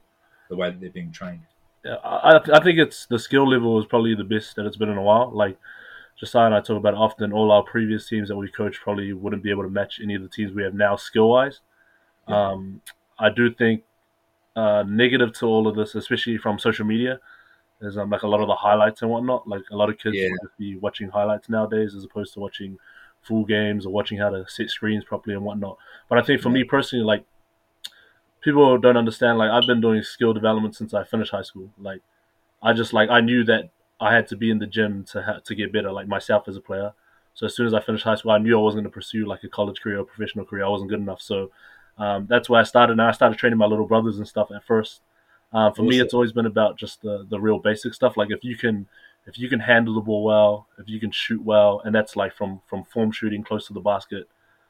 The 0.49 0.55
way 0.55 0.69
that 0.69 0.79
they're 0.79 0.89
being 0.89 1.11
trained. 1.11 1.41
Yeah, 1.83 1.95
I, 2.03 2.39
I 2.53 2.63
think 2.63 2.79
it's 2.79 3.07
the 3.07 3.19
skill 3.19 3.49
level 3.49 3.79
is 3.79 3.85
probably 3.85 4.15
the 4.15 4.23
best 4.23 4.55
that 4.55 4.65
it's 4.65 4.77
been 4.77 4.89
in 4.89 4.97
a 4.97 5.01
while. 5.01 5.31
Like 5.33 5.57
Josiah 6.17 6.45
and 6.45 6.55
I 6.55 6.61
talk 6.61 6.77
about 6.77 6.93
often. 6.93 7.33
All 7.33 7.51
our 7.51 7.63
previous 7.63 8.07
teams 8.07 8.29
that 8.29 8.37
we 8.37 8.49
coached 8.49 8.81
probably 8.81 9.11
wouldn't 9.11 9.43
be 9.43 9.49
able 9.49 9.63
to 9.63 9.69
match 9.69 9.99
any 10.01 10.15
of 10.15 10.21
the 10.21 10.29
teams 10.29 10.53
we 10.53 10.63
have 10.63 10.73
now 10.73 10.95
skill 10.95 11.29
wise. 11.29 11.59
Yeah. 12.27 12.51
Um, 12.51 12.81
I 13.19 13.29
do 13.29 13.53
think 13.53 13.83
uh, 14.55 14.83
negative 14.87 15.33
to 15.39 15.45
all 15.45 15.67
of 15.67 15.75
this, 15.75 15.95
especially 15.95 16.37
from 16.37 16.59
social 16.59 16.85
media, 16.85 17.19
is 17.83 17.97
um, 17.97 18.09
like 18.09 18.23
a 18.23 18.27
lot 18.27 18.41
of 18.41 18.47
the 18.47 18.55
highlights 18.55 19.01
and 19.01 19.11
whatnot. 19.11 19.47
Like 19.47 19.63
a 19.71 19.75
lot 19.75 19.89
of 19.89 19.97
kids 19.97 20.15
Yeah. 20.15 20.29
will 20.29 20.37
just 20.47 20.57
be 20.57 20.75
watching 20.77 21.09
highlights 21.09 21.49
nowadays 21.49 21.95
as 21.95 22.03
opposed 22.03 22.33
to 22.33 22.39
watching 22.39 22.77
full 23.21 23.45
games 23.45 23.85
or 23.85 23.91
watching 23.93 24.17
how 24.17 24.29
to 24.29 24.45
set 24.47 24.69
screens 24.69 25.03
properly 25.05 25.35
and 25.35 25.43
whatnot. 25.45 25.77
But 26.09 26.17
I 26.17 26.23
think 26.23 26.41
for 26.41 26.49
Yeah. 26.49 26.53
me 26.55 26.63
personally, 26.65 27.05
like 27.05 27.25
people 28.41 28.77
don't 28.77 28.97
understand. 28.97 29.37
Like 29.37 29.51
I've 29.51 29.67
been 29.67 29.81
doing 29.81 30.03
skill 30.03 30.33
development 30.33 30.75
since 30.75 30.93
I 30.93 31.03
finished 31.03 31.31
high 31.31 31.41
school. 31.41 31.69
Like 31.79 32.01
I 32.61 32.73
just 32.73 32.93
like 32.93 33.09
I 33.09 33.21
knew 33.21 33.43
that 33.45 33.69
I 33.99 34.13
had 34.13 34.27
to 34.29 34.37
be 34.37 34.51
in 34.51 34.59
the 34.59 34.67
gym 34.67 35.05
to 35.11 35.21
ha- 35.23 35.39
to 35.43 35.55
get 35.55 35.71
better, 35.73 35.91
like 35.91 36.07
myself 36.07 36.47
as 36.47 36.57
a 36.57 36.61
player. 36.61 36.93
So 37.35 37.45
as 37.47 37.55
soon 37.55 37.67
as 37.67 37.73
I 37.73 37.81
finished 37.81 38.03
high 38.03 38.15
school, 38.15 38.31
I 38.31 38.37
knew 38.37 38.57
I 38.57 38.61
wasn't 38.61 38.83
going 38.83 38.91
to 38.91 38.95
pursue 38.95 39.25
like 39.25 39.43
a 39.43 39.49
college 39.49 39.81
career 39.81 39.99
or 39.99 40.05
professional 40.05 40.45
career. 40.45 40.65
I 40.65 40.69
wasn't 40.69 40.89
good 40.91 40.99
enough. 40.99 41.21
So 41.21 41.51
um, 41.97 42.27
that's 42.29 42.49
where 42.49 42.59
I 42.61 42.63
started. 42.63 42.93
And 42.93 43.01
I 43.01 43.11
started 43.11 43.37
training 43.39 43.57
my 43.57 43.65
little 43.65 43.87
brothers 43.87 44.17
and 44.17 44.27
stuff 44.27 44.51
at 44.51 44.63
first. 44.65 45.01
Um, 45.53 45.73
for 45.73 45.83
me, 45.83 45.99
it's 45.99 46.13
always 46.13 46.31
been 46.31 46.45
about 46.47 46.77
just 46.77 47.01
the 47.01 47.25
the 47.29 47.39
real 47.39 47.59
basic 47.59 47.93
stuff. 47.93 48.17
Like 48.17 48.31
if 48.31 48.43
you 48.43 48.55
can 48.57 48.87
if 49.27 49.37
you 49.37 49.47
can 49.47 49.59
handle 49.59 49.93
the 49.93 50.01
ball 50.01 50.23
well, 50.23 50.67
if 50.79 50.89
you 50.89 50.99
can 50.99 51.11
shoot 51.11 51.41
well, 51.43 51.81
and 51.85 51.93
that's 51.93 52.15
like 52.15 52.33
from 52.35 52.61
from 52.67 52.83
form 52.85 53.11
shooting 53.11 53.43
close 53.43 53.67
to 53.67 53.73
the 53.73 53.79
basket, 53.79 54.27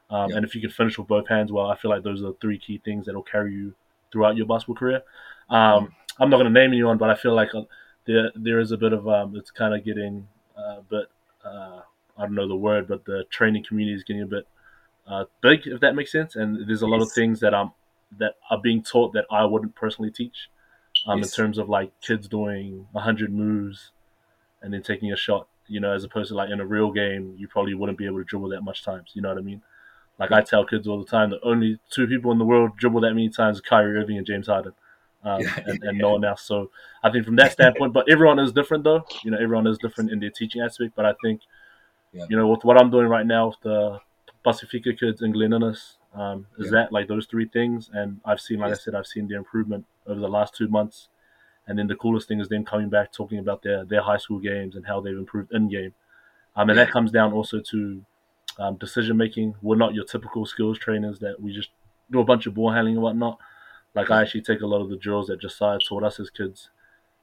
um, 0.09 0.29
Yeah. 0.29 0.37
and 0.37 0.45
if 0.45 0.53
you 0.55 0.61
can 0.61 0.69
finish 0.69 0.97
with 0.97 1.07
both 1.07 1.27
hands 1.27 1.51
well, 1.51 1.67
I 1.67 1.75
feel 1.77 1.89
like 1.89 2.03
those 2.03 2.21
are 2.21 2.27
the 2.27 2.33
three 2.41 2.57
key 2.59 2.79
things 2.83 3.05
that 3.05 3.15
will 3.15 3.23
carry 3.23 3.53
you 3.53 3.73
throughout 4.11 4.35
your 4.35 4.45
basketball 4.45 4.75
career. 4.75 5.01
Um, 5.49 5.93
I'm 6.19 6.29
not 6.29 6.37
going 6.37 6.53
to 6.53 6.59
name 6.59 6.71
anyone, 6.71 6.97
but 6.97 7.09
I 7.09 7.15
feel 7.15 7.33
like 7.33 7.55
uh, 7.55 7.63
there 8.05 8.31
there 8.35 8.59
is 8.59 8.71
a 8.71 8.77
bit 8.77 8.93
of 8.93 9.07
um, 9.07 9.35
it's 9.35 9.51
kind 9.51 9.73
of 9.73 9.83
getting 9.83 10.27
uh, 10.57 10.77
a 10.79 10.83
bit 10.89 11.07
uh, 11.45 11.79
I 12.17 12.21
don't 12.21 12.35
know 12.35 12.47
the 12.47 12.55
word, 12.55 12.87
but 12.87 13.05
the 13.05 13.23
training 13.31 13.63
community 13.63 13.95
is 13.95 14.03
getting 14.03 14.21
a 14.21 14.27
bit 14.27 14.47
uh, 15.07 15.25
big, 15.41 15.65
if 15.65 15.79
that 15.81 15.95
makes 15.95 16.11
sense. 16.11 16.35
And 16.35 16.67
there's 16.67 16.81
a 16.83 16.87
lot 16.87 17.01
of 17.01 17.11
things 17.11 17.39
that 17.39 17.53
um 17.53 17.71
that 18.19 18.35
are 18.51 18.59
being 18.59 18.83
taught 18.83 19.13
that 19.13 19.25
I 19.31 19.43
wouldn't 19.45 19.73
personally 19.73 20.11
teach, 20.11 20.49
um, 21.07 21.19
Yes. 21.19 21.37
in 21.37 21.43
terms 21.43 21.57
of 21.57 21.69
like 21.69 21.91
kids 22.01 22.27
doing 22.27 22.87
hundred 22.95 23.33
moves 23.33 23.91
and 24.61 24.73
then 24.73 24.81
taking 24.83 25.11
a 25.11 25.15
shot. 25.17 25.47
You 25.67 25.79
know, 25.79 25.93
as 25.93 26.03
opposed 26.03 26.29
to 26.29 26.35
like 26.35 26.49
in 26.49 26.59
a 26.59 26.65
real 26.65 26.91
game, 26.91 27.35
you 27.37 27.47
probably 27.47 27.73
wouldn't 27.73 27.97
be 27.97 28.05
able 28.05 28.17
to 28.19 28.23
dribble 28.25 28.49
that 28.49 28.61
much 28.61 28.83
times. 28.83 29.11
You 29.13 29.21
know 29.21 29.29
what 29.29 29.37
I 29.37 29.41
mean? 29.41 29.61
Like 30.19 30.31
I 30.31 30.41
tell 30.41 30.65
kids 30.65 30.87
all 30.87 30.99
the 30.99 31.09
time, 31.09 31.29
the 31.29 31.39
only 31.41 31.79
two 31.89 32.05
people 32.07 32.31
in 32.31 32.37
the 32.37 32.45
world 32.45 32.77
dribble 32.77 33.01
that 33.01 33.13
many 33.13 33.29
times: 33.29 33.61
Kyrie 33.61 33.97
Irving 33.97 34.17
and 34.17 34.27
James 34.27 34.47
Harden, 34.47 34.73
um, 35.23 35.41
Yeah. 35.41 35.59
and, 35.65 35.83
and 35.83 35.97
no 36.05 36.11
one 36.11 36.23
else. 36.25 36.43
So 36.43 36.69
I 37.03 37.09
think 37.11 37.25
from 37.25 37.37
that 37.37 37.53
standpoint, 37.53 37.93
but 37.93 38.09
everyone 38.11 38.39
is 38.39 38.51
different, 38.51 38.83
though. 38.83 39.05
You 39.23 39.31
know, 39.31 39.37
everyone 39.37 39.67
is 39.67 39.77
different 39.77 40.11
in 40.11 40.19
their 40.19 40.29
teaching 40.29 40.61
aspect. 40.61 40.93
But 40.95 41.05
I 41.05 41.13
think, 41.23 41.41
Yeah. 42.11 42.25
you 42.29 42.37
know, 42.37 42.47
with 42.47 42.63
what 42.63 42.79
I'm 42.79 42.91
doing 42.91 43.07
right 43.07 43.25
now 43.25 43.47
with 43.47 43.59
the 43.61 43.99
Pasifika 44.45 44.97
kids 44.99 45.21
in 45.21 45.31
Glen 45.31 45.53
Innes, 45.53 45.97
um, 46.13 46.47
is 46.59 46.65
Yeah. 46.67 46.71
that 46.71 46.91
like 46.91 47.07
those 47.07 47.25
three 47.25 47.45
things? 47.47 47.89
And 47.93 48.19
I've 48.25 48.39
seen, 48.41 48.59
like 48.59 48.69
Yes. 48.69 48.81
I 48.81 48.83
said, 48.83 48.95
I've 48.95 49.07
seen 49.07 49.27
the 49.27 49.35
improvement 49.35 49.85
over 50.07 50.19
the 50.19 50.27
last 50.29 50.55
two 50.55 50.67
months, 50.67 51.09
And 51.67 51.79
then 51.79 51.87
the 51.87 51.95
coolest 51.95 52.27
thing 52.27 52.39
is 52.41 52.49
them 52.49 52.65
coming 52.65 52.89
back 52.89 53.11
talking 53.13 53.39
about 53.39 53.61
their 53.63 53.85
their 53.85 54.01
high 54.01 54.17
school 54.17 54.39
games 54.39 54.75
and 54.75 54.85
how 54.85 54.99
they've 55.01 55.17
improved 55.17 55.51
in 55.53 55.69
game. 55.69 55.93
Um, 56.57 56.69
and 56.69 56.77
that 56.79 56.91
comes 56.91 57.09
down 57.11 57.31
also 57.33 57.61
to 57.71 58.05
um, 58.59 58.75
decision 58.75 59.15
making. 59.17 59.55
We're 59.61 59.77
not 59.77 59.93
your 59.93 60.03
typical 60.05 60.45
skills 60.45 60.77
trainers 60.77 61.19
that 61.19 61.39
we 61.41 61.53
just 61.53 61.69
do 62.11 62.19
a 62.19 62.25
bunch 62.25 62.45
of 62.47 62.53
ball 62.53 62.71
handling 62.71 62.95
and 62.95 63.03
whatnot. 63.03 63.39
Like 63.95 64.11
I 64.11 64.21
actually 64.21 64.41
take 64.41 64.61
a 64.61 64.67
lot 64.67 64.81
of 64.81 64.89
the 64.89 64.97
drills 64.97 65.27
that 65.27 65.39
Josiah 65.39 65.79
taught 65.87 66.03
us 66.03 66.19
as 66.19 66.29
kids, 66.29 66.69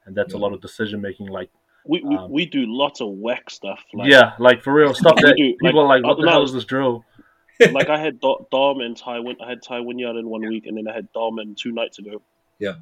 and 0.07 0.15
that's 0.17 0.33
a 0.35 0.39
lot 0.39 0.53
of 0.55 0.61
decision 0.63 1.01
making. 1.03 1.27
Like 1.27 1.51
We, 1.85 2.01
we, 2.03 2.17
Um, 2.17 2.31
we 2.31 2.47
do 2.47 2.65
lots 2.67 3.01
of 3.03 3.09
whack 3.11 3.51
stuff. 3.51 3.85
Like, 3.93 4.11
yeah, 4.11 4.33
like 4.39 4.63
for 4.63 4.73
real 4.73 4.95
stuff 4.95 5.17
that 5.25 5.35
do, 5.37 5.55
people 5.61 5.85
like, 5.87 5.99
are 6.01 6.01
like, 6.01 6.05
what 6.05 6.17
the 6.19 6.25
no. 6.27 6.33
hell 6.33 6.43
is 6.45 6.53
this 6.55 6.65
drill? 6.65 7.05
Like 7.73 7.89
I 7.89 7.99
had 7.99 8.21
Dom 8.21 8.81
and 8.81 8.97
Tai. 8.97 9.21
Win- 9.21 9.37
I 9.45 9.49
had 9.49 9.63
Tai 9.63 9.81
Wynyard 9.81 10.17
in 10.17 10.29
one 10.29 10.43
week, 10.49 10.67
and 10.67 10.77
then 10.77 10.89
I 10.89 10.93
had 10.95 11.13
Dom 11.13 11.39
and 11.39 11.57
two 11.57 11.73
nights 11.73 11.99
ago. 11.99 12.23
Yeah. 12.59 12.75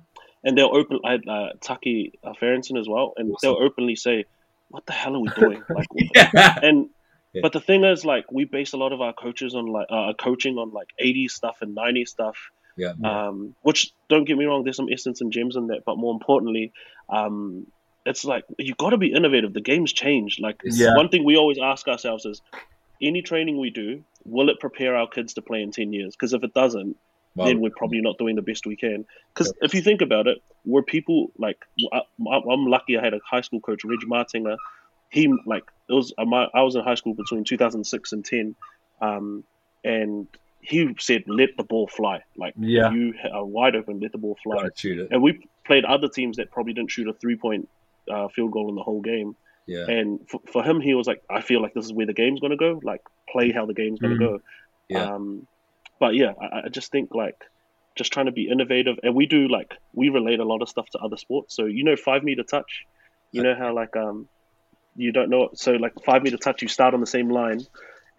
And 0.44 0.56
they'll 0.56 0.74
open. 0.74 1.00
I 1.04 1.12
had 1.12 1.28
uh, 1.28 1.48
Taki 1.60 2.12
uh, 2.22 2.32
Fahrensohn 2.40 2.78
as 2.78 2.88
well, 2.88 3.12
and 3.16 3.32
Awesome. 3.32 3.38
they'll 3.54 3.62
openly 3.62 3.96
say, 3.96 4.24
"What 4.68 4.86
the 4.86 4.92
hell 4.92 5.16
are 5.16 5.20
we 5.20 5.28
doing?" 5.30 5.62
Like, 5.68 5.86
yeah. 6.14 6.58
and 6.62 6.90
Yeah. 7.32 7.42
but 7.42 7.52
the 7.52 7.60
thing 7.60 7.84
is, 7.84 8.04
like, 8.04 8.30
we 8.32 8.44
base 8.44 8.72
a 8.72 8.76
lot 8.76 8.92
of 8.92 9.00
our 9.00 9.12
coaches 9.12 9.54
on 9.54 9.66
like 9.66 9.88
uh, 9.90 10.12
coaching 10.14 10.56
on 10.58 10.70
like 10.72 10.88
'80s 11.02 11.32
stuff 11.32 11.58
and 11.60 11.76
'90s 11.76 12.08
stuff. 12.08 12.36
Yeah. 12.76 12.92
Um, 13.02 13.56
which 13.62 13.90
don't 14.08 14.24
get 14.24 14.36
me 14.38 14.44
wrong, 14.44 14.62
there's 14.62 14.76
some 14.76 14.88
essence 14.92 15.20
and 15.20 15.32
gems 15.32 15.56
in 15.56 15.66
that, 15.68 15.84
but 15.84 15.98
more 15.98 16.12
importantly, 16.14 16.72
um, 17.08 17.66
it's 18.06 18.24
like 18.24 18.44
you 18.58 18.74
got 18.76 18.90
to 18.90 18.96
be 18.98 19.12
innovative. 19.12 19.52
The 19.52 19.60
game's 19.60 19.92
changed. 19.92 20.40
Like 20.40 20.60
Yeah. 20.64 20.94
one 20.94 21.08
thing 21.08 21.24
we 21.24 21.36
always 21.36 21.58
ask 21.58 21.88
ourselves 21.88 22.24
is, 22.24 22.40
any 23.02 23.20
training 23.22 23.58
we 23.58 23.70
do, 23.70 24.04
will 24.24 24.48
it 24.50 24.60
prepare 24.60 24.96
our 24.96 25.08
kids 25.08 25.34
to 25.34 25.42
play 25.42 25.62
in 25.62 25.70
ten 25.70 25.92
years? 25.92 26.14
Because 26.14 26.32
if 26.32 26.42
it 26.42 26.54
doesn't, 26.54 26.96
then 27.36 27.60
we're 27.60 27.70
probably 27.70 28.00
not 28.00 28.18
doing 28.18 28.36
the 28.36 28.42
best 28.42 28.66
we 28.66 28.76
can. 28.76 29.04
Because 29.32 29.52
if 29.60 29.74
you 29.74 29.82
think 29.82 30.00
about 30.00 30.26
it, 30.26 30.42
we're 30.64 30.82
people 30.82 31.30
like 31.38 31.58
I, 31.92 32.00
I'm 32.20 32.66
lucky. 32.66 32.98
I 32.98 33.04
had 33.04 33.14
a 33.14 33.20
high 33.24 33.42
school 33.42 33.60
coach, 33.60 33.84
Reg 33.84 34.00
Martinger. 34.06 34.56
He 35.10 35.32
like 35.46 35.64
it 35.88 35.92
was 35.92 36.12
I 36.18 36.24
was 36.62 36.74
in 36.74 36.82
high 36.82 36.96
school 36.96 37.14
between 37.14 37.44
2006 37.44 38.12
and 38.12 38.24
10, 38.24 38.54
um, 39.00 39.44
and 39.84 40.26
he 40.60 40.94
said 40.98 41.24
let 41.26 41.50
the 41.56 41.64
ball 41.64 41.86
fly. 41.86 42.22
Like 42.36 42.54
Yeah. 42.58 42.90
you 42.90 43.14
are 43.32 43.44
wide 43.44 43.76
open, 43.76 44.00
let 44.00 44.12
the 44.12 44.18
ball 44.18 44.36
fly. 44.42 44.56
Gotta 44.56 44.70
shoot 44.74 44.98
it. 44.98 45.08
And 45.10 45.22
we 45.22 45.46
played 45.64 45.84
other 45.84 46.08
teams 46.08 46.36
that 46.36 46.50
probably 46.50 46.72
didn't 46.74 46.90
shoot 46.90 47.08
a 47.08 47.12
three 47.14 47.36
point 47.36 47.68
uh, 48.10 48.28
field 48.28 48.52
goal 48.52 48.68
in 48.68 48.74
the 48.74 48.82
whole 48.82 49.00
game. 49.00 49.36
Yeah. 49.68 49.84
And 49.88 50.20
for, 50.28 50.40
for 50.52 50.62
him, 50.64 50.80
he 50.80 50.94
was 50.94 51.06
like, 51.06 51.22
I 51.30 51.40
feel 51.42 51.60
like 51.62 51.74
this 51.74 51.84
is 51.84 51.92
where 51.92 52.06
the 52.06 52.14
game's 52.14 52.40
going 52.40 52.50
to 52.52 52.56
go. 52.56 52.80
Like, 52.82 53.02
play 53.30 53.52
how 53.52 53.66
the 53.66 53.74
game's 53.74 54.00
going 54.00 54.18
to 54.18 54.24
Mhm. 54.24 54.28
go. 54.28 54.40
Yeah. 54.88 55.04
Um, 55.14 55.46
but 56.00 56.14
yeah, 56.14 56.32
I, 56.40 56.62
I 56.64 56.68
just 56.70 56.90
think 56.90 57.14
like 57.14 57.36
just 57.96 58.12
trying 58.12 58.26
to 58.26 58.32
be 58.32 58.48
innovative, 58.48 58.98
and 59.02 59.14
we 59.14 59.26
do 59.26 59.48
like 59.48 59.74
we 59.92 60.08
relate 60.08 60.40
a 60.40 60.44
lot 60.44 60.62
of 60.62 60.68
stuff 60.68 60.88
to 60.92 60.98
other 60.98 61.16
sports. 61.16 61.54
So 61.54 61.66
you 61.66 61.84
know, 61.84 61.96
five 61.96 62.22
meter 62.24 62.42
touch. 62.44 62.84
You 63.32 63.42
know 63.42 63.54
how 63.54 63.74
like 63.74 63.94
um, 63.96 64.28
you 64.96 65.12
don't 65.12 65.28
know. 65.28 65.50
So 65.54 65.72
like 65.72 65.92
five 66.06 66.22
meter 66.22 66.38
touch, 66.38 66.62
you 66.62 66.68
start 66.68 66.94
on 66.94 67.00
the 67.00 67.06
same 67.06 67.28
line, 67.28 67.60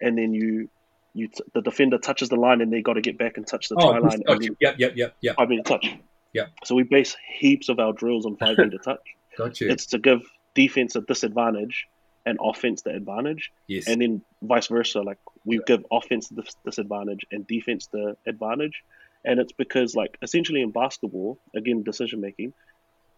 and 0.00 0.16
then 0.16 0.32
you 0.34 0.68
you 1.14 1.26
t- 1.28 1.42
the 1.54 1.62
defender 1.62 1.98
touches 1.98 2.28
the 2.28 2.36
line, 2.36 2.60
and 2.60 2.72
they 2.72 2.82
got 2.82 2.92
to 2.94 3.00
get 3.00 3.18
back 3.18 3.36
and 3.38 3.44
touch 3.46 3.68
the 3.68 3.74
Oh, 3.80 3.90
try 3.90 3.98
line. 3.98 4.20
got 4.26 4.36
and 4.36 4.44
you. 4.44 4.56
Yep, 4.60 4.76
yep, 4.78 4.92
yep, 4.96 5.16
yep. 5.22 5.34
five 5.36 5.48
meter 5.48 5.62
touch. 5.64 5.86
Yeah. 6.32 6.46
So 6.64 6.76
we 6.76 6.84
base 6.84 7.16
heaps 7.38 7.68
of 7.68 7.80
our 7.80 7.92
drills 7.92 8.24
on 8.26 8.36
five 8.36 8.56
meter 8.58 8.78
touch. 8.78 9.00
Got 9.36 9.60
you. 9.60 9.70
It's 9.70 9.86
to 9.86 9.98
give 9.98 10.20
defense 10.54 10.96
a 10.96 11.00
disadvantage 11.00 11.86
and 12.26 12.38
offense 12.42 12.82
the 12.82 12.90
advantage, 12.90 13.50
yes. 13.66 13.86
and 13.86 14.00
then 14.00 14.22
vice 14.42 14.66
versa. 14.66 15.00
Like 15.00 15.18
we 15.44 15.60
give 15.66 15.84
offense 15.90 16.28
the 16.28 16.44
disadvantage 16.64 17.26
and 17.30 17.46
defense 17.46 17.86
the 17.86 18.16
advantage, 18.26 18.82
and 19.24 19.40
it's 19.40 19.52
because 19.52 19.94
like 19.94 20.18
essentially 20.22 20.60
in 20.62 20.70
basketball, 20.70 21.38
again 21.54 21.82
decision 21.82 22.20
making, 22.20 22.52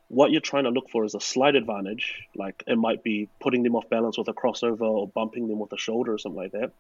what 0.09 0.31
you're 0.31 0.41
trying 0.41 0.65
to 0.65 0.71
look 0.71 0.91
for 0.91 1.05
is 1.05 1.15
a 1.15 1.21
slight 1.21 1.57
advantage. 1.57 2.29
Like 2.35 2.63
it 2.67 2.77
might 2.77 3.03
be 3.03 3.29
putting 3.41 3.63
them 3.63 3.75
off 3.75 3.89
balance 3.89 4.19
with 4.19 4.29
a 4.29 4.35
crossover 4.35 4.83
or 4.83 5.09
bumping 5.09 5.49
them 5.49 5.59
with 5.59 5.73
a 5.73 5.79
shoulder 5.79 6.13
or 6.13 6.19
something 6.19 6.41
like 6.41 6.53
that. 6.53 6.73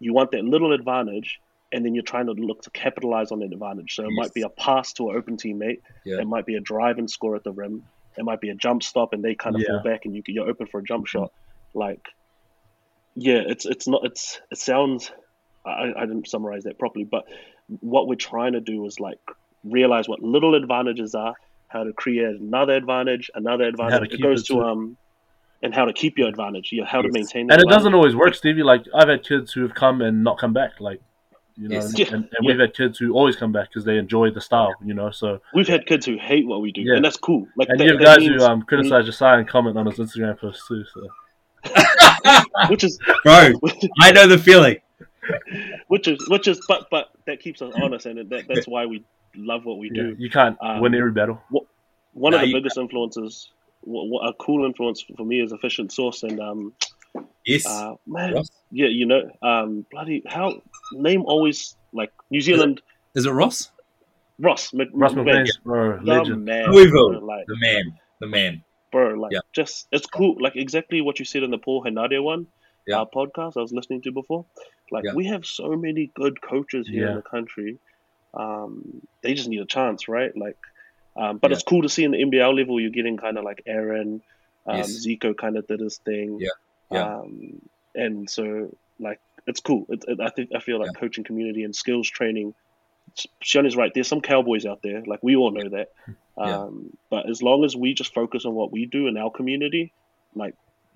You 0.00 0.12
want 0.12 0.32
that 0.32 0.44
little 0.44 0.72
advantage, 0.72 1.40
and 1.72 1.84
then 1.84 1.94
you're 1.94 2.02
trying 2.02 2.26
to 2.26 2.32
look 2.32 2.62
to 2.62 2.70
capitalize 2.70 3.30
on 3.30 3.38
that 3.40 3.52
advantage. 3.52 3.94
So 3.94 4.04
it 4.04 4.10
Yes. 4.10 4.16
might 4.16 4.34
be 4.34 4.42
a 4.42 4.48
pass 4.48 4.92
to 4.94 5.10
an 5.10 5.16
open 5.16 5.36
teammate. 5.36 5.80
Yeah. 6.04 6.20
It 6.20 6.26
might 6.26 6.46
be 6.46 6.56
a 6.56 6.60
drive 6.60 6.98
and 6.98 7.08
score 7.08 7.36
at 7.36 7.44
the 7.44 7.52
rim. 7.52 7.84
It 8.16 8.24
might 8.24 8.40
be 8.40 8.50
a 8.50 8.54
jump 8.54 8.82
stop 8.82 9.12
and 9.12 9.22
they 9.24 9.34
kind 9.34 9.56
of 9.56 9.62
Yeah. 9.62 9.68
fall 9.68 9.82
back 9.82 10.00
and 10.04 10.14
you 10.14 10.22
you're 10.26 10.48
open 10.48 10.66
for 10.66 10.80
a 10.80 10.84
jump 10.84 11.06
shot. 11.06 11.30
Like, 11.74 12.02
yeah, 13.14 13.40
it's 13.46 13.66
it's 13.66 13.86
not 13.88 14.02
it's 14.04 14.40
it 14.50 14.58
sounds. 14.58 15.10
I, 15.64 15.92
I 15.96 16.06
didn't 16.06 16.28
summarize 16.28 16.64
that 16.64 16.78
properly, 16.78 17.04
but 17.04 17.24
what 17.68 18.08
we're 18.08 18.16
trying 18.16 18.54
to 18.54 18.60
do 18.60 18.84
is 18.86 18.98
like 18.98 19.18
realize 19.64 20.08
what 20.08 20.20
little 20.20 20.54
advantages 20.56 21.14
are, 21.14 21.34
how 21.68 21.84
to 21.84 21.92
create 21.92 22.34
another 22.40 22.72
advantage, 22.72 23.30
another 23.34 23.64
advantage. 23.64 24.12
It 24.12 24.20
goes 24.22 24.40
it 24.42 24.46
to 24.48 24.54
too. 24.54 24.60
um, 24.62 24.96
and 25.62 25.72
how 25.72 25.84
to 25.84 25.92
keep 25.92 26.18
your 26.18 26.28
advantage. 26.28 26.70
Yeah, 26.72 26.84
how 26.84 27.02
to 27.02 27.08
maintain. 27.12 27.46
That 27.46 27.54
And 27.54 27.60
it 27.60 27.66
advantage. 27.66 27.76
doesn't 27.78 27.94
always 27.94 28.16
work, 28.16 28.34
Stevie. 28.34 28.64
Like 28.64 28.84
I've 28.94 29.08
had 29.08 29.22
kids 29.24 29.52
who 29.52 29.62
have 29.62 29.74
come 29.74 30.00
and 30.00 30.24
not 30.24 30.38
come 30.38 30.52
back. 30.52 30.80
Like 30.80 31.00
you 31.56 31.68
know, 31.68 31.74
Yes. 31.76 31.90
and, 31.90 31.98
Yeah. 31.98 32.06
and, 32.08 32.14
and 32.36 32.46
we've 32.46 32.58
had 32.58 32.74
kids 32.74 32.98
who 32.98 33.12
always 33.12 33.36
come 33.36 33.52
back 33.52 33.68
because 33.68 33.84
they 33.84 33.98
enjoy 33.98 34.30
the 34.30 34.40
style. 34.40 34.74
You 34.84 34.94
know, 34.94 35.10
so 35.10 35.40
We've 35.54 35.68
had 35.68 35.86
kids 35.86 36.06
who 36.06 36.16
hate 36.18 36.46
what 36.46 36.60
we 36.60 36.72
do, 36.72 36.82
Yeah. 36.82 36.96
and 36.96 37.04
that's 37.04 37.16
cool. 37.16 37.46
Like 37.56 37.68
and 37.68 37.78
that, 37.78 37.84
you 37.84 37.92
have 37.92 38.00
guys 38.00 38.18
means- 38.18 38.42
who 38.42 38.48
um 38.48 38.62
criticize 38.62 39.04
Josiah 39.06 39.38
and 39.38 39.48
comment 39.48 39.76
on 39.76 39.86
his 39.86 39.98
Instagram 39.98 40.38
posts 40.38 40.66
too. 40.68 40.84
So 40.94 41.08
which 42.68 42.84
is 42.84 42.98
Bro, 43.24 43.52
I 44.00 44.12
know 44.12 44.26
the 44.26 44.38
feeling. 44.38 44.76
which 45.88 46.08
is 46.08 46.18
which 46.28 46.48
is 46.48 46.60
but 46.66 46.88
but 46.90 47.10
that 47.26 47.38
keeps 47.40 47.62
us 47.62 47.72
honest 47.80 48.06
and 48.06 48.28
that, 48.30 48.44
that's 48.48 48.66
why 48.66 48.86
we 48.86 49.04
love 49.36 49.64
what 49.64 49.78
we 49.78 49.88
yeah, 49.94 50.02
do 50.02 50.16
you 50.18 50.28
can't 50.28 50.56
Um, 50.60 50.80
win 50.80 50.94
every 50.94 51.12
battle. 51.12 51.40
one 52.12 52.32
Nah, 52.32 52.38
of 52.38 52.40
the 52.42 52.48
you- 52.48 52.54
biggest 52.54 52.76
influences 52.76 53.50
wh- 53.84 54.08
wh- 54.10 54.26
a 54.28 54.32
cool 54.40 54.64
influence 54.66 55.00
for 55.16 55.24
me 55.24 55.40
is 55.40 55.52
efficient 55.52 55.92
source 55.92 56.24
and 56.24 56.40
um 56.40 56.72
Yes. 57.44 57.66
uh 57.66 57.94
man 58.06 58.34
Ross? 58.34 58.50
yeah 58.70 58.86
you 58.88 59.06
know 59.06 59.30
um 59.42 59.84
bloody 59.90 60.22
how 60.26 60.62
name 60.92 61.22
always 61.26 61.76
like 61.92 62.12
new 62.30 62.40
zealand 62.40 62.80
Is 63.14 63.26
it 63.26 63.30
Ross? 63.30 63.70
ross 64.38 64.72
Mc, 64.72 64.88
Russ 64.92 65.12
Mc- 65.12 65.24
McLean's 65.26 65.56
bro, 65.58 65.98
the 65.98 66.04
legend. 66.04 66.44
man 66.44 66.70
Louisville. 66.70 67.10
bro, 67.10 67.18
like 67.18 67.46
The 67.46 67.56
man. 67.60 67.98
The 68.20 68.26
man. 68.28 68.62
bro 68.92 69.14
like 69.14 69.32
Yeah. 69.32 69.40
just 69.52 69.88
it's 69.92 70.06
cool 70.06 70.36
like 70.40 70.56
exactly 70.56 71.00
what 71.00 71.18
you 71.18 71.24
said 71.24 71.42
in 71.42 71.50
the 71.50 71.58
paul 71.58 71.82
Henare 71.84 72.22
one 72.22 72.46
Yeah. 72.86 73.00
uh, 73.02 73.04
podcast 73.06 73.56
i 73.56 73.60
was 73.60 73.72
listening 73.72 74.02
to 74.02 74.12
before 74.12 74.44
like 74.90 75.04
Yeah. 75.04 75.14
we 75.14 75.26
have 75.26 75.44
so 75.44 75.68
many 75.76 76.10
good 76.14 76.40
coaches 76.40 76.86
here 76.88 77.08
in 77.08 77.16
the 77.16 77.22
country 77.22 77.78
um 78.34 79.02
they 79.22 79.34
just 79.34 79.48
need 79.48 79.60
a 79.60 79.66
chance 79.66 80.08
right 80.08 80.34
like 80.36 80.56
um, 81.14 81.36
but 81.38 81.50
Yeah. 81.50 81.56
it's 81.56 81.64
cool 81.64 81.82
to 81.82 81.90
see 81.90 82.04
in 82.04 82.12
the 82.12 82.22
NBL 82.24 82.56
level 82.56 82.80
you're 82.80 82.88
getting 82.88 83.18
kind 83.18 83.36
of 83.36 83.44
like 83.44 83.60
Aaron, 83.66 84.22
um, 84.64 84.76
Yes. 84.78 85.04
Zico 85.06 85.36
kind 85.36 85.58
of 85.58 85.66
did 85.66 85.80
his 85.80 85.98
thing, 85.98 86.38
Yeah. 86.40 86.48
Yeah. 86.92 87.16
Um, 87.18 87.62
and 87.94 88.28
so 88.28 88.74
like 88.98 89.20
it's 89.46 89.60
cool. 89.60 89.86
It, 89.88 90.04
it, 90.08 90.20
I 90.20 90.30
think 90.30 90.50
I 90.54 90.60
feel 90.60 90.78
like 90.78 90.96
coaching 90.96 91.24
community 91.24 91.64
and 91.64 91.74
skills 91.74 92.08
training. 92.08 92.54
Sione's 93.42 93.76
right. 93.76 93.92
There's 93.92 94.08
some 94.08 94.20
cowboys 94.20 94.64
out 94.64 94.80
there, 94.82 95.02
like 95.06 95.22
we 95.22 95.36
all 95.36 95.50
know 95.50 95.68
that. 95.70 95.92
Yeah. 96.38 96.60
Um, 96.62 96.96
but 97.10 97.28
as 97.28 97.42
long 97.42 97.64
as 97.64 97.76
we 97.76 97.92
just 97.92 98.14
focus 98.14 98.46
on 98.46 98.54
what 98.54 98.72
we 98.72 98.86
do 98.86 99.06
in 99.06 99.18
our 99.18 99.30
community, 99.30 99.92
like 100.34 100.54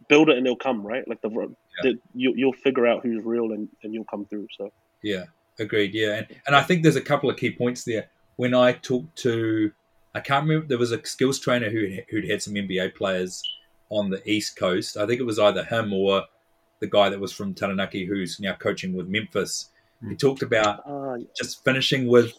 build 0.09 0.30
it 0.30 0.36
and 0.38 0.47
they'll 0.47 0.57
come, 0.57 0.86
right? 0.86 1.07
Like 1.07 1.20
the, 1.20 1.55
the 1.82 1.99
you, 2.14 2.32
you'll 2.34 2.53
figure 2.53 2.86
out 2.86 3.03
who's 3.03 3.24
real 3.24 3.53
and, 3.53 3.68
and 3.82 3.92
you'll 3.92 4.05
come 4.05 4.24
through. 4.24 4.49
So 4.57 4.72
Yeah, 5.03 5.24
agreed. 5.59 5.94
Yeah, 5.94 6.14
and, 6.14 6.26
and 6.47 6.57
I 6.57 6.62
think 6.62 6.82
there's 6.82 6.97
a 6.97 7.03
couple 7.03 7.28
of 7.28 7.36
key 7.36 7.51
points 7.51 7.84
there. 7.84 8.09
When 8.36 8.55
I 8.55 8.72
talked 8.72 9.16
to, 9.18 9.72
I 10.14 10.20
can't 10.20 10.47
remember, 10.47 10.66
there 10.66 10.78
was 10.78 10.92
a 10.92 11.05
skills 11.05 11.38
trainer 11.38 11.70
who 11.70 11.99
who'd 12.09 12.28
had 12.28 12.42
some 12.42 12.55
NBA 12.55 12.94
players 12.94 13.42
on 13.91 14.11
the 14.11 14.22
East 14.28 14.57
Coast. 14.57 14.97
I 14.97 15.07
think 15.07 15.20
it 15.20 15.24
was 15.24 15.39
either 15.39 15.64
him 15.64 15.93
or 15.93 16.24
the 16.80 16.87
guy 16.87 17.09
that 17.09 17.20
was 17.20 17.32
from 17.32 17.55
Taranaki 17.55 18.05
who's 18.05 18.39
now 18.41 18.55
coaching 18.55 18.95
with 18.95 19.09
Memphis. 19.09 19.70
He 20.07 20.14
talked 20.14 20.43
about 20.43 20.82
uh, 20.87 21.18
just 21.37 21.64
finishing 21.64 22.07
with 22.07 22.32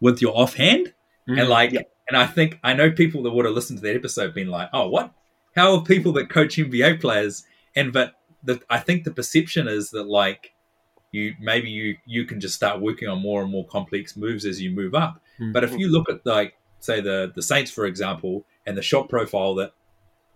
with 0.00 0.20
your 0.20 0.36
offhand 0.36 0.92
Mhm. 1.28 1.40
and 1.40 1.48
like 1.48 1.72
Yeah. 1.72 1.82
and 2.08 2.16
I 2.16 2.26
think 2.26 2.58
I 2.64 2.74
know 2.74 2.90
people 2.90 3.22
that 3.22 3.30
would 3.30 3.44
have 3.46 3.54
listened 3.54 3.78
to 3.78 3.82
that 3.86 3.94
episode 3.94 4.34
been 4.34 4.48
like, 4.48 4.68
oh, 4.72 4.88
what? 4.88 5.12
How 5.54 5.74
are 5.76 5.82
people 5.84 6.12
that 6.14 6.28
coach 6.28 6.56
NBA 6.58 7.00
players? 7.00 7.44
And 7.76 7.92
but 7.92 8.14
the 8.42 8.60
I 8.68 8.78
think 8.80 9.04
the 9.04 9.12
perception 9.12 9.68
is 9.68 9.90
that 9.90 10.04
like 10.08 10.52
you 11.12 11.34
maybe 11.40 11.70
you 11.70 11.96
you 12.06 12.24
can 12.24 12.40
just 12.40 12.54
start 12.56 12.80
working 12.80 13.08
on 13.08 13.22
more 13.22 13.40
and 13.42 13.50
more 13.52 13.66
complex 13.66 14.16
moves 14.16 14.44
as 14.44 14.60
you 14.60 14.70
move 14.72 14.94
up. 14.94 15.22
Mhm. 15.40 15.52
But 15.52 15.62
if 15.64 15.78
you 15.78 15.88
look 15.88 16.10
at 16.10 16.26
like 16.26 16.54
say 16.80 17.00
the 17.00 17.32
the 17.34 17.42
Saints 17.42 17.70
for 17.70 17.86
example 17.86 18.44
and 18.66 18.76
the 18.76 18.82
shot 18.82 19.08
profile 19.08 19.54
that 19.54 19.72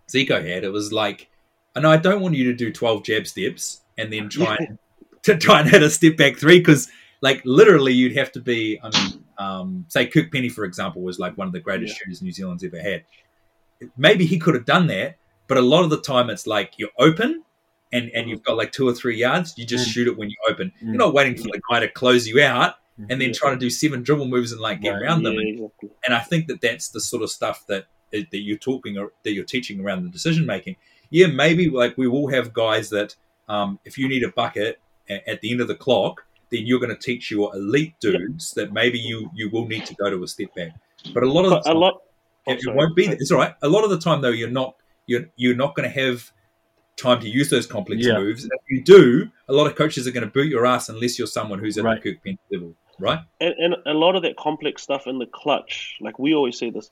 Zico 0.09 0.45
had, 0.45 0.63
it 0.63 0.71
was 0.71 0.91
like, 0.91 1.29
and 1.75 1.85
I 1.87 1.97
don't 1.97 2.21
want 2.21 2.35
you 2.35 2.45
to 2.45 2.53
do 2.53 2.71
twelve 2.71 3.03
jab 3.03 3.27
steps 3.27 3.81
and 3.97 4.11
then 4.11 4.27
try 4.29 4.55
and 4.59 4.77
to 5.23 5.37
try 5.37 5.59
and 5.61 5.69
hit 5.69 5.83
a 5.83 5.89
step 5.89 6.17
back 6.17 6.37
three 6.37 6.59
because 6.59 6.89
like 7.21 7.41
literally 7.45 7.93
you'd 7.93 8.15
have 8.17 8.31
to 8.33 8.39
be 8.39 8.79
I 8.81 8.89
mean 8.89 9.23
um, 9.37 9.85
say 9.89 10.05
Kirk 10.07 10.31
Penney 10.31 10.49
for 10.49 10.63
example 10.65 11.01
was 11.01 11.19
like 11.19 11.37
one 11.37 11.47
of 11.47 11.53
the 11.53 11.59
greatest 11.59 11.93
Yeah. 11.93 11.97
shooters 12.05 12.21
New 12.21 12.31
Zealand's 12.31 12.63
ever 12.63 12.81
had 12.81 13.03
maybe 13.97 14.25
he 14.25 14.39
could 14.39 14.55
have 14.55 14.65
done 14.65 14.87
that 14.87 15.17
but 15.47 15.57
a 15.57 15.61
lot 15.61 15.83
of 15.83 15.89
the 15.89 16.01
time 16.01 16.29
it's 16.29 16.45
like 16.47 16.73
you're 16.77 16.89
open 16.97 17.43
and 17.91 18.09
and 18.13 18.29
you've 18.29 18.43
got 18.43 18.57
like 18.57 18.71
two 18.71 18.87
or 18.87 18.93
three 18.93 19.17
yards 19.17 19.53
you 19.57 19.65
just 19.65 19.87
Mm. 19.89 19.91
shoot 19.93 20.07
it 20.07 20.17
when 20.17 20.29
you're 20.29 20.51
open 20.53 20.71
Mm. 20.81 20.87
you're 20.87 20.95
not 20.95 21.13
waiting 21.13 21.35
for 21.35 21.43
the 21.43 21.61
guy 21.69 21.79
to 21.81 21.87
close 21.89 22.27
you 22.27 22.41
out 22.41 22.75
and 23.09 23.21
then 23.21 23.31
trying 23.33 23.53
to 23.53 23.59
do 23.59 23.69
seven 23.69 24.03
dribble 24.03 24.27
moves 24.27 24.51
and 24.51 24.59
like 24.59 24.81
get 24.81 24.91
Right. 24.91 25.03
around 25.03 25.21
yeah, 25.23 25.29
them. 25.29 25.39
And, 25.39 25.49
exactly. 25.59 25.89
and 26.05 26.13
I 26.13 26.19
think 26.19 26.47
that 26.47 26.59
that's 26.59 26.89
the 26.89 26.99
sort 26.99 27.23
of 27.23 27.29
stuff 27.29 27.65
that 27.67 27.85
that 28.11 28.27
you're 28.39 28.57
talking 28.57 28.97
or 28.97 29.11
that 29.23 29.31
you're 29.33 29.43
teaching 29.45 29.79
around 29.79 30.03
the 30.03 30.09
decision 30.09 30.45
making. 30.45 30.75
Yeah, 31.09 31.27
maybe 31.27 31.69
like 31.69 31.97
we 31.97 32.07
will 32.07 32.27
have 32.29 32.53
guys 32.53 32.89
that 32.89 33.15
um, 33.47 33.79
if 33.85 33.97
you 33.97 34.07
need 34.07 34.23
a 34.23 34.29
bucket 34.29 34.79
at, 35.09 35.41
the 35.41 35.51
end 35.51 35.59
of 35.61 35.67
the 35.67 35.75
clock, 35.75 36.25
then 36.51 36.65
you're 36.67 36.79
going 36.79 36.95
to 36.95 37.01
teach 37.01 37.31
your 37.31 37.55
elite 37.55 37.95
dudes 37.99 38.51
that 38.51 38.71
maybe 38.73 38.99
you 38.99 39.29
you 39.33 39.49
will 39.49 39.67
need 39.67 39.85
to 39.87 39.95
go 39.95 40.09
to 40.09 40.23
a 40.23 40.27
step 40.27 40.53
back. 40.55 40.71
But 41.13 41.23
a 41.23 41.31
lot 41.31 41.45
of 41.45 41.51
the 41.51 41.61
But 41.65 41.75
a 41.75 41.79
lot. 41.79 42.01
oh, 42.47 42.51
it, 42.53 42.59
won't 42.67 42.95
be. 42.95 43.05
It's 43.07 43.31
all 43.31 43.37
right. 43.39 43.53
A 43.63 43.69
lot 43.69 43.83
of 43.83 43.89
the 43.89 43.99
time, 43.99 44.21
though, 44.21 44.29
you're 44.29 44.49
not 44.49 44.75
you're 45.07 45.25
you're 45.35 45.55
not 45.55 45.73
going 45.75 45.91
to 45.91 45.99
have 45.99 46.31
time 46.97 47.19
to 47.21 47.29
use 47.29 47.49
those 47.49 47.65
complex 47.65 48.05
Yeah. 48.05 48.19
moves. 48.19 48.43
And 48.43 48.51
if 48.53 48.69
you 48.69 48.83
do, 48.83 49.29
a 49.47 49.53
lot 49.53 49.65
of 49.67 49.75
coaches 49.75 50.05
are 50.05 50.11
going 50.11 50.25
to 50.25 50.31
boot 50.31 50.47
your 50.47 50.65
ass 50.65 50.89
unless 50.89 51.17
you're 51.17 51.27
someone 51.27 51.57
who's 51.59 51.77
at 51.77 51.85
Right. 51.85 52.03
the 52.03 52.11
Kirk 52.13 52.23
Penney's 52.23 52.39
level, 52.51 52.75
right? 52.99 53.19
and, 53.39 53.53
and 53.57 53.75
a 53.85 53.93
lot 53.93 54.15
of 54.15 54.21
that 54.23 54.35
complex 54.35 54.83
stuff 54.83 55.07
in 55.07 55.17
the 55.17 55.25
clutch, 55.25 55.95
like 56.01 56.19
we 56.19 56.35
always 56.35 56.57
say 56.59 56.69
this, 56.69 56.91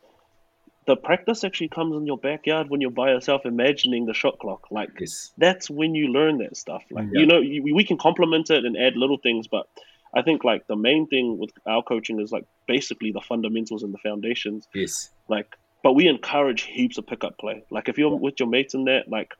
the 0.88 0.95
practice 0.95 1.43
actually 1.43 1.67
comes 1.67 1.95
in 1.95 2.05
your 2.07 2.17
backyard 2.17 2.69
when 2.69 2.79
you're 2.81 2.89
by 2.89 3.11
yourself 3.11 3.45
imagining 3.45 4.05
the 4.05 4.13
shot 4.13 4.39
clock. 4.39 4.67
Like 4.71 4.89
Yes. 4.99 5.31
that's 5.38 5.69
when 5.69 5.93
you 5.93 6.07
learn 6.07 6.38
that 6.39 6.55
stuff. 6.57 6.83
Like 6.89 7.07
Yeah. 7.11 7.19
you 7.19 7.25
know, 7.25 7.39
you, 7.39 7.61
we 7.75 7.83
can 7.83 7.97
complement 7.97 8.49
it 8.49 8.65
and 8.65 8.75
add 8.77 8.95
little 8.95 9.17
things, 9.17 9.47
but 9.47 9.67
I 10.13 10.21
think 10.21 10.43
like 10.45 10.65
the 10.67 10.77
main 10.77 11.05
thing 11.07 11.38
with 11.38 11.51
our 11.65 11.83
coaching 11.83 12.19
is 12.21 12.31
like 12.31 12.45
basically 12.67 13.11
the 13.11 13.21
fundamentals 13.21 13.83
and 13.83 13.93
the 13.93 13.97
foundations. 13.99 14.67
Yes. 14.73 15.11
Like, 15.27 15.57
but 15.83 15.93
we 15.93 16.07
encourage 16.07 16.61
heaps 16.63 16.97
of 16.97 17.05
pickup 17.05 17.38
play. 17.38 17.63
Like 17.69 17.89
if 17.89 17.97
you're 17.97 18.15
with 18.15 18.39
your 18.39 18.47
mates 18.49 18.73
in 18.73 18.85
that, 18.85 19.09
like 19.09 19.33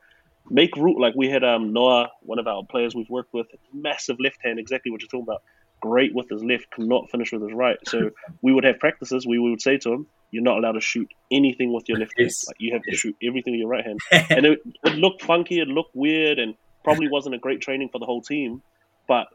make 0.50 0.76
root. 0.76 0.98
Like 1.00 1.14
we 1.14 1.28
had 1.30 1.44
um 1.44 1.72
Noah, 1.72 2.10
one 2.20 2.38
of 2.38 2.46
our 2.46 2.62
players 2.64 2.94
we've 2.94 3.08
worked 3.08 3.32
with, 3.32 3.46
massive 3.72 4.20
left 4.20 4.38
hand, 4.44 4.58
exactly 4.58 4.92
what 4.92 5.00
you're 5.00 5.08
talking 5.08 5.22
about. 5.22 5.42
Great 5.80 6.14
with 6.14 6.28
his 6.30 6.42
left, 6.42 6.70
cannot 6.72 7.10
finish 7.10 7.32
with 7.32 7.42
his 7.42 7.52
right. 7.52 7.76
So 7.84 8.10
we 8.42 8.52
would 8.52 8.64
have 8.64 8.78
practices. 8.78 9.26
We 9.26 9.38
would 9.38 9.60
say 9.60 9.78
to 9.78 9.92
him, 9.92 10.06
"You're 10.30 10.42
not 10.42 10.58
allowed 10.58 10.72
to 10.72 10.80
shoot 10.80 11.08
anything 11.30 11.72
with 11.72 11.84
your 11.88 11.98
left 11.98 12.14
Yes. 12.16 12.44
hand. 12.44 12.48
Like 12.48 12.56
you 12.58 12.72
have 12.74 12.82
to 12.82 12.96
shoot 12.96 13.16
everything 13.22 13.52
with 13.52 13.60
your 13.60 13.68
right 13.68 13.84
hand." 13.84 14.00
and 14.30 14.46
it, 14.46 14.58
it 14.84 14.94
looked 14.94 15.22
funky, 15.22 15.60
it 15.60 15.68
looked 15.68 15.94
weird, 15.94 16.38
and 16.38 16.54
probably 16.84 17.08
wasn't 17.08 17.34
a 17.34 17.38
great 17.38 17.60
training 17.60 17.88
for 17.92 17.98
the 17.98 18.06
whole 18.06 18.22
team. 18.22 18.62
But 19.06 19.26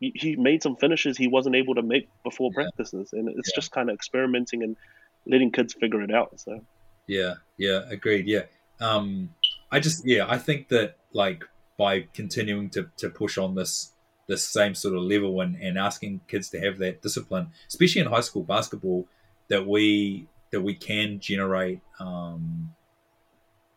he, 0.00 0.12
he 0.14 0.36
made 0.36 0.62
some 0.62 0.76
finishes 0.76 1.16
he 1.16 1.28
wasn't 1.28 1.56
able 1.56 1.74
to 1.76 1.82
make 1.82 2.08
before 2.24 2.50
Yeah. 2.56 2.64
practices, 2.64 3.10
and 3.12 3.28
it's 3.28 3.50
Yeah. 3.50 3.60
just 3.60 3.70
kind 3.70 3.88
of 3.90 3.94
experimenting 3.94 4.62
and 4.62 4.76
letting 5.26 5.52
kids 5.52 5.74
figure 5.78 6.02
it 6.02 6.12
out. 6.12 6.40
So 6.40 6.60
Yeah, 7.06 7.34
yeah, 7.58 7.82
agreed. 7.88 8.26
Yeah, 8.26 8.46
um, 8.80 9.34
I 9.70 9.78
just 9.80 10.06
yeah, 10.06 10.26
I 10.28 10.38
think 10.38 10.68
that 10.68 10.96
like 11.12 11.44
by 11.78 12.06
continuing 12.14 12.70
to, 12.70 12.90
to 12.98 13.10
push 13.10 13.38
on 13.38 13.54
this 13.54 13.91
this 14.26 14.46
same 14.46 14.74
sort 14.74 14.94
of 14.96 15.02
level 15.02 15.40
and, 15.40 15.56
and 15.56 15.78
asking 15.78 16.20
kids 16.28 16.48
to 16.50 16.60
have 16.60 16.78
that 16.78 17.02
discipline, 17.02 17.48
especially 17.68 18.00
in 18.00 18.06
high 18.06 18.20
school 18.20 18.42
basketball, 18.42 19.06
that 19.48 19.66
we 19.66 20.26
that 20.50 20.60
we 20.60 20.74
can 20.74 21.18
generate 21.18 21.80
um, 21.98 22.74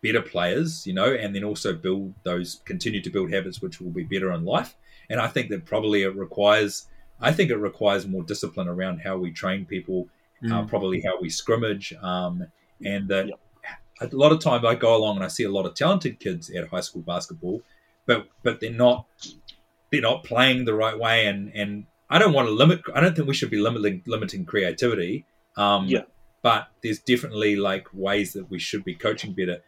better 0.02 0.22
players, 0.22 0.86
you 0.86 0.94
know, 0.94 1.14
and 1.14 1.34
then 1.36 1.44
also 1.44 1.74
build 1.74 2.14
those 2.24 2.62
continue 2.66 3.02
to 3.02 3.10
build 3.10 3.32
habits 3.32 3.62
which 3.62 3.80
will 3.82 3.92
be 3.92 4.04
better 4.04 4.32
in 4.32 4.46
life. 4.46 4.76
And 5.10 5.20
I 5.20 5.28
think 5.28 5.50
that 5.50 5.66
probably 5.66 6.04
it 6.04 6.16
requires. 6.16 6.88
I 7.20 7.32
think 7.32 7.50
it 7.50 7.58
requires 7.58 8.06
more 8.06 8.24
discipline 8.24 8.68
around 8.68 9.00
how 9.00 9.18
we 9.18 9.32
train 9.32 9.66
people 9.66 10.08
uh, 10.44 10.62
Mm. 10.64 10.68
probably 10.68 11.02
how 11.02 11.20
we 11.20 11.30
scrimmage, 11.30 11.94
um, 12.04 12.46
and 12.84 13.08
that 13.08 13.28
Yep. 13.28 14.12
a 14.12 14.16
lot 14.16 14.32
of 14.32 14.40
times 14.42 14.64
I 14.66 14.76
go 14.76 14.96
along 14.96 15.16
and 15.16 15.26
I 15.26 15.30
see 15.30 15.44
a 15.46 15.50
lot 15.50 15.66
of 15.66 15.74
talented 15.74 16.20
kids 16.20 16.50
at 16.52 16.68
high 16.68 16.82
school 16.82 17.02
basketball, 17.02 17.62
but 18.06 18.28
but 18.44 18.60
they're 18.60 18.72
not 18.72 19.06
they're 19.92 20.02
not 20.02 20.24
playing 20.24 20.66
the 20.66 20.74
right 20.74 20.98
way, 20.98 21.26
and 21.26 21.52
and 21.54 21.86
I 22.10 22.20
don't 22.20 22.34
want 22.34 22.48
to 22.48 22.54
limit. 22.54 22.82
I 22.94 23.02
don't 23.02 23.16
think 23.16 23.28
we 23.28 23.34
should 23.34 23.50
be 23.50 23.58
limiting 23.58 24.04
limiting 24.06 24.46
creativity. 24.46 25.26
Um, 25.58 25.88
Yeah. 25.88 26.04
But 26.42 26.68
there's 26.84 27.00
definitely 27.00 27.56
like 27.56 27.88
ways 27.92 28.34
that 28.34 28.52
we 28.52 28.60
should 28.60 28.84
be 28.86 28.94
coaching 28.94 29.34
better. 29.34 29.64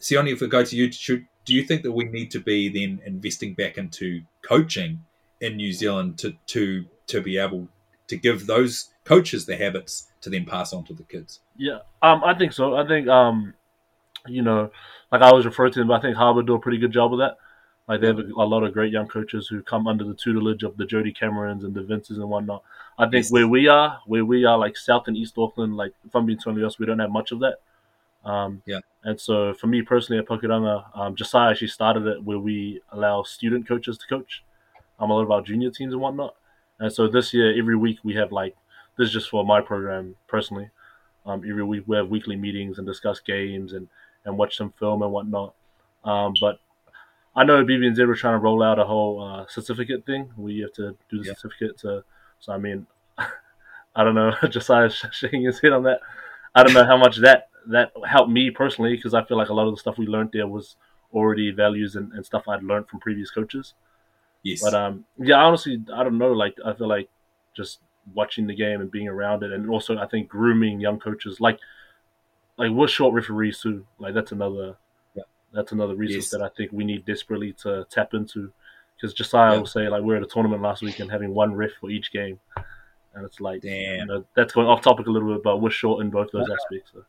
Sione, 0.00 0.32
if 0.32 0.40
we 0.40 0.48
go 0.48 0.64
to 0.64 0.76
you, 0.76 0.90
should, 0.90 1.26
do 1.44 1.54
you 1.54 1.62
think 1.62 1.84
that 1.84 1.92
we 1.92 2.02
need 2.04 2.32
to 2.32 2.40
be 2.40 2.68
then 2.68 3.00
investing 3.06 3.54
back 3.54 3.78
into 3.78 4.22
coaching 4.42 5.04
in 5.40 5.56
New 5.56 5.72
Zealand 5.72 6.18
to 6.18 6.34
to 6.48 6.86
to 7.06 7.20
be 7.20 7.38
able 7.38 7.68
to 8.08 8.16
give 8.16 8.46
those 8.46 8.90
coaches 9.04 9.46
the 9.46 9.56
habits 9.56 10.08
to 10.20 10.30
then 10.30 10.44
pass 10.44 10.72
on 10.72 10.84
to 10.84 10.94
the 10.94 11.04
kids? 11.04 11.40
Yeah, 11.56 11.78
um, 12.02 12.24
I 12.24 12.34
think 12.34 12.52
so. 12.52 12.74
I 12.74 12.86
think, 12.86 13.06
um, 13.08 13.54
you 14.26 14.42
know, 14.42 14.70
like 15.12 15.22
I 15.22 15.32
was 15.32 15.46
referring 15.46 15.72
to 15.74 15.78
them, 15.78 15.88
but 15.88 15.94
I 15.94 16.02
think 16.02 16.16
Harvard 16.16 16.46
do 16.46 16.54
a 16.54 16.58
pretty 16.58 16.78
good 16.78 16.92
job 16.92 17.12
of 17.12 17.20
that. 17.20 17.36
Like 17.88 18.00
they 18.00 18.08
have 18.08 18.18
a, 18.18 18.44
lot 18.44 18.64
of 18.64 18.72
great 18.72 18.92
young 18.92 19.06
coaches 19.06 19.46
who 19.46 19.62
come 19.62 19.86
under 19.86 20.04
the 20.04 20.14
tutelage 20.14 20.64
of 20.64 20.76
the 20.76 20.84
Jody 20.84 21.12
Camerons 21.12 21.62
and 21.64 21.72
the 21.72 21.82
Vinces 21.82 22.18
and 22.18 22.28
whatnot. 22.28 22.64
I 22.98 23.04
think 23.04 23.24
Yes. 23.24 23.30
where 23.30 23.46
we 23.46 23.68
are, 23.68 24.00
where 24.06 24.24
we 24.24 24.44
are, 24.44 24.58
like 24.58 24.76
South 24.76 25.06
and 25.06 25.16
East 25.16 25.34
Auckland, 25.38 25.76
like 25.76 25.92
if 26.04 26.14
I'm 26.14 26.26
being 26.26 26.38
totally 26.38 26.62
honest, 26.62 26.80
we 26.80 26.86
don't 26.86 26.98
have 26.98 27.10
much 27.12 27.30
of 27.30 27.40
that. 27.40 27.60
Um, 28.24 28.62
Yeah. 28.66 28.80
And 29.04 29.20
so 29.20 29.54
for 29.54 29.68
me 29.68 29.82
personally 29.82 30.18
at 30.18 30.26
Pakuranga, 30.26 30.84
um, 30.98 31.14
Josiah 31.14 31.50
actually 31.50 31.68
started 31.68 32.06
it 32.06 32.24
where 32.24 32.40
we 32.40 32.80
allow 32.90 33.22
student 33.22 33.68
coaches 33.68 33.98
to 33.98 34.06
coach 34.08 34.42
um, 34.98 35.10
a 35.10 35.14
lot 35.14 35.22
of 35.22 35.30
our 35.30 35.42
junior 35.42 35.70
teams 35.70 35.92
and 35.92 36.02
whatnot. 36.02 36.34
And 36.80 36.92
so 36.92 37.06
this 37.06 37.32
year, 37.32 37.56
every 37.56 37.76
week 37.76 37.98
we 38.02 38.14
have 38.14 38.32
like 38.32 38.56
this 38.96 39.08
is 39.08 39.12
just 39.12 39.30
for 39.30 39.44
my 39.44 39.60
program 39.60 40.16
personally. 40.26 40.70
Um, 41.24 41.44
every 41.48 41.62
week 41.62 41.84
we 41.86 41.96
have 41.96 42.08
weekly 42.08 42.34
meetings 42.36 42.78
and 42.78 42.86
discuss 42.86 43.20
games 43.20 43.74
and, 43.74 43.88
and 44.24 44.36
watch 44.36 44.56
some 44.56 44.70
film 44.72 45.02
and 45.02 45.12
whatnot. 45.12 45.54
Um, 46.04 46.34
but 46.40 46.58
I 47.36 47.44
know 47.44 47.62
BBNZ 47.64 48.06
were 48.06 48.14
trying 48.16 48.34
to 48.34 48.38
roll 48.38 48.62
out 48.62 48.78
a 48.78 48.84
whole 48.84 49.22
uh, 49.22 49.46
certificate 49.46 50.06
thing 50.06 50.30
where 50.36 50.52
you 50.52 50.62
have 50.64 50.72
to 50.74 50.96
do 51.10 51.18
the 51.22 51.26
Yeah. 51.28 51.34
certificate 51.34 51.78
to. 51.80 52.02
So 52.40 52.52
I 52.52 52.58
mean, 52.58 52.86
I 53.18 54.04
don't 54.04 54.14
know. 54.14 54.32
Josiah's 54.48 54.94
shaking 55.12 55.42
his 55.42 55.60
head 55.60 55.72
on 55.72 55.82
that. 55.84 56.00
I 56.54 56.62
don't 56.62 56.72
know 56.74 56.84
how 56.86 56.96
much 56.96 57.18
that 57.18 57.48
that 57.68 57.92
helped 58.08 58.30
me 58.30 58.50
personally 58.50 58.96
because 58.96 59.12
I 59.12 59.24
feel 59.24 59.36
like 59.36 59.48
a 59.50 59.54
lot 59.54 59.66
of 59.68 59.74
the 59.74 59.80
stuff 59.80 59.98
we 59.98 60.06
learned 60.06 60.30
there 60.32 60.46
was 60.46 60.76
already 61.12 61.50
values 61.50 61.96
and, 61.96 62.12
and 62.12 62.24
stuff 62.24 62.48
I'd 62.48 62.62
learned 62.62 62.88
from 62.88 63.00
previous 63.00 63.30
coaches. 63.30 63.74
Yes. 64.42 64.62
But 64.62 64.74
um, 64.74 65.04
yeah, 65.18 65.36
honestly, 65.42 65.82
I 65.92 66.04
don't 66.04 66.18
know. 66.18 66.32
Like, 66.32 66.56
I 66.64 66.72
feel 66.72 66.88
like 66.88 67.08
just 67.54 67.80
watching 68.14 68.46
the 68.46 68.54
game 68.54 68.80
and 68.80 68.90
being 68.90 69.08
around 69.08 69.42
it, 69.42 69.52
and 69.52 69.68
also 69.68 69.98
I 69.98 70.06
think 70.06 70.28
grooming 70.28 70.80
young 70.80 70.98
coaches, 71.00 71.40
like, 71.40 71.58
like 72.56 72.70
we're 72.70 72.88
short 72.88 73.12
referees 73.14 73.60
too. 73.60 73.84
Like 73.98 74.14
that's 74.14 74.32
another. 74.32 74.76
That's 75.56 75.72
another 75.72 75.94
resource 75.96 76.26
Yes. 76.26 76.30
that 76.30 76.42
I 76.42 76.48
think 76.56 76.70
we 76.72 76.84
need 76.84 77.04
desperately 77.04 77.52
to 77.64 77.86
tap 77.90 78.14
into. 78.14 78.52
Because 78.94 79.12
Josiah 79.14 79.52
Yeah. 79.54 79.58
will 79.58 79.66
say 79.66 79.88
like 79.88 80.02
we're 80.02 80.16
at 80.16 80.22
a 80.22 80.26
tournament 80.26 80.62
last 80.62 80.82
week 80.82 81.00
and 81.00 81.10
having 81.10 81.34
one 81.34 81.54
ref 81.54 81.72
for 81.80 81.90
each 81.90 82.12
game, 82.12 82.38
and 83.14 83.24
it's 83.26 83.40
like, 83.40 83.64
you 83.64 83.70
Damn. 83.70 84.06
know, 84.06 84.24
that's 84.34 84.52
going 84.54 84.66
off 84.68 84.82
topic 84.82 85.06
a 85.06 85.10
little 85.10 85.32
bit, 85.34 85.42
but 85.42 85.58
we're 85.60 85.70
short 85.70 86.00
in 86.02 86.10
both 86.10 86.30
those 86.32 86.48
aspects. 86.48 86.92
So. 86.92 87.04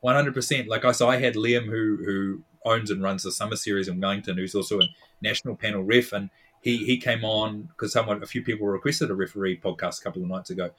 One 0.00 0.14
hundred 0.14 0.34
percent. 0.34 0.68
Like 0.68 0.84
I 0.84 0.92
so, 0.92 1.08
I 1.08 1.16
had 1.18 1.34
Liam 1.34 1.66
who 1.66 1.98
who 2.04 2.42
owns 2.64 2.90
and 2.90 3.02
runs 3.02 3.22
the 3.22 3.32
summer 3.32 3.56
series 3.56 3.88
in 3.88 4.00
Wellington, 4.00 4.36
who's 4.36 4.54
also 4.54 4.80
a 4.80 4.88
national 5.20 5.56
panel 5.56 5.82
ref, 5.84 6.12
and 6.12 6.30
he 6.62 6.78
he 6.78 6.98
came 6.98 7.24
on 7.24 7.62
because 7.62 7.92
someone, 7.92 8.22
a 8.22 8.26
few 8.26 8.42
people 8.42 8.66
requested 8.66 9.10
a 9.10 9.14
referee 9.14 9.58
podcast 9.58 10.00
a 10.00 10.04
couple 10.04 10.22
of 10.22 10.28
nights 10.28 10.50
ago, 10.50 10.70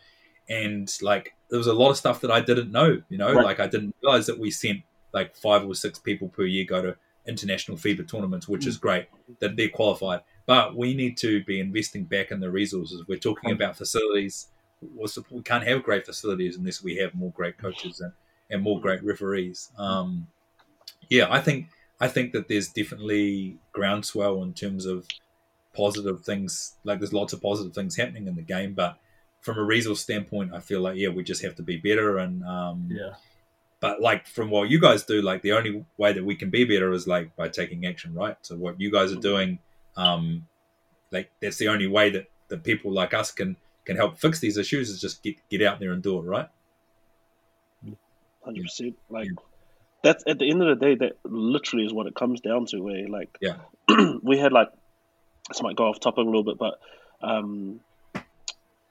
and 0.50 0.90
like 1.02 1.36
there 1.50 1.58
was 1.58 1.68
a 1.68 1.74
lot 1.74 1.90
of 1.90 1.98
stuff 1.98 2.22
that 2.22 2.32
I 2.32 2.42
didn't 2.42 2.72
know. 2.72 3.02
You 3.10 3.18
know, 3.18 3.34
Right. 3.34 3.46
like 3.46 3.60
I 3.60 3.68
didn't 3.68 3.96
realize 4.02 4.26
that 4.28 4.40
we 4.40 4.52
sent 4.52 4.82
like 5.14 5.36
five 5.36 5.66
or 5.66 5.74
six 5.76 6.00
people 6.00 6.28
per 6.30 6.44
year 6.44 6.66
go 6.66 6.82
to 6.82 6.96
international 7.28 7.78
FIBA 7.78 8.10
tournaments, 8.10 8.48
which 8.48 8.66
is 8.66 8.78
great 8.78 9.08
that 9.40 9.56
they're 9.56 9.70
qualified. 9.70 10.22
But 10.46 10.76
we 10.76 10.94
need 10.94 11.18
to 11.18 11.44
be 11.44 11.60
investing 11.60 12.06
back 12.06 12.32
in 12.32 12.40
the 12.40 12.50
resources. 12.50 13.04
We're 13.08 13.20
talking 13.20 13.52
about 13.52 13.78
facilities. 13.78 14.48
We 14.82 15.42
can't 15.44 15.68
have 15.68 15.84
great 15.84 16.06
facilities 16.06 16.58
unless 16.58 16.82
we 16.82 16.96
have 16.98 17.14
more 17.14 17.32
great 17.32 17.58
coaches 17.58 18.00
and, 18.00 18.14
and 18.50 18.64
more 18.64 18.80
great 18.80 19.04
referees. 19.04 19.70
Um, 19.78 20.28
yeah, 21.10 21.28
I 21.30 21.42
think 21.42 21.68
I 22.00 22.08
think 22.08 22.32
that 22.32 22.48
there's 22.48 22.70
definitely 22.70 23.58
groundswell 23.74 24.42
in 24.42 24.54
terms 24.54 24.86
of 24.86 25.06
positive 25.76 26.22
things. 26.22 26.76
Like 26.84 27.00
there's 27.00 27.14
lots 27.14 27.34
of 27.34 27.42
positive 27.42 27.74
things 27.74 27.96
happening 27.96 28.28
in 28.28 28.36
the 28.36 28.42
game, 28.42 28.74
but 28.74 28.98
from 29.42 29.58
a 29.58 29.64
resource 29.64 30.02
standpoint, 30.02 30.54
I 30.54 30.60
feel 30.60 30.82
like 30.82 30.98
yeah, 30.98 31.10
we 31.10 31.24
just 31.24 31.42
have 31.44 31.56
to 31.56 31.64
be 31.64 31.78
better. 31.78 32.18
And 32.18 32.44
um, 32.44 32.88
Yeah, 32.90 33.14
but 33.80 34.02
like 34.02 34.28
from 34.28 34.50
what 34.50 34.70
you 34.70 34.80
guys 34.80 35.04
do, 35.04 35.22
like 35.22 35.42
the 35.42 35.54
only 35.54 35.86
way 35.98 36.14
that 36.14 36.24
we 36.24 36.36
can 36.36 36.50
be 36.50 36.66
better 36.66 36.92
is 36.92 37.08
like 37.08 37.36
by 37.36 37.48
taking 37.48 37.86
action, 37.86 38.14
right? 38.14 38.36
So 38.42 38.56
what 38.56 38.80
you 38.80 38.92
guys 38.92 39.12
are 39.12 39.20
doing, 39.20 39.60
um, 39.96 40.46
like 41.12 41.32
that's 41.42 41.58
the 41.58 41.68
only 41.70 41.88
way 41.88 42.10
that 42.12 42.28
that 42.50 42.64
people 42.64 42.92
like 42.92 43.14
us 43.14 43.32
can 43.32 43.56
can 43.86 43.96
help 43.96 44.20
fix 44.20 44.40
these 44.40 44.58
issues 44.58 44.90
is 44.90 45.00
just 45.00 45.24
get 45.24 45.36
get 45.50 45.62
out 45.62 45.80
there 45.80 45.92
and 45.92 46.04
do 46.04 46.18
it, 46.18 46.22
right? 46.24 46.50
hundred 48.44 48.64
percent. 48.64 48.98
Like 49.10 49.26
Yeah. 49.28 49.36
that's 50.04 50.24
at 50.28 50.40
the 50.40 50.50
end 50.50 50.62
of 50.64 50.80
the 50.80 50.86
day, 50.86 50.96
that 50.96 51.14
literally 51.24 51.86
is 51.86 51.94
what 51.94 52.08
it 52.08 52.16
comes 52.16 52.42
down 52.42 52.66
to. 52.68 52.80
Where 52.80 53.08
like 53.08 53.38
Yeah. 53.42 53.58
we 54.24 54.38
had 54.38 54.52
like 54.52 54.70
this 55.50 55.62
might 55.62 55.76
go 55.76 55.86
off 55.88 56.00
topic 56.00 56.20
a 56.20 56.22
little 56.22 56.44
bit, 56.44 56.58
but 56.58 56.80
um, 57.22 57.80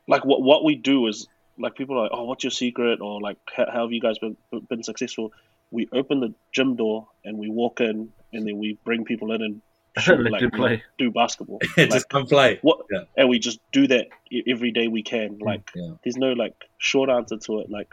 like 0.07 0.25
what 0.25 0.43
what 0.43 0.65
we 0.65 0.75
do 0.75 1.07
is 1.07 1.29
like 1.59 1.75
people 1.77 1.99
are 1.99 2.03
like, 2.05 2.11
oh, 2.15 2.25
what's 2.25 2.45
your 2.45 2.51
secret, 2.51 3.01
or 3.01 3.21
like 3.21 3.39
how, 3.55 3.67
how 3.73 3.83
have 3.83 3.93
you 3.93 4.01
guys 4.01 4.19
been 4.19 4.37
been 4.69 4.83
successful? 4.83 5.33
We 5.71 5.89
open 5.93 6.21
the 6.21 6.35
gym 6.53 6.77
door 6.77 7.09
and 7.25 7.39
we 7.39 7.49
walk 7.51 7.81
in, 7.81 8.11
and 8.33 8.47
then 8.47 8.59
we 8.59 8.79
bring 8.85 9.05
people 9.05 9.33
in 9.33 9.43
and 9.43 9.63
shoot, 9.99 10.31
like 10.31 10.53
play. 10.53 10.83
do 10.99 11.11
basketball. 11.11 11.61
just 11.77 12.09
come 12.09 12.27
play. 12.27 12.59
what 12.63 12.81
Yeah. 12.91 13.05
and 13.17 13.29
we 13.29 13.39
just 13.39 13.59
do 13.73 13.87
that 13.89 14.07
every 14.47 14.71
day 14.71 14.87
we 14.89 15.03
can. 15.03 15.39
Mm, 15.39 15.43
like 15.43 15.71
Yeah. 15.75 15.93
there's 16.05 16.17
no 16.17 16.33
like 16.33 16.55
short 16.79 17.11
answer 17.11 17.37
to 17.39 17.61
it. 17.61 17.71
Like, 17.71 17.93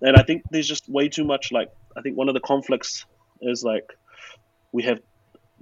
and 0.00 0.16
I 0.16 0.22
think 0.22 0.42
there's 0.50 0.68
just 0.68 0.88
way 0.88 1.08
too 1.08 1.24
much. 1.24 1.50
Like 1.50 1.68
I 1.96 2.02
think 2.02 2.16
one 2.16 2.28
of 2.28 2.34
the 2.34 2.40
conflicts 2.40 3.04
is 3.40 3.64
like 3.64 3.84
we 4.72 4.84
have 4.84 5.00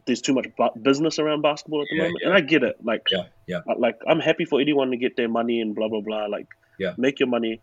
there's 0.07 0.21
too 0.23 0.33
much 0.35 0.47
business 0.83 1.19
around 1.19 1.43
basketball 1.43 1.83
at 1.83 1.89
the 1.91 1.97
Yeah, 1.97 2.03
moment, 2.05 2.19
yeah. 2.23 2.29
and 2.29 2.37
I 2.37 2.41
get 2.41 2.63
it. 2.63 2.77
Like, 2.83 3.03
Yeah, 3.11 3.25
yeah. 3.47 3.61
like 3.79 3.99
I'm 4.07 4.21
happy 4.21 4.45
for 4.47 4.61
anyone 4.61 4.91
to 4.91 4.97
get 4.97 5.17
their 5.17 5.29
money 5.29 5.61
and 5.61 5.75
blah 5.75 5.89
blah 5.89 6.01
blah. 6.01 6.27
Like, 6.27 6.47
Yeah. 6.79 6.95
make 6.97 7.21
your 7.21 7.29
money, 7.29 7.61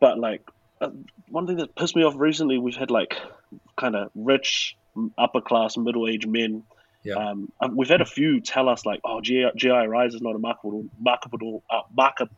but 0.00 0.18
like 0.18 0.42
uh, 0.80 0.90
one 1.28 1.46
thing 1.46 1.56
that 1.58 1.74
pissed 1.74 1.94
me 1.96 2.04
off 2.04 2.14
recently, 2.16 2.58
we've 2.58 2.76
had 2.76 2.90
like 2.90 3.14
kind 3.76 3.94
of 3.96 4.10
rich, 4.14 4.76
upper 5.18 5.40
class, 5.40 5.76
middle 5.76 6.08
aged 6.08 6.28
men. 6.28 6.62
Yeah. 7.02 7.14
Um, 7.14 7.52
we've 7.74 7.88
had 7.88 8.00
a 8.00 8.06
few 8.06 8.40
tell 8.40 8.68
us 8.68 8.84
like, 8.84 9.00
"Oh, 9.04 9.20
GI, 9.20 9.52
GI 9.56 9.70
Rise 9.70 10.14
is 10.14 10.20
not 10.20 10.34
a 10.34 10.38
marketable, 10.38 10.84
marketable, 10.98 11.62
uh, 11.70 11.82
market, 11.96 12.28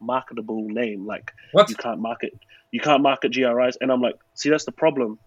marketable 0.00 0.68
name. 0.68 1.06
Like, 1.06 1.32
What? 1.52 1.68
you 1.70 1.76
can't 1.76 2.00
market, 2.00 2.32
you 2.70 2.80
can't 2.80 3.02
market 3.02 3.30
GI 3.30 3.44
Rise." 3.44 3.76
And 3.80 3.90
I'm 3.90 4.00
like, 4.00 4.16
"See, 4.34 4.48
that's 4.50 4.64
the 4.64 4.72
problem. 4.72 5.18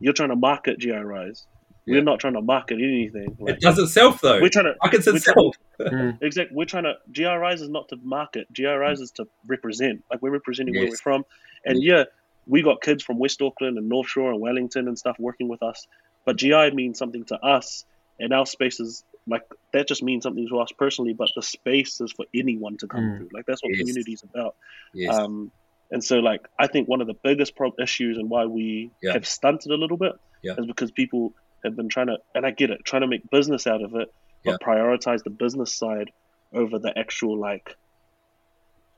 You're 0.00 0.12
trying 0.12 0.30
to 0.30 0.36
market 0.36 0.78
GI 0.78 0.92
Rise. 0.92 1.46
Yeah. 1.84 1.94
We're 1.96 2.02
not 2.04 2.20
trying 2.20 2.34
to 2.34 2.40
market 2.42 2.74
anything. 2.74 3.36
Like, 3.40 3.56
It 3.56 3.60
does 3.60 3.78
itself 3.78 4.20
though. 4.20 4.40
we're 4.40 4.48
trying 4.48 4.66
to 4.66 4.74
Markets 4.82 5.06
we're 5.06 5.16
itself. 5.16 5.56
Exactly. 6.22 6.54
We're 6.56 6.64
trying 6.64 6.84
to 6.84 6.94
GI 7.10 7.24
Rise 7.24 7.60
is 7.60 7.68
not 7.68 7.88
to 7.88 7.96
market. 8.02 8.46
GI 8.52 8.66
Rise 8.66 9.00
is 9.00 9.10
to 9.12 9.26
represent. 9.46 10.04
Like 10.10 10.22
we're 10.22 10.30
representing 10.30 10.74
where 10.76 10.88
we're 10.88 10.96
from. 10.96 11.24
And 11.64 11.82
yeah, 11.82 12.04
we 12.46 12.62
got 12.62 12.82
kids 12.82 13.02
from 13.02 13.18
West 13.18 13.42
Auckland 13.42 13.78
and 13.78 13.88
North 13.88 14.08
Shore 14.08 14.30
and 14.32 14.40
Wellington 14.40 14.86
and 14.88 14.98
stuff 14.98 15.16
working 15.18 15.48
with 15.48 15.62
us. 15.62 15.86
But 16.24 16.36
GI 16.36 16.70
means 16.70 16.98
something 16.98 17.24
to 17.26 17.36
us 17.40 17.84
and 18.20 18.32
our 18.32 18.46
spaces 18.46 19.04
like 19.26 19.42
that 19.72 19.86
just 19.88 20.02
means 20.02 20.22
something 20.24 20.48
to 20.48 20.58
us 20.58 20.70
personally, 20.76 21.12
but 21.14 21.28
the 21.36 21.42
space 21.42 22.00
is 22.00 22.12
for 22.12 22.26
anyone 22.34 22.76
to 22.78 22.86
come 22.88 23.00
Mm. 23.02 23.16
through. 23.18 23.28
Like 23.32 23.46
that's 23.46 23.62
what 23.62 23.70
Yes. 23.70 23.78
community 23.80 24.12
is 24.12 24.22
about. 24.22 24.54
Yes. 24.94 25.16
Um, 25.16 25.50
and 25.92 26.02
so, 26.02 26.18
like, 26.20 26.48
I 26.58 26.66
think 26.68 26.88
one 26.88 27.00
of 27.00 27.06
the 27.06 27.14
biggest 27.14 27.54
pro- 27.54 27.74
issues 27.80 28.16
and 28.18 28.30
why 28.30 28.46
we 28.46 28.90
Yeah. 29.02 29.12
have 29.12 29.26
stunted 29.26 29.70
a 29.72 29.76
little 29.76 29.96
bit 29.96 30.12
Yeah. 30.42 30.54
is 30.58 30.66
because 30.66 30.90
people 30.90 31.34
have 31.64 31.76
been 31.76 31.88
trying 31.88 32.08
to, 32.08 32.18
and 32.34 32.44
I 32.46 32.50
get 32.50 32.70
it, 32.70 32.84
trying 32.84 33.02
to 33.02 33.08
make 33.08 33.28
business 33.30 33.66
out 33.66 33.82
of 33.82 33.94
it, 33.94 34.12
but 34.44 34.60
prioritize 34.60 35.22
the 35.22 35.30
business 35.30 35.72
side 35.72 36.10
over 36.52 36.78
the 36.78 36.96
actual 36.98 37.38
like 37.38 37.76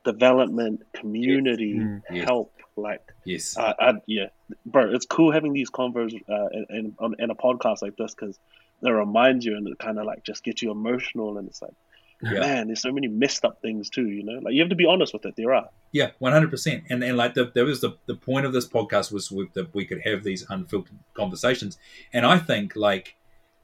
development, 0.05 0.83
community 0.93 1.75
Mm. 1.75 2.03
Yes. 2.11 2.25
help. 2.25 2.53
Like, 2.77 3.03
yes. 3.25 3.57
uh, 3.57 3.73
I, 3.79 3.93
yeah, 4.07 4.27
bro, 4.67 4.93
it's 4.93 5.07
cool 5.07 5.31
having 5.31 5.53
these 5.53 5.71
convos 5.71 6.13
uh, 6.29 6.95
on, 6.99 7.15
in 7.21 7.31
a 7.31 7.35
podcast 7.37 7.83
like 7.83 7.97
this 7.97 8.15
because 8.15 8.37
it 8.83 8.91
reminds 8.91 9.45
you 9.45 9.57
and 9.57 9.69
it 9.69 9.79
kind 9.79 9.99
of 9.99 10.07
like 10.07 10.25
just 10.25 10.43
gets 10.43 10.61
you 10.61 10.73
emotional 10.73 11.39
and 11.39 11.49
it's 11.49 11.63
like, 11.63 11.75
Yeah. 12.23 12.41
man, 12.41 12.67
there's 12.69 12.81
so 12.81 12.93
many 12.93 13.09
messed 13.09 13.45
up 13.45 13.61
things 13.61 13.91
too, 13.91 14.09
you 14.09 14.23
know. 14.25 14.39
Like 14.41 14.55
you 14.55 14.61
have 14.61 14.71
to 14.71 14.77
be 14.77 14.87
honest 14.87 15.13
with 15.13 15.27
it. 15.27 15.35
There 15.37 15.53
are. 15.55 15.69
Yeah, 15.93 16.11
one 16.19 16.33
hundred 16.33 16.51
percent. 16.51 16.85
And 16.89 17.03
and 17.05 17.17
like 17.17 17.35
the, 17.35 17.51
there 17.55 17.65
was 17.67 17.81
the 17.81 17.97
the 18.07 18.15
point 18.15 18.47
of 18.47 18.53
this 18.53 18.67
podcast 18.67 19.13
was 19.13 19.31
with 19.31 19.53
that 19.55 19.75
we 19.75 19.85
could 19.85 20.03
have 20.05 20.23
these 20.25 20.47
unfiltered 20.49 20.99
conversations. 21.15 21.77
And 22.13 22.25
I 22.25 22.39
think 22.39 22.77
like 22.77 23.17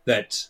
that. 0.04 0.48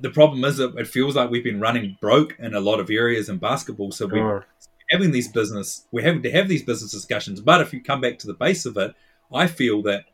The 0.00 0.10
problem 0.10 0.44
is 0.44 0.56
that 0.56 0.74
it 0.76 0.88
feels 0.88 1.14
like 1.14 1.30
we've 1.30 1.44
been 1.44 1.60
running 1.60 1.96
broke 2.00 2.36
in 2.40 2.52
a 2.54 2.60
lot 2.60 2.80
of 2.80 2.90
areas 2.90 3.28
in 3.28 3.38
basketball. 3.38 3.92
So 3.92 4.06
we 4.06 4.18
Sure. 4.18 4.44
having 4.90 5.12
these 5.12 5.28
business 5.28 5.86
we're 5.92 6.04
having 6.04 6.22
to 6.22 6.30
have 6.32 6.48
these 6.48 6.62
business 6.64 6.90
discussions 6.92 7.40
but 7.40 7.60
if 7.60 7.72
you 7.72 7.80
come 7.82 8.00
back 8.00 8.18
to 8.18 8.26
the 8.26 8.34
base 8.34 8.66
of 8.66 8.76
it 8.76 8.94
i 9.32 9.46
feel 9.46 9.80
that 9.82 10.04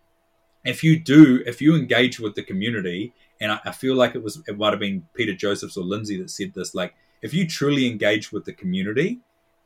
if 0.65 0.83
you 0.85 0.99
do 0.99 1.43
if 1.47 1.61
you 1.63 1.75
engage 1.77 2.21
with 2.21 2.35
the 2.35 2.43
community 2.43 3.13
and 3.41 3.53
I, 3.53 3.61
I 3.65 3.73
feel 3.73 3.95
like 3.95 4.15
it 4.15 4.23
was 4.23 4.43
it 4.47 4.59
might 4.59 4.71
have 4.73 4.81
been 4.81 5.07
peter 5.15 5.35
josephs 5.35 5.77
or 5.77 5.85
lindsay 5.85 6.21
that 6.21 6.31
said 6.31 6.53
this 6.55 6.75
like 6.75 6.95
if 7.23 7.33
you 7.35 7.47
truly 7.47 7.87
engage 7.87 8.31
with 8.33 8.45
the 8.45 8.53
community 8.53 9.21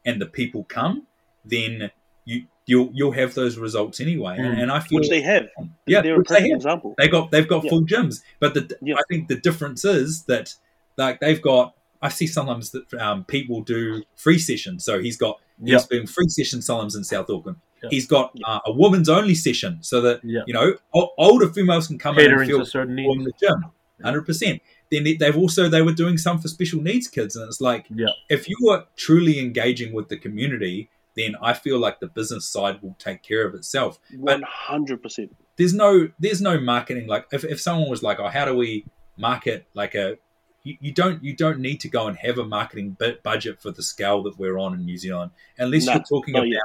and 0.04 0.20
the 0.20 0.26
people 0.26 0.64
come 0.64 1.06
then 1.44 1.90
you 2.24 2.44
you'll 2.66 2.90
you'll 2.94 3.12
have 3.12 3.34
those 3.34 3.58
results 3.58 4.00
anyway 4.00 4.36
and, 4.38 4.56
Mm. 4.56 4.62
and 4.62 4.72
i 4.72 4.80
feel 4.80 5.00
Which 5.00 5.08
they 5.10 5.20
have. 5.22 5.48
yeah 5.86 6.00
They're 6.00 6.14
a 6.14 6.18
which 6.18 6.28
they 6.28 6.50
example. 6.50 6.94
They 6.96 7.08
got 7.08 7.30
they've 7.30 7.48
got 7.48 7.64
Yeah. 7.64 7.70
full 7.70 7.82
gyms, 7.84 8.22
but 8.40 8.54
the 8.54 8.76
Yeah. 8.80 8.94
I 8.96 9.02
think 9.08 9.28
the 9.28 9.36
difference 9.36 9.84
is 9.84 10.24
that 10.24 10.54
like 10.96 11.20
they've 11.20 11.42
got. 11.42 11.74
I 12.00 12.08
see 12.10 12.26
sometimes 12.26 12.70
that 12.72 12.92
um, 12.94 13.24
people 13.24 13.62
do 13.62 14.02
free 14.14 14.38
sessions. 14.38 14.84
So 14.84 15.00
he's 15.00 15.16
got 15.16 15.40
Yeah. 15.62 15.78
he's 15.78 15.86
doing 15.86 16.06
free 16.06 16.28
session 16.28 16.60
salons 16.62 16.94
in 16.94 17.02
South 17.04 17.28
Auckland. 17.30 17.58
Yeah. 17.84 17.88
He's 17.90 18.06
got 18.06 18.32
uh, 18.44 18.60
a 18.66 18.72
women's 18.72 19.08
only 19.08 19.34
session, 19.34 19.78
so 19.82 20.00
that 20.02 20.20
Yeah. 20.24 20.42
you 20.46 20.54
know 20.54 20.74
o- 20.94 21.10
older 21.18 21.48
females 21.48 21.86
can 21.86 21.98
come 21.98 22.18
in 22.18 22.32
and 22.32 22.46
feel 22.46 22.58
to 22.60 22.66
certain 22.66 22.96
comfortable 22.96 23.12
in 23.18 23.24
the 23.24 23.32
gym, 23.40 23.64
hundred 24.02 24.22
percent. 24.26 24.60
Then 24.90 25.04
they- 25.04 25.14
they've 25.16 25.36
also 25.36 25.68
they 25.68 25.82
were 25.82 25.92
doing 25.92 26.18
some 26.18 26.38
for 26.38 26.48
special 26.48 26.80
needs 26.82 27.08
kids, 27.08 27.36
and 27.36 27.46
it's 27.48 27.60
like 27.60 27.86
Yeah. 27.94 28.08
if 28.28 28.48
you 28.48 28.56
are 28.70 28.86
truly 28.96 29.38
engaging 29.38 29.92
with 29.92 30.08
the 30.08 30.16
community, 30.16 30.88
then 31.16 31.36
I 31.40 31.52
feel 31.52 31.78
like 31.78 32.00
the 32.00 32.08
business 32.08 32.44
side 32.46 32.76
will 32.82 32.96
take 32.98 33.22
care 33.22 33.46
of 33.46 33.54
itself 33.54 33.98
One 34.18 34.42
hundred 34.42 35.02
percent. 35.02 35.34
there's 35.56 35.72
no 35.74 36.08
there's 36.18 36.40
no 36.40 36.58
marketing 36.60 37.06
like 37.06 37.26
if, 37.32 37.44
if 37.44 37.60
someone 37.60 37.88
was 37.88 38.02
like 38.02 38.18
oh 38.18 38.28
how 38.28 38.44
do 38.44 38.54
we 38.56 38.84
market 39.16 39.64
like 39.74 39.94
a 39.94 40.18
you, 40.64 40.76
you 40.80 40.92
don't 40.92 41.22
you 41.22 41.32
don't 41.36 41.60
need 41.60 41.78
to 41.80 41.88
go 41.88 42.08
and 42.08 42.16
have 42.18 42.36
a 42.38 42.44
marketing 42.44 42.96
bu- 42.98 43.18
budget 43.22 43.60
for 43.62 43.70
the 43.70 43.82
scale 43.82 44.22
that 44.24 44.38
we're 44.40 44.58
on 44.58 44.74
in 44.74 44.84
New 44.84 44.98
Zealand 44.98 45.30
unless 45.58 45.86
No, 45.86 45.92
you're 45.92 46.02
talking 46.02 46.34
about 46.34 46.48
yet. 46.48 46.62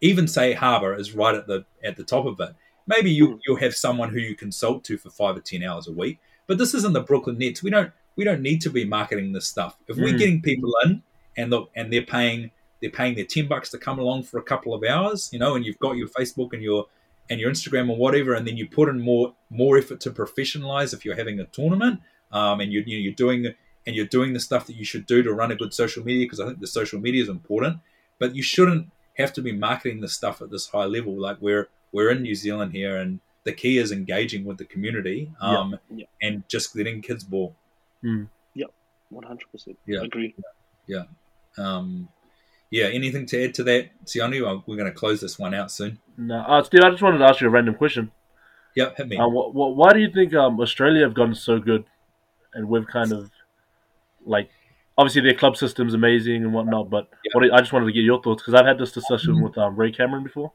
Even 0.00 0.26
say 0.28 0.52
Harbour 0.52 0.94
is 0.94 1.12
right 1.14 1.34
at 1.34 1.46
the 1.46 1.64
at 1.84 1.96
the 1.96 2.04
top 2.04 2.26
of 2.26 2.38
it. 2.40 2.54
Maybe 2.86 3.10
you 3.10 3.28
Mm. 3.28 3.40
you'll 3.46 3.56
have 3.56 3.74
someone 3.74 4.10
who 4.10 4.18
you 4.18 4.34
consult 4.34 4.84
to 4.84 4.96
for 4.98 5.10
five 5.10 5.36
or 5.36 5.40
ten 5.40 5.62
hours 5.62 5.86
a 5.88 5.92
week. 5.92 6.18
But 6.46 6.58
this 6.58 6.74
isn't 6.74 6.92
the 6.94 7.00
Brooklyn 7.02 7.38
Nets. 7.38 7.62
We 7.62 7.70
don't 7.70 7.92
we 8.16 8.24
don't 8.24 8.42
need 8.42 8.60
to 8.62 8.70
be 8.70 8.84
marketing 8.84 9.32
this 9.32 9.46
stuff. 9.46 9.76
If 9.88 9.96
we're 9.96 10.14
Mm. 10.14 10.18
getting 10.18 10.42
people 10.42 10.72
in 10.84 11.02
and 11.36 11.50
look 11.50 11.70
and 11.76 11.92
they're 11.92 12.02
paying 12.02 12.50
they're 12.80 12.90
paying 12.90 13.14
their 13.14 13.26
10 13.26 13.46
bucks 13.46 13.70
to 13.70 13.78
come 13.78 13.98
along 13.98 14.22
for 14.22 14.38
a 14.38 14.42
couple 14.42 14.72
of 14.72 14.82
hours 14.82 15.28
you 15.32 15.38
know 15.38 15.54
and 15.54 15.64
you've 15.66 15.78
got 15.78 15.96
your 15.96 16.08
Facebook 16.08 16.52
and 16.54 16.62
your 16.62 16.86
and 17.28 17.38
your 17.38 17.50
Instagram 17.52 17.88
or 17.88 17.96
whatever, 17.96 18.34
and 18.34 18.44
then 18.44 18.56
you 18.56 18.66
put 18.66 18.88
in 18.88 18.98
more 19.00 19.34
more 19.50 19.78
effort 19.78 20.00
to 20.00 20.10
professionalize 20.10 20.92
if 20.92 21.04
you're 21.04 21.14
having 21.14 21.38
a 21.38 21.44
tournament, 21.44 22.00
um, 22.32 22.58
and 22.60 22.72
you're 22.72 22.82
you 22.84 22.96
know, 22.96 23.02
you're 23.02 23.12
doing 23.12 23.54
and 23.86 23.94
you're 23.96 24.06
doing 24.06 24.32
the 24.32 24.40
stuff 24.40 24.66
that 24.66 24.74
you 24.76 24.84
should 24.84 25.06
do 25.06 25.22
to 25.22 25.32
run 25.32 25.52
a 25.52 25.54
good 25.56 25.72
social 25.72 26.04
media 26.04 26.24
because 26.26 26.40
I 26.40 26.46
think 26.46 26.58
the 26.60 26.66
social 26.66 27.00
media 27.00 27.22
is 27.22 27.28
important, 27.28 27.78
but 28.18 28.34
you 28.34 28.42
shouldn't 28.42 28.90
have 29.20 29.32
to 29.34 29.42
be 29.42 29.52
marketing 29.52 30.00
the 30.00 30.08
stuff 30.08 30.42
at 30.42 30.50
this 30.50 30.66
high 30.68 30.84
level. 30.86 31.14
Like 31.14 31.38
we're 31.40 31.68
we're 31.92 32.10
in 32.10 32.22
New 32.22 32.34
Zealand 32.34 32.72
here, 32.72 32.96
and 32.96 33.20
the 33.44 33.52
key 33.52 33.78
is 33.78 33.90
engaging 33.92 34.44
with 34.44 34.58
the 34.58 34.64
community 34.64 35.30
um, 35.40 35.78
Yeah. 35.90 36.06
and 36.22 36.42
just 36.48 36.76
letting 36.76 37.00
kids 37.02 37.24
ball. 37.24 37.54
One 39.12 39.24
hundred 39.24 39.50
percent. 39.50 39.76
Yeah. 39.86 40.02
Agree. 40.02 40.36
Yeah, 40.86 41.02
Um, 41.58 42.08
yeah, 42.70 42.84
anything 42.84 43.26
to 43.26 43.44
add 43.44 43.54
to 43.54 43.64
that, 43.64 43.90
Sione? 44.06 44.40
Well, 44.40 44.62
We're 44.66 44.76
going 44.76 44.90
to 44.90 44.96
close 44.96 45.20
this 45.20 45.36
one 45.36 45.52
out 45.52 45.72
soon. 45.72 45.98
No, 46.16 46.36
uh, 46.42 46.62
Steve, 46.62 46.82
I 46.84 46.90
just 46.90 47.02
wanted 47.02 47.18
to 47.18 47.24
ask 47.24 47.40
you 47.40 47.48
a 47.48 47.50
random 47.50 47.74
question. 47.74 48.12
Yep, 48.76 48.96
hit 48.98 49.08
me. 49.08 49.16
Uh, 49.16 49.28
wh- 49.28 49.50
wh- 49.52 49.76
why 49.76 49.92
do 49.92 49.98
you 49.98 50.10
think 50.12 50.32
um, 50.34 50.60
Australia 50.60 51.02
have 51.02 51.14
gotten 51.14 51.34
so 51.34 51.58
good, 51.58 51.84
and 52.54 52.68
we've 52.68 52.86
kind 52.86 53.10
of 53.10 53.32
like 54.24 54.50
obviously 54.98 55.22
their 55.22 55.34
club 55.34 55.56
system's 55.56 55.94
amazing 55.94 56.42
and 56.44 56.52
whatnot, 56.52 56.90
but 56.90 57.08
Yeah. 57.24 57.30
what 57.34 57.52
I 57.54 57.58
just 57.60 57.72
wanted 57.72 57.86
to 57.86 57.92
get 57.92 58.00
your 58.04 58.22
thoughts 58.22 58.42
because 58.42 58.54
I've 58.54 58.66
had 58.66 58.78
this 58.78 58.92
discussion 58.92 59.40
with 59.42 59.56
um, 59.58 59.76
Ray 59.76 59.92
Cameron 59.92 60.22
before. 60.24 60.52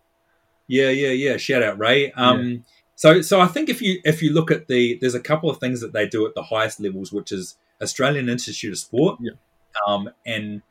Yeah, 0.68 0.90
yeah, 0.90 1.10
yeah. 1.10 1.38
Shout 1.38 1.64
out 1.64 1.78
Ray. 1.80 2.12
Um, 2.14 2.66
So, 2.98 3.22
so 3.22 3.42
I 3.42 3.48
think 3.48 3.68
if 3.68 3.82
you 3.82 4.00
if 4.06 4.22
you 4.24 4.32
look 4.32 4.50
at 4.52 4.68
the, 4.68 4.98
there's 5.02 5.16
a 5.16 5.20
couple 5.20 5.50
of 5.50 5.58
things 5.60 5.82
that 5.82 5.92
they 5.92 6.08
do 6.08 6.26
at 6.26 6.34
the 6.34 6.44
highest 6.44 6.80
levels, 6.80 7.12
which 7.12 7.32
is 7.32 7.58
Australian 7.82 8.30
Institute 8.30 8.72
of 8.72 8.78
Sport. 8.80 9.20
Yeah. 9.20 9.34
Um, 9.86 10.10
and 10.26 10.62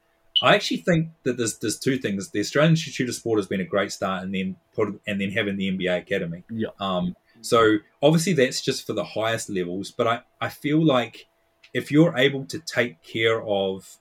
I 0.42 0.54
actually 0.54 0.78
think 0.78 1.10
that 1.24 1.36
there's 1.36 1.58
there's 1.58 1.78
two 1.78 1.98
things. 1.98 2.30
The 2.30 2.40
Australian 2.40 2.72
Institute 2.72 3.10
of 3.10 3.14
Sport 3.14 3.38
has 3.40 3.46
been 3.46 3.60
a 3.60 3.64
great 3.64 3.92
start, 3.92 4.22
and 4.24 4.34
then 4.34 4.56
put 4.74 4.98
and 5.06 5.20
then 5.20 5.32
having 5.32 5.56
the 5.58 5.70
NBA 5.70 5.98
Academy. 5.98 6.44
Yeah. 6.50 6.68
Um, 6.80 7.14
so 7.42 7.76
obviously 8.02 8.32
that's 8.32 8.62
just 8.62 8.86
for 8.86 8.94
the 8.94 9.04
highest 9.04 9.50
levels, 9.50 9.90
but 9.90 10.06
I 10.06 10.20
I 10.40 10.48
feel 10.48 10.82
like 10.82 11.26
if 11.75 11.91
you're 11.91 12.16
able 12.16 12.47
to 12.47 12.59
take 12.61 13.03
care 13.03 13.43
of 13.43 13.99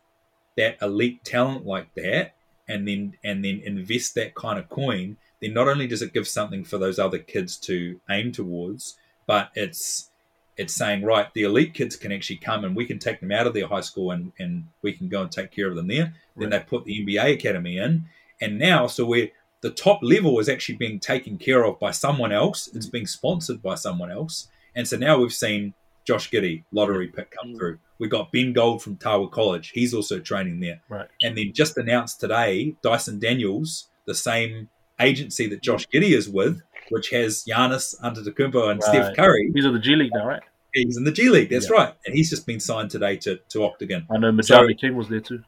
that 0.56 0.78
elite 0.82 1.26
talent 1.26 1.66
like 1.66 1.94
that, 1.96 2.36
and 2.68 2.88
then 2.88 3.18
and 3.24 3.44
then 3.44 3.62
invest 3.66 4.16
that 4.16 4.36
kind 4.36 4.58
of 4.58 4.70
coin, 4.70 5.18
then 5.42 5.54
not 5.54 5.68
only 5.68 5.88
does 5.88 6.02
it 6.02 6.14
give 6.14 6.28
something 6.28 6.64
for 6.64 6.78
those 6.78 7.00
other 7.00 7.20
kids 7.20 7.58
to 7.58 8.00
aim 8.10 8.32
towards, 8.32 8.96
but 9.26 9.50
it's 9.56 10.10
it's 10.56 10.74
saying 10.74 11.04
right, 11.04 11.34
the 11.34 11.44
elite 11.44 11.74
kids 11.74 11.96
can 11.96 12.12
actually 12.12 12.38
come 12.38 12.64
and 12.64 12.76
we 12.76 12.86
can 12.86 13.00
take 13.00 13.20
them 13.20 13.32
out 13.32 13.48
of 13.48 13.56
their 13.56 13.68
high 13.68 13.82
school 13.82 14.12
and, 14.12 14.32
and 14.38 14.68
we 14.84 14.94
can 14.94 15.10
go 15.10 15.24
and 15.24 15.32
take 15.32 15.50
care 15.50 15.68
of 15.68 15.76
them 15.76 15.88
there. 15.88 16.14
Then 16.38 16.52
they 16.52 16.60
put 16.60 16.86
the 16.86 17.04
NBA 17.04 17.34
academy 17.34 17.78
in, 17.78 18.06
and 18.40 18.60
now 18.60 18.88
so 18.88 19.06
we're 19.06 19.32
the 19.62 19.72
top 19.72 20.00
level 20.04 20.40
is 20.40 20.50
actually 20.50 20.76
being 20.76 21.00
taken 21.00 21.38
care 21.38 21.64
of 21.64 21.80
by 21.80 21.92
someone 21.92 22.32
else. 22.32 22.70
It's 22.74 22.88
mm. 22.88 22.92
being 22.92 23.08
sponsored 23.08 23.62
by 23.62 23.76
someone 23.76 24.12
else, 24.12 24.48
and 24.76 24.88
so 24.88 24.98
now 24.98 25.18
we've 25.18 25.34
seen 25.34 25.74
Josh 26.06 26.30
Giddey 26.30 26.64
lottery 26.72 27.08
pick 27.08 27.32
come 27.32 27.54
Mm. 27.54 27.58
through. 27.58 27.80
We 28.00 28.08
got 28.10 28.32
Ben 28.32 28.52
Gold 28.54 28.82
from 28.84 28.98
Tawa 28.98 29.30
College. 29.32 29.72
He's 29.74 29.94
also 29.94 30.20
training 30.20 30.60
there. 30.60 30.82
Right. 30.90 31.08
And 31.22 31.38
then 31.38 31.54
just 31.54 31.78
announced 31.78 32.20
today, 32.20 32.76
Dyson 32.82 33.20
Daniels, 33.20 33.88
the 34.06 34.16
same 34.16 34.70
agency 35.00 35.48
that 35.48 35.62
Josh 35.62 35.88
Giddey 35.88 36.12
is 36.16 36.28
with, 36.30 36.62
which 36.90 37.10
has 37.12 37.46
Giannis 37.46 38.00
Antetokounmpo 38.02 38.70
and 38.72 38.84
Steph 38.84 39.16
Curry. 39.16 39.52
These 39.54 39.66
are 39.66 39.72
the 39.72 39.80
G 39.80 39.96
League 39.96 40.12
now, 40.14 40.28
right? 40.28 40.42
he's 40.74 40.98
in 40.98 41.04
the 41.04 41.12
G 41.12 41.30
League. 41.30 41.50
That's 41.52 41.70
Yeah. 41.70 41.76
right, 41.78 41.94
and 42.06 42.16
he's 42.16 42.32
just 42.32 42.48
been 42.48 42.60
signed 42.60 42.90
today 42.90 43.16
to 43.18 43.38
to 43.50 43.64
Octagon. 43.64 44.08
I 44.10 44.18
know 44.18 44.36
So- 44.42 44.68
King 44.74 44.96
was 44.96 45.08
there 45.08 45.20
too. 45.20 45.44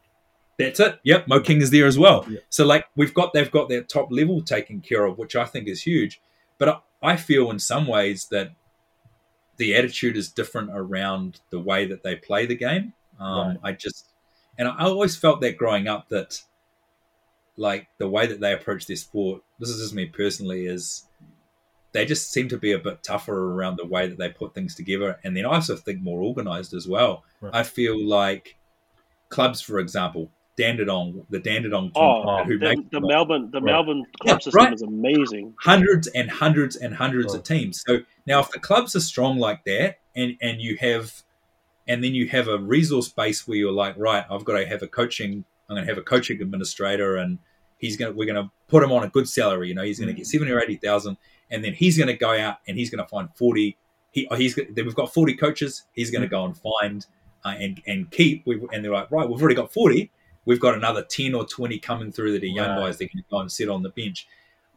That's 0.59 0.79
it. 0.79 0.99
Yep, 1.03 1.27
Mo 1.27 1.39
King 1.41 1.61
is 1.61 1.71
there 1.71 1.85
as 1.87 1.97
well. 1.97 2.25
Yeah. 2.29 2.39
So 2.49 2.63
like 2.65 2.85
we've 2.95 3.13
got 3.13 3.33
they've 3.33 3.49
got 3.51 3.67
their 3.67 3.81
top 3.83 4.07
level 4.11 4.41
taken 4.41 4.81
care 4.81 5.03
of, 5.03 5.17
which 5.17 5.35
I 5.35 5.45
think 5.45 5.67
is 5.67 5.81
huge. 5.81 6.21
But 6.59 6.69
I, 6.69 6.77
I 7.01 7.15
feel 7.17 7.49
in 7.51 7.59
some 7.59 7.87
ways 7.87 8.27
that 8.31 8.51
the 9.57 9.75
attitude 9.75 10.17
is 10.17 10.29
different 10.29 10.71
around 10.73 11.39
the 11.49 11.59
way 11.59 11.85
that 11.85 12.03
they 12.03 12.15
play 12.15 12.45
the 12.45 12.55
game. 12.55 12.93
Um, 13.19 13.47
Right. 13.47 13.57
I 13.63 13.71
just 13.73 14.07
and 14.57 14.67
I 14.67 14.85
always 14.85 15.15
felt 15.15 15.41
that 15.41 15.57
growing 15.57 15.87
up 15.87 16.09
that 16.09 16.41
like 17.57 17.87
the 17.97 18.09
way 18.09 18.27
that 18.27 18.39
they 18.39 18.53
approach 18.53 18.87
their 18.87 18.95
sport. 18.97 19.41
This 19.59 19.69
is 19.69 19.81
just 19.81 19.93
me 19.93 20.05
personally 20.05 20.65
is 20.65 21.05
they 21.93 22.05
just 22.05 22.31
seem 22.31 22.49
to 22.49 22.57
be 22.57 22.73
a 22.73 22.79
bit 22.79 23.03
tougher 23.03 23.53
around 23.53 23.77
the 23.77 23.85
way 23.85 24.07
that 24.07 24.17
they 24.17 24.29
put 24.29 24.53
things 24.53 24.75
together, 24.75 25.17
and 25.23 25.35
then 25.35 25.45
I 25.45 25.55
also 25.55 25.77
think 25.77 26.01
more 26.01 26.21
organized 26.21 26.73
as 26.73 26.87
well. 26.87 27.23
Right. 27.39 27.55
I 27.55 27.63
feel 27.63 27.97
like 28.03 28.57
clubs, 29.29 29.61
for 29.61 29.79
example, 29.79 30.29
Dandenong, 30.57 31.25
the 31.29 31.39
Dandenong 31.39 31.91
team, 31.91 32.03
Oh, 32.03 32.43
who 32.45 32.57
the, 32.57 32.65
make 32.75 32.89
the 32.91 33.01
Melbourne, 33.01 33.49
the 33.51 33.59
Right. 33.61 33.71
Melbourne 33.71 34.03
club 34.21 34.35
Yeah, 34.35 34.43
system 34.43 34.63
right. 34.63 34.73
is 34.73 34.81
amazing. 34.81 35.53
hundreds 35.59 36.07
and 36.07 36.29
hundreds 36.31 36.75
and 36.77 36.95
hundreds 36.95 37.33
Oh. 37.33 37.37
of 37.37 37.43
teams. 37.43 37.83
So 37.85 37.99
now, 38.25 38.39
if 38.39 38.49
the 38.51 38.59
clubs 38.59 38.95
are 38.95 39.01
strong 39.01 39.37
like 39.37 39.63
that, 39.65 39.99
and 40.15 40.37
and 40.41 40.61
you 40.61 40.77
have, 40.77 41.23
and 41.87 42.03
then 42.03 42.15
you 42.15 42.27
have 42.29 42.47
a 42.47 42.57
resource 42.57 43.09
base 43.09 43.47
where 43.47 43.57
you're 43.57 43.71
like, 43.71 43.95
right, 43.97 44.25
I've 44.29 44.45
got 44.45 44.57
to 44.57 44.65
have 44.65 44.81
a 44.81 44.87
coaching, 44.87 45.43
I'm 45.69 45.75
going 45.75 45.85
to 45.85 45.91
have 45.91 45.97
a 45.97 46.03
coaching 46.03 46.41
administrator, 46.41 47.17
and 47.17 47.37
he's 47.77 47.97
going 47.97 48.13
to, 48.13 48.17
we're 48.17 48.25
going 48.31 48.41
to 48.43 48.49
put 48.69 48.81
him 48.83 48.91
on 48.93 49.03
a 49.03 49.09
good 49.09 49.27
salary. 49.27 49.67
You 49.67 49.75
know, 49.75 49.83
he's 49.83 49.99
going 49.99 50.07
to 50.07 50.13
get 50.13 50.25
seventy 50.25 50.51
or 50.51 50.61
eighty 50.61 50.77
thousand, 50.77 51.17
and 51.51 51.63
then 51.63 51.73
he's 51.73 51.97
going 51.97 52.07
to 52.07 52.15
go 52.17 52.37
out 52.37 52.57
and 52.67 52.77
he's 52.77 52.89
going 52.89 53.03
to 53.03 53.09
find 53.09 53.29
forty. 53.35 53.77
He, 54.11 54.25
he's 54.37 54.55
we've 54.55 54.95
got 54.95 55.13
forty 55.13 55.33
coaches. 55.35 55.83
He's 55.91 56.09
going 56.11 56.21
to 56.21 56.29
go 56.29 56.45
and 56.45 56.55
find 56.57 57.05
uh, 57.43 57.55
and 57.59 57.81
and 57.85 58.09
keep. 58.09 58.47
We 58.47 58.61
and 58.71 58.83
they're 58.85 58.93
like, 58.93 59.11
right, 59.11 59.27
we've 59.29 59.39
already 59.41 59.55
got 59.55 59.73
forty. 59.73 60.09
We've 60.45 60.59
got 60.59 60.75
another 60.75 61.03
ten 61.03 61.33
or 61.33 61.45
twenty 61.45 61.79
coming 61.79 62.11
through 62.11 62.33
that 62.33 62.43
are 62.43 62.47
young 62.47 62.69
Right. 62.77 62.85
guys 62.87 62.97
that 62.99 63.09
can 63.11 63.23
go 63.29 63.39
and 63.39 63.51
sit 63.51 63.69
on 63.69 63.83
the 63.83 63.89
bench. 63.89 64.27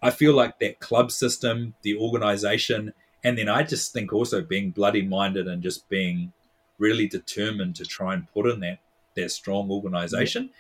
I 0.03 0.11
feel 0.11 0.33
like 0.35 0.59
that 0.61 0.79
club 0.81 1.11
system, 1.11 1.75
the 1.83 1.97
organization, 1.97 2.95
and 3.25 3.37
then 3.37 3.49
I 3.49 3.63
just 3.65 3.93
think 3.93 4.13
also 4.13 4.41
being 4.43 4.71
bloody 4.71 5.03
minded 5.03 5.49
and 5.49 5.63
just 5.63 5.89
being 5.89 6.33
really 6.79 7.09
determined 7.09 7.75
to 7.77 7.85
try 7.85 8.15
and 8.15 8.29
put 8.33 8.47
in 8.47 8.61
that 8.61 8.79
that 9.17 9.31
strong 9.33 9.71
organization. 9.71 10.51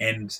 And 0.00 0.36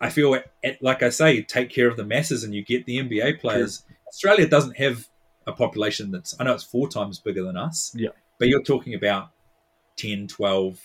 I 0.00 0.10
feel, 0.10 0.34
it- 0.62 0.82
like 0.82 1.02
I 1.02 1.08
say, 1.08 1.40
take 1.42 1.70
care 1.70 1.88
of 1.88 1.96
the 1.96 2.04
masses 2.04 2.44
and 2.44 2.54
you 2.54 2.62
get 2.62 2.84
the 2.84 2.98
NBA 2.98 3.40
players. 3.40 3.84
Australia 4.06 4.46
doesn't 4.46 4.76
have 4.76 5.08
a 5.46 5.52
population 5.52 6.10
that's, 6.10 6.36
I 6.38 6.44
know 6.44 6.52
it's 6.52 6.62
four 6.64 6.88
times 6.88 7.18
bigger 7.18 7.42
than 7.42 7.56
us, 7.56 7.94
Yeah. 7.96 8.10
but 8.38 8.48
you're 8.48 8.62
talking 8.62 8.92
about 8.94 9.30
10, 9.96 10.28
12, 10.28 10.78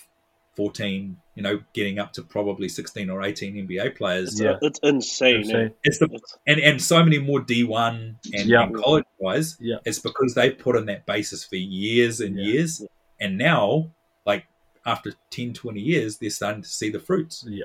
14, 0.54 1.16
you 1.34 1.42
know, 1.42 1.60
getting 1.72 1.98
up 1.98 2.12
to 2.14 2.22
probably 2.22 2.68
16 2.68 3.08
or 3.08 3.22
18 3.22 3.54
NBA 3.66 3.96
players. 3.96 4.40
Yeah. 4.40 4.58
It's 4.60 4.78
insane. 4.82 5.36
Insane. 5.36 5.56
Eh? 5.66 5.68
It's 5.84 5.98
the 5.98 6.20
and 6.46 6.60
and 6.60 6.80
so 6.82 7.02
many 7.02 7.18
more 7.18 7.40
D1 7.40 8.16
and, 8.34 8.48
Yeah. 8.48 8.64
and 8.64 8.74
college 8.76 9.04
guys. 9.22 9.56
Yeah. 9.60 9.76
It's 9.84 9.98
because 9.98 10.34
they 10.34 10.50
put 10.50 10.76
in 10.76 10.86
that 10.86 11.06
basis 11.06 11.44
for 11.44 11.56
years 11.56 12.20
and 12.20 12.36
Yeah. 12.36 12.44
years. 12.44 12.84
And 13.20 13.38
now, 13.38 13.90
like 14.26 14.44
after 14.84 15.12
10, 15.30 15.54
20 15.54 15.80
years, 15.80 16.18
they're 16.18 16.30
starting 16.30 16.62
to 16.62 16.68
see 16.68 16.90
the 16.90 17.00
fruits. 17.00 17.44
Yeah. 17.48 17.64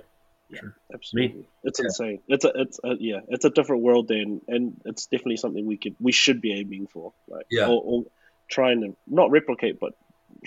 absolutely. 0.93 1.45
It's 1.63 1.79
Yeah. 1.79 1.85
insane. 1.85 2.19
It's 2.29 2.45
a, 2.45 2.51
it's 2.55 2.79
a, 2.83 2.95
yeah, 2.99 3.19
it's 3.27 3.43
a 3.43 3.49
different 3.49 3.81
world 3.83 4.07
then, 4.07 4.39
and 4.47 4.79
it's 4.85 5.07
definitely 5.07 5.35
something 5.37 5.65
we 5.65 5.75
could, 5.75 5.95
we 5.99 6.13
should 6.13 6.39
be 6.39 6.53
aiming 6.53 6.87
for, 6.87 7.11
like, 7.27 7.45
Yeah. 7.51 7.67
or, 7.67 7.81
or 7.83 8.03
trying 8.47 8.79
to 8.81 8.95
not 9.07 9.29
replicate, 9.29 9.77
but 9.77 9.93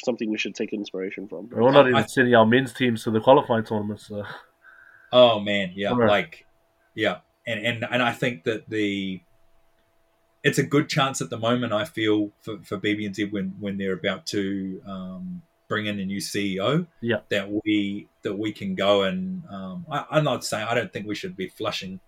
something 0.05 0.31
we 0.31 0.39
should 0.39 0.55
take 0.55 0.73
inspiration 0.73 1.29
from. 1.29 1.49
We're 1.51 1.71
not 1.73 1.87
I- 1.87 1.91
even 1.91 2.09
sending 2.09 2.35
our 2.35 2.47
men's 2.47 2.73
teams 2.73 3.05
to 3.05 3.11
the 3.11 3.21
qualifying 3.21 3.65
tournaments. 3.65 4.07
So. 4.09 4.25
Oh 5.13 5.41
man, 5.41 5.73
yeah, 5.75 5.93
Right. 5.93 6.09
like 6.09 6.47
yeah, 6.95 7.19
and 7.47 7.65
and 7.65 7.85
and 7.91 8.03
I 8.03 8.13
think 8.13 8.45
that 8.45 8.69
the 8.69 9.21
it's 10.43 10.59
a 10.59 10.63
good 10.63 10.89
chance 10.89 11.21
at 11.21 11.29
the 11.31 11.39
moment. 11.39 11.73
I 11.73 11.85
feel 11.85 12.31
for 12.41 12.59
for 12.63 12.79
BBNZ 12.79 13.31
when 13.33 13.55
when 13.61 13.77
they're 13.79 13.93
about 13.95 14.27
to 14.27 14.81
um, 14.87 15.43
bring 15.69 15.87
in 15.87 15.99
a 16.01 16.05
new 16.05 16.19
CEO. 16.21 16.87
Yeah. 17.01 17.19
that 17.31 17.51
we 17.65 18.09
that 18.23 18.39
we 18.39 18.53
can 18.53 18.75
go 18.75 19.03
and 19.03 19.43
um, 19.51 19.87
I, 19.91 20.05
I'm 20.11 20.25
not 20.25 20.45
saying 20.45 20.67
I 20.69 20.75
don't 20.75 20.93
think 20.93 21.07
we 21.07 21.15
should 21.15 21.37
be 21.37 21.49
flushing 21.49 22.01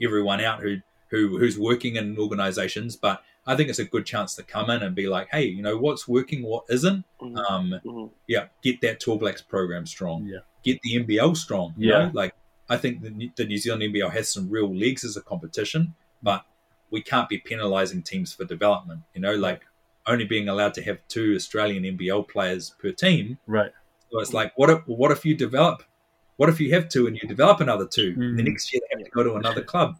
everyone 0.00 0.40
out 0.40 0.60
who 0.60 0.76
who 1.12 1.38
who's 1.38 1.56
working 1.58 1.94
in 1.96 2.18
organizations, 2.18 2.96
but 2.96 3.22
I 3.46 3.54
think 3.54 3.68
it's 3.68 3.78
a 3.78 3.84
good 3.84 4.06
chance 4.06 4.34
to 4.36 4.42
come 4.42 4.70
in 4.70 4.82
and 4.82 4.94
be 4.94 5.06
like, 5.08 5.28
hey, 5.30 5.44
you 5.44 5.62
know 5.62 5.76
what's 5.76 6.08
working, 6.08 6.42
what 6.42 6.64
isn't. 6.68 7.04
Mhm. 7.20 7.50
Um, 7.50 7.74
Mhm. 7.84 8.10
yeah, 8.26 8.46
get 8.62 8.80
that 8.80 8.98
Tall 8.98 9.16
Blacks 9.18 9.42
program 9.42 9.86
strong 9.86 10.26
Yeah. 10.26 10.38
get 10.64 10.80
the 10.82 10.94
NBL 10.96 11.34
strong. 11.36 11.74
You 11.76 11.90
Yeah. 11.90 11.98
know? 12.06 12.10
like 12.14 12.34
I 12.68 12.76
think 12.78 13.02
the, 13.02 13.10
New- 13.10 13.32
the 13.36 13.44
New 13.44 13.58
Zealand 13.58 13.82
NBL 13.82 14.08
has 14.10 14.28
some 14.28 14.48
real 14.48 14.72
legs 14.74 15.04
as 15.04 15.16
a 15.16 15.20
competition, 15.20 15.94
but 16.22 16.44
we 16.90 17.02
can't 17.02 17.28
be 17.28 17.38
penalising 17.38 18.02
teams 18.04 18.32
for 18.32 18.44
development. 18.44 19.00
You 19.14 19.20
know, 19.20 19.34
like 19.34 19.60
only 20.06 20.24
being 20.24 20.48
allowed 20.48 20.74
to 20.74 20.82
have 20.82 20.98
two 21.08 21.34
Australian 21.34 21.84
NBL 21.84 22.22
players 22.22 22.70
per 22.80 22.90
team. 22.92 23.38
Right. 23.46 23.72
So 24.10 24.20
it's 24.20 24.32
like, 24.32 24.56
what 24.56 24.70
if 24.70 24.80
what 24.86 25.10
if 25.10 25.24
you 25.26 25.34
develop? 25.34 25.82
What 26.36 26.48
if 26.48 26.60
you 26.60 26.72
have 26.74 26.88
two 26.88 27.06
and 27.06 27.16
you 27.20 27.28
develop 27.28 27.60
another 27.60 27.86
two? 27.86 28.14
And 28.16 28.38
the 28.38 28.42
Mm. 28.42 28.46
next 28.50 28.72
year 28.72 28.80
they 28.82 28.98
have 28.98 29.04
to 29.04 29.10
go 29.10 29.22
to 29.22 29.34
another 29.34 29.62
club. 29.62 29.98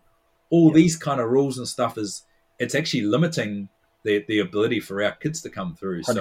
All 0.53 0.71
these 0.71 0.95
kind 0.97 1.21
of 1.21 1.29
rules 1.31 1.57
and 1.59 1.67
stuff 1.67 1.97
is 1.99 2.25
it's 2.59 2.75
actually 2.75 3.03
limiting 3.03 3.69
the 4.05 4.25
the 4.29 4.39
ability 4.41 4.81
for 4.81 5.03
our 5.03 5.13
kids 5.13 5.41
to 5.43 5.51
come 5.51 5.75
through. 5.75 6.03
So 6.05 6.15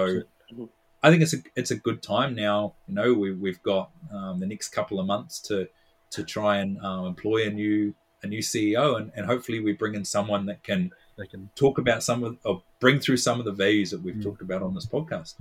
100%. 0.58 0.70
I 1.04 1.10
think 1.10 1.22
it's 1.24 1.34
a 1.34 1.38
it's 1.56 1.72
a 1.72 1.76
good 1.88 2.02
time 2.02 2.34
now. 2.36 2.74
You 2.88 2.96
know, 2.96 3.14
we 3.14 3.34
we've 3.34 3.62
got 3.64 3.92
um, 4.12 4.40
the 4.40 4.48
next 4.48 4.70
couple 4.70 5.00
of 5.00 5.06
months 5.06 5.40
to 5.50 5.68
to 6.16 6.24
try 6.24 6.58
and 6.58 6.80
um, 6.82 7.06
employ 7.06 7.48
a 7.48 7.50
new 7.52 7.94
a 8.24 8.28
new 8.28 8.40
CEO, 8.52 8.98
and, 8.98 9.12
and 9.16 9.26
hopefully 9.26 9.60
we 9.60 9.74
bring 9.74 9.96
in 9.96 10.06
someone 10.06 10.46
that 10.46 10.62
can 10.64 10.92
They 11.18 11.26
can. 11.26 11.50
talk 11.56 11.78
about 11.80 12.04
some 12.04 12.24
of 12.24 12.38
or 12.46 12.62
bring 12.80 13.00
through 13.00 13.18
some 13.18 13.40
of 13.40 13.46
the 13.46 13.52
values 13.66 13.90
that 13.92 14.02
we've 14.04 14.16
Mm. 14.16 14.24
talked 14.24 14.42
about 14.44 14.62
on 14.62 14.76
this 14.76 14.86
podcast. 14.86 15.36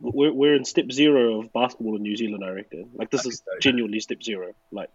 We're, 0.00 0.32
we're 0.32 0.54
in 0.54 0.64
step 0.64 0.90
zero 0.92 1.40
of 1.40 1.52
basketball 1.52 1.94
in 1.96 2.02
New 2.02 2.16
Zealand, 2.16 2.42
I 2.44 2.50
reckon. 2.50 2.90
Like, 2.94 3.10
this 3.10 3.24
is 3.26 3.38
so, 3.38 3.44
yeah. 3.54 3.60
genuinely 3.60 4.00
step 4.00 4.20
zero. 4.22 4.52
Like, 4.72 4.90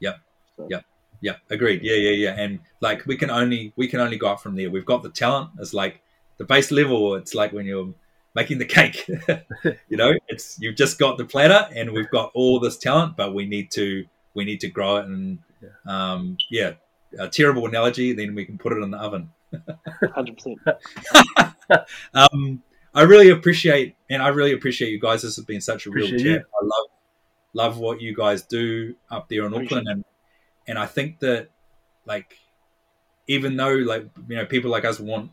Yeah. 0.00 0.16
So- 0.56 0.68
Yeah. 0.70 0.80
Yeah, 1.20 1.36
agreed. 1.50 1.82
Yeah, 1.82 1.96
yeah, 1.96 2.10
yeah. 2.10 2.34
And 2.40 2.60
like 2.80 3.04
we 3.06 3.16
can 3.16 3.30
only 3.30 3.72
we 3.76 3.88
can 3.88 4.00
only 4.00 4.16
go 4.16 4.28
up 4.28 4.40
from 4.40 4.56
there. 4.56 4.70
We've 4.70 4.86
got 4.86 5.02
the 5.02 5.10
talent. 5.10 5.50
It's 5.58 5.74
like 5.74 6.02
the 6.38 6.44
base 6.44 6.70
level. 6.70 7.14
It's 7.14 7.34
like 7.34 7.52
when 7.52 7.66
you're 7.66 7.92
making 8.34 8.58
the 8.58 8.64
cake. 8.64 9.06
you 9.88 9.96
know, 9.96 10.12
it's 10.28 10.58
you've 10.60 10.76
just 10.76 10.98
got 10.98 11.18
the 11.18 11.24
platter, 11.24 11.68
and 11.74 11.92
we've 11.92 12.10
got 12.10 12.30
all 12.34 12.60
this 12.60 12.78
talent, 12.78 13.16
but 13.16 13.34
we 13.34 13.46
need 13.46 13.70
to 13.72 14.06
we 14.34 14.44
need 14.44 14.60
to 14.60 14.68
grow 14.68 14.96
it. 14.96 15.06
And 15.06 15.38
um, 15.86 16.36
yeah, 16.50 16.72
a 17.18 17.28
terrible 17.28 17.66
analogy. 17.66 18.12
Then 18.12 18.34
we 18.34 18.44
can 18.44 18.58
put 18.58 18.72
it 18.72 18.82
in 18.82 18.90
the 18.90 18.98
oven. 18.98 19.30
100%. 19.52 20.56
Um, 22.14 22.64
I 22.92 23.02
really 23.02 23.30
appreciate, 23.30 23.94
and 24.08 24.20
I 24.20 24.28
really 24.28 24.52
appreciate 24.52 24.90
you 24.90 24.98
guys. 24.98 25.22
This 25.22 25.36
has 25.36 25.44
been 25.44 25.60
such 25.60 25.86
a 25.86 25.90
real 25.90 26.06
Appreciate 26.06 26.38
chat. 26.38 26.46
I 26.52 26.64
love, 26.64 26.86
love 27.54 27.78
what 27.78 28.00
you 28.00 28.14
guys 28.14 28.42
do 28.42 28.96
up 29.08 29.28
there 29.28 29.46
in 29.46 29.52
Appreciate 29.52 29.78
Auckland, 29.78 29.88
and 29.88 30.04
and 30.66 30.78
I 30.78 30.86
think 30.86 31.20
that, 31.20 31.48
like, 32.06 32.38
even 33.26 33.56
though 33.56 33.74
like 33.74 34.06
you 34.28 34.36
know 34.36 34.46
people 34.46 34.70
like 34.70 34.84
us 34.84 34.98
want, 34.98 35.30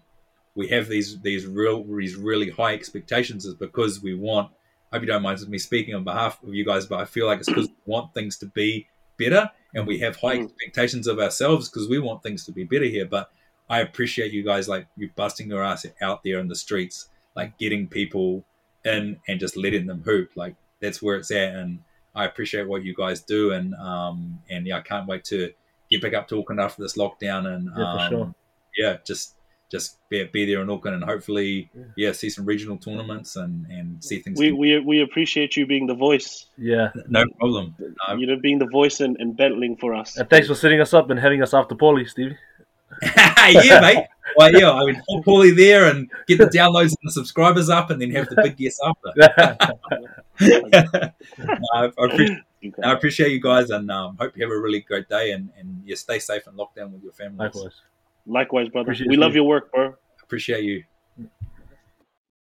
we 0.55 0.67
have 0.69 0.87
these 0.87 1.19
these 1.21 1.45
real 1.45 1.83
these 1.83 2.15
really 2.15 2.49
high 2.49 2.73
expectations, 2.73 3.45
is 3.45 3.55
because 3.55 4.01
we 4.01 4.13
want. 4.13 4.51
I 4.91 4.95
hope 4.95 5.03
you 5.03 5.07
don't 5.07 5.21
mind 5.21 5.45
me 5.49 5.57
speaking 5.57 5.95
on 5.95 6.03
behalf 6.03 6.41
of 6.43 6.53
you 6.53 6.63
guys, 6.63 6.85
but 6.85 6.99
I 6.99 7.05
feel 7.05 7.25
like 7.27 7.39
it's 7.39 7.49
because 7.49 7.67
we 7.67 7.93
want 7.93 8.13
things 8.13 8.37
to 8.37 8.45
be 8.45 8.87
better, 9.17 9.49
and 9.73 9.85
we 9.85 9.99
have 9.99 10.15
high 10.17 10.37
Mm. 10.37 10.45
expectations 10.45 11.07
of 11.07 11.19
ourselves 11.19 11.69
because 11.69 11.89
we 11.89 11.99
want 11.99 12.23
things 12.23 12.45
to 12.45 12.51
be 12.51 12.63
better 12.63 12.85
here. 12.85 13.05
But 13.05 13.29
I 13.69 13.81
appreciate 13.81 14.31
you 14.31 14.43
guys 14.43 14.69
like 14.69 14.87
you 14.95 15.09
busting 15.15 15.49
your 15.49 15.63
ass 15.63 15.85
out 16.01 16.23
there 16.23 16.39
in 16.39 16.47
the 16.47 16.55
streets, 16.55 17.09
like 17.35 17.57
getting 17.57 17.87
people 17.87 18.45
in 18.85 19.19
and 19.27 19.39
just 19.39 19.57
letting 19.57 19.87
them 19.87 20.03
hoop. 20.03 20.29
Like 20.35 20.55
that's 20.79 21.01
where 21.01 21.17
it's 21.17 21.31
at, 21.31 21.55
and 21.55 21.79
I 22.17 22.25
appreciate 22.25 22.67
what 22.67 22.83
you 22.83 22.93
guys 23.03 23.21
do, 23.21 23.41
and 23.53 23.73
um 23.75 24.39
and 24.49 24.65
yeah, 24.67 24.77
I 24.77 24.81
can't 24.81 25.07
wait 25.07 25.23
to 25.25 25.51
get 25.89 26.01
back 26.01 26.13
up 26.13 26.27
to 26.29 26.39
Auckland 26.39 26.59
after 26.59 26.81
this 26.81 26.97
lockdown, 26.97 27.45
and 27.53 27.69
Yeah, 27.77 27.93
um, 27.93 28.09
sure. 28.09 28.35
yeah, 28.77 28.97
just 29.05 29.35
just 29.69 29.97
be, 30.09 30.23
be 30.23 30.45
there 30.45 30.61
in 30.61 30.69
Auckland, 30.69 30.95
and 30.95 31.03
hopefully 31.03 31.69
Yeah. 31.75 31.83
yeah, 31.97 32.11
see 32.13 32.29
some 32.29 32.45
regional 32.45 32.77
tournaments 32.77 33.35
and 33.35 33.65
and 33.77 34.01
see 34.03 34.19
things. 34.19 34.39
We, 34.39 34.51
we, 34.53 34.79
we 34.79 35.01
appreciate 35.01 35.57
you 35.57 35.65
being 35.67 35.87
the 35.87 35.93
voice, 36.07 36.45
Yeah. 36.57 36.89
no 37.09 37.23
problem. 37.39 37.75
No. 38.07 38.15
you 38.15 38.27
know, 38.27 38.37
being 38.47 38.59
the 38.59 38.69
voice 38.79 39.01
and, 39.01 39.17
and 39.19 39.35
battling 39.35 39.75
for 39.77 39.93
us. 39.93 40.17
And 40.17 40.29
thanks 40.29 40.47
for 40.47 40.55
setting 40.55 40.79
us 40.81 40.93
up 40.93 41.09
and 41.09 41.19
having 41.19 41.41
us 41.43 41.53
after 41.53 41.75
Paulie, 41.75 42.07
Stevie. 42.07 42.37
Yeah, 43.01 43.79
mate. 43.81 44.05
Well, 44.35 44.51
yeah, 44.51 44.71
I 44.71 44.85
mean, 44.85 45.01
put 45.09 45.25
Paulie 45.25 45.55
there 45.55 45.89
and 45.89 46.09
get 46.27 46.37
the 46.37 46.45
downloads 46.45 46.89
and 46.89 46.97
the 47.03 47.11
subscribers 47.11 47.69
up, 47.69 47.89
and 47.89 48.01
then 48.01 48.11
have 48.11 48.27
the 48.29 48.35
big 48.41 48.57
guests 48.57 48.79
after. 48.83 49.73
No, 50.39 50.61
I, 51.73 51.85
I 51.85 52.05
appreciate, 52.05 52.43
Okay. 52.65 52.81
I 52.83 52.91
appreciate 52.91 53.31
you 53.31 53.39
guys, 53.39 53.69
and 53.69 53.89
um, 53.91 54.17
hope 54.19 54.35
you 54.35 54.43
have 54.43 54.51
a 54.51 54.59
really 54.59 54.81
great 54.81 55.07
day, 55.07 55.31
and, 55.31 55.49
and 55.57 55.81
yeah, 55.85 55.95
stay 55.95 56.19
safe 56.19 56.47
and 56.47 56.57
locked 56.57 56.75
down 56.75 56.91
with 56.91 57.03
your 57.03 57.13
families. 57.13 57.39
Likewise. 57.39 57.81
Likewise, 58.25 58.69
brother. 58.69 58.83
Appreciate 58.85 59.09
we 59.09 59.15
you. 59.15 59.21
love 59.21 59.35
your 59.35 59.43
work, 59.43 59.71
bro. 59.71 59.95
Appreciate 60.23 60.63
you. 60.63 60.83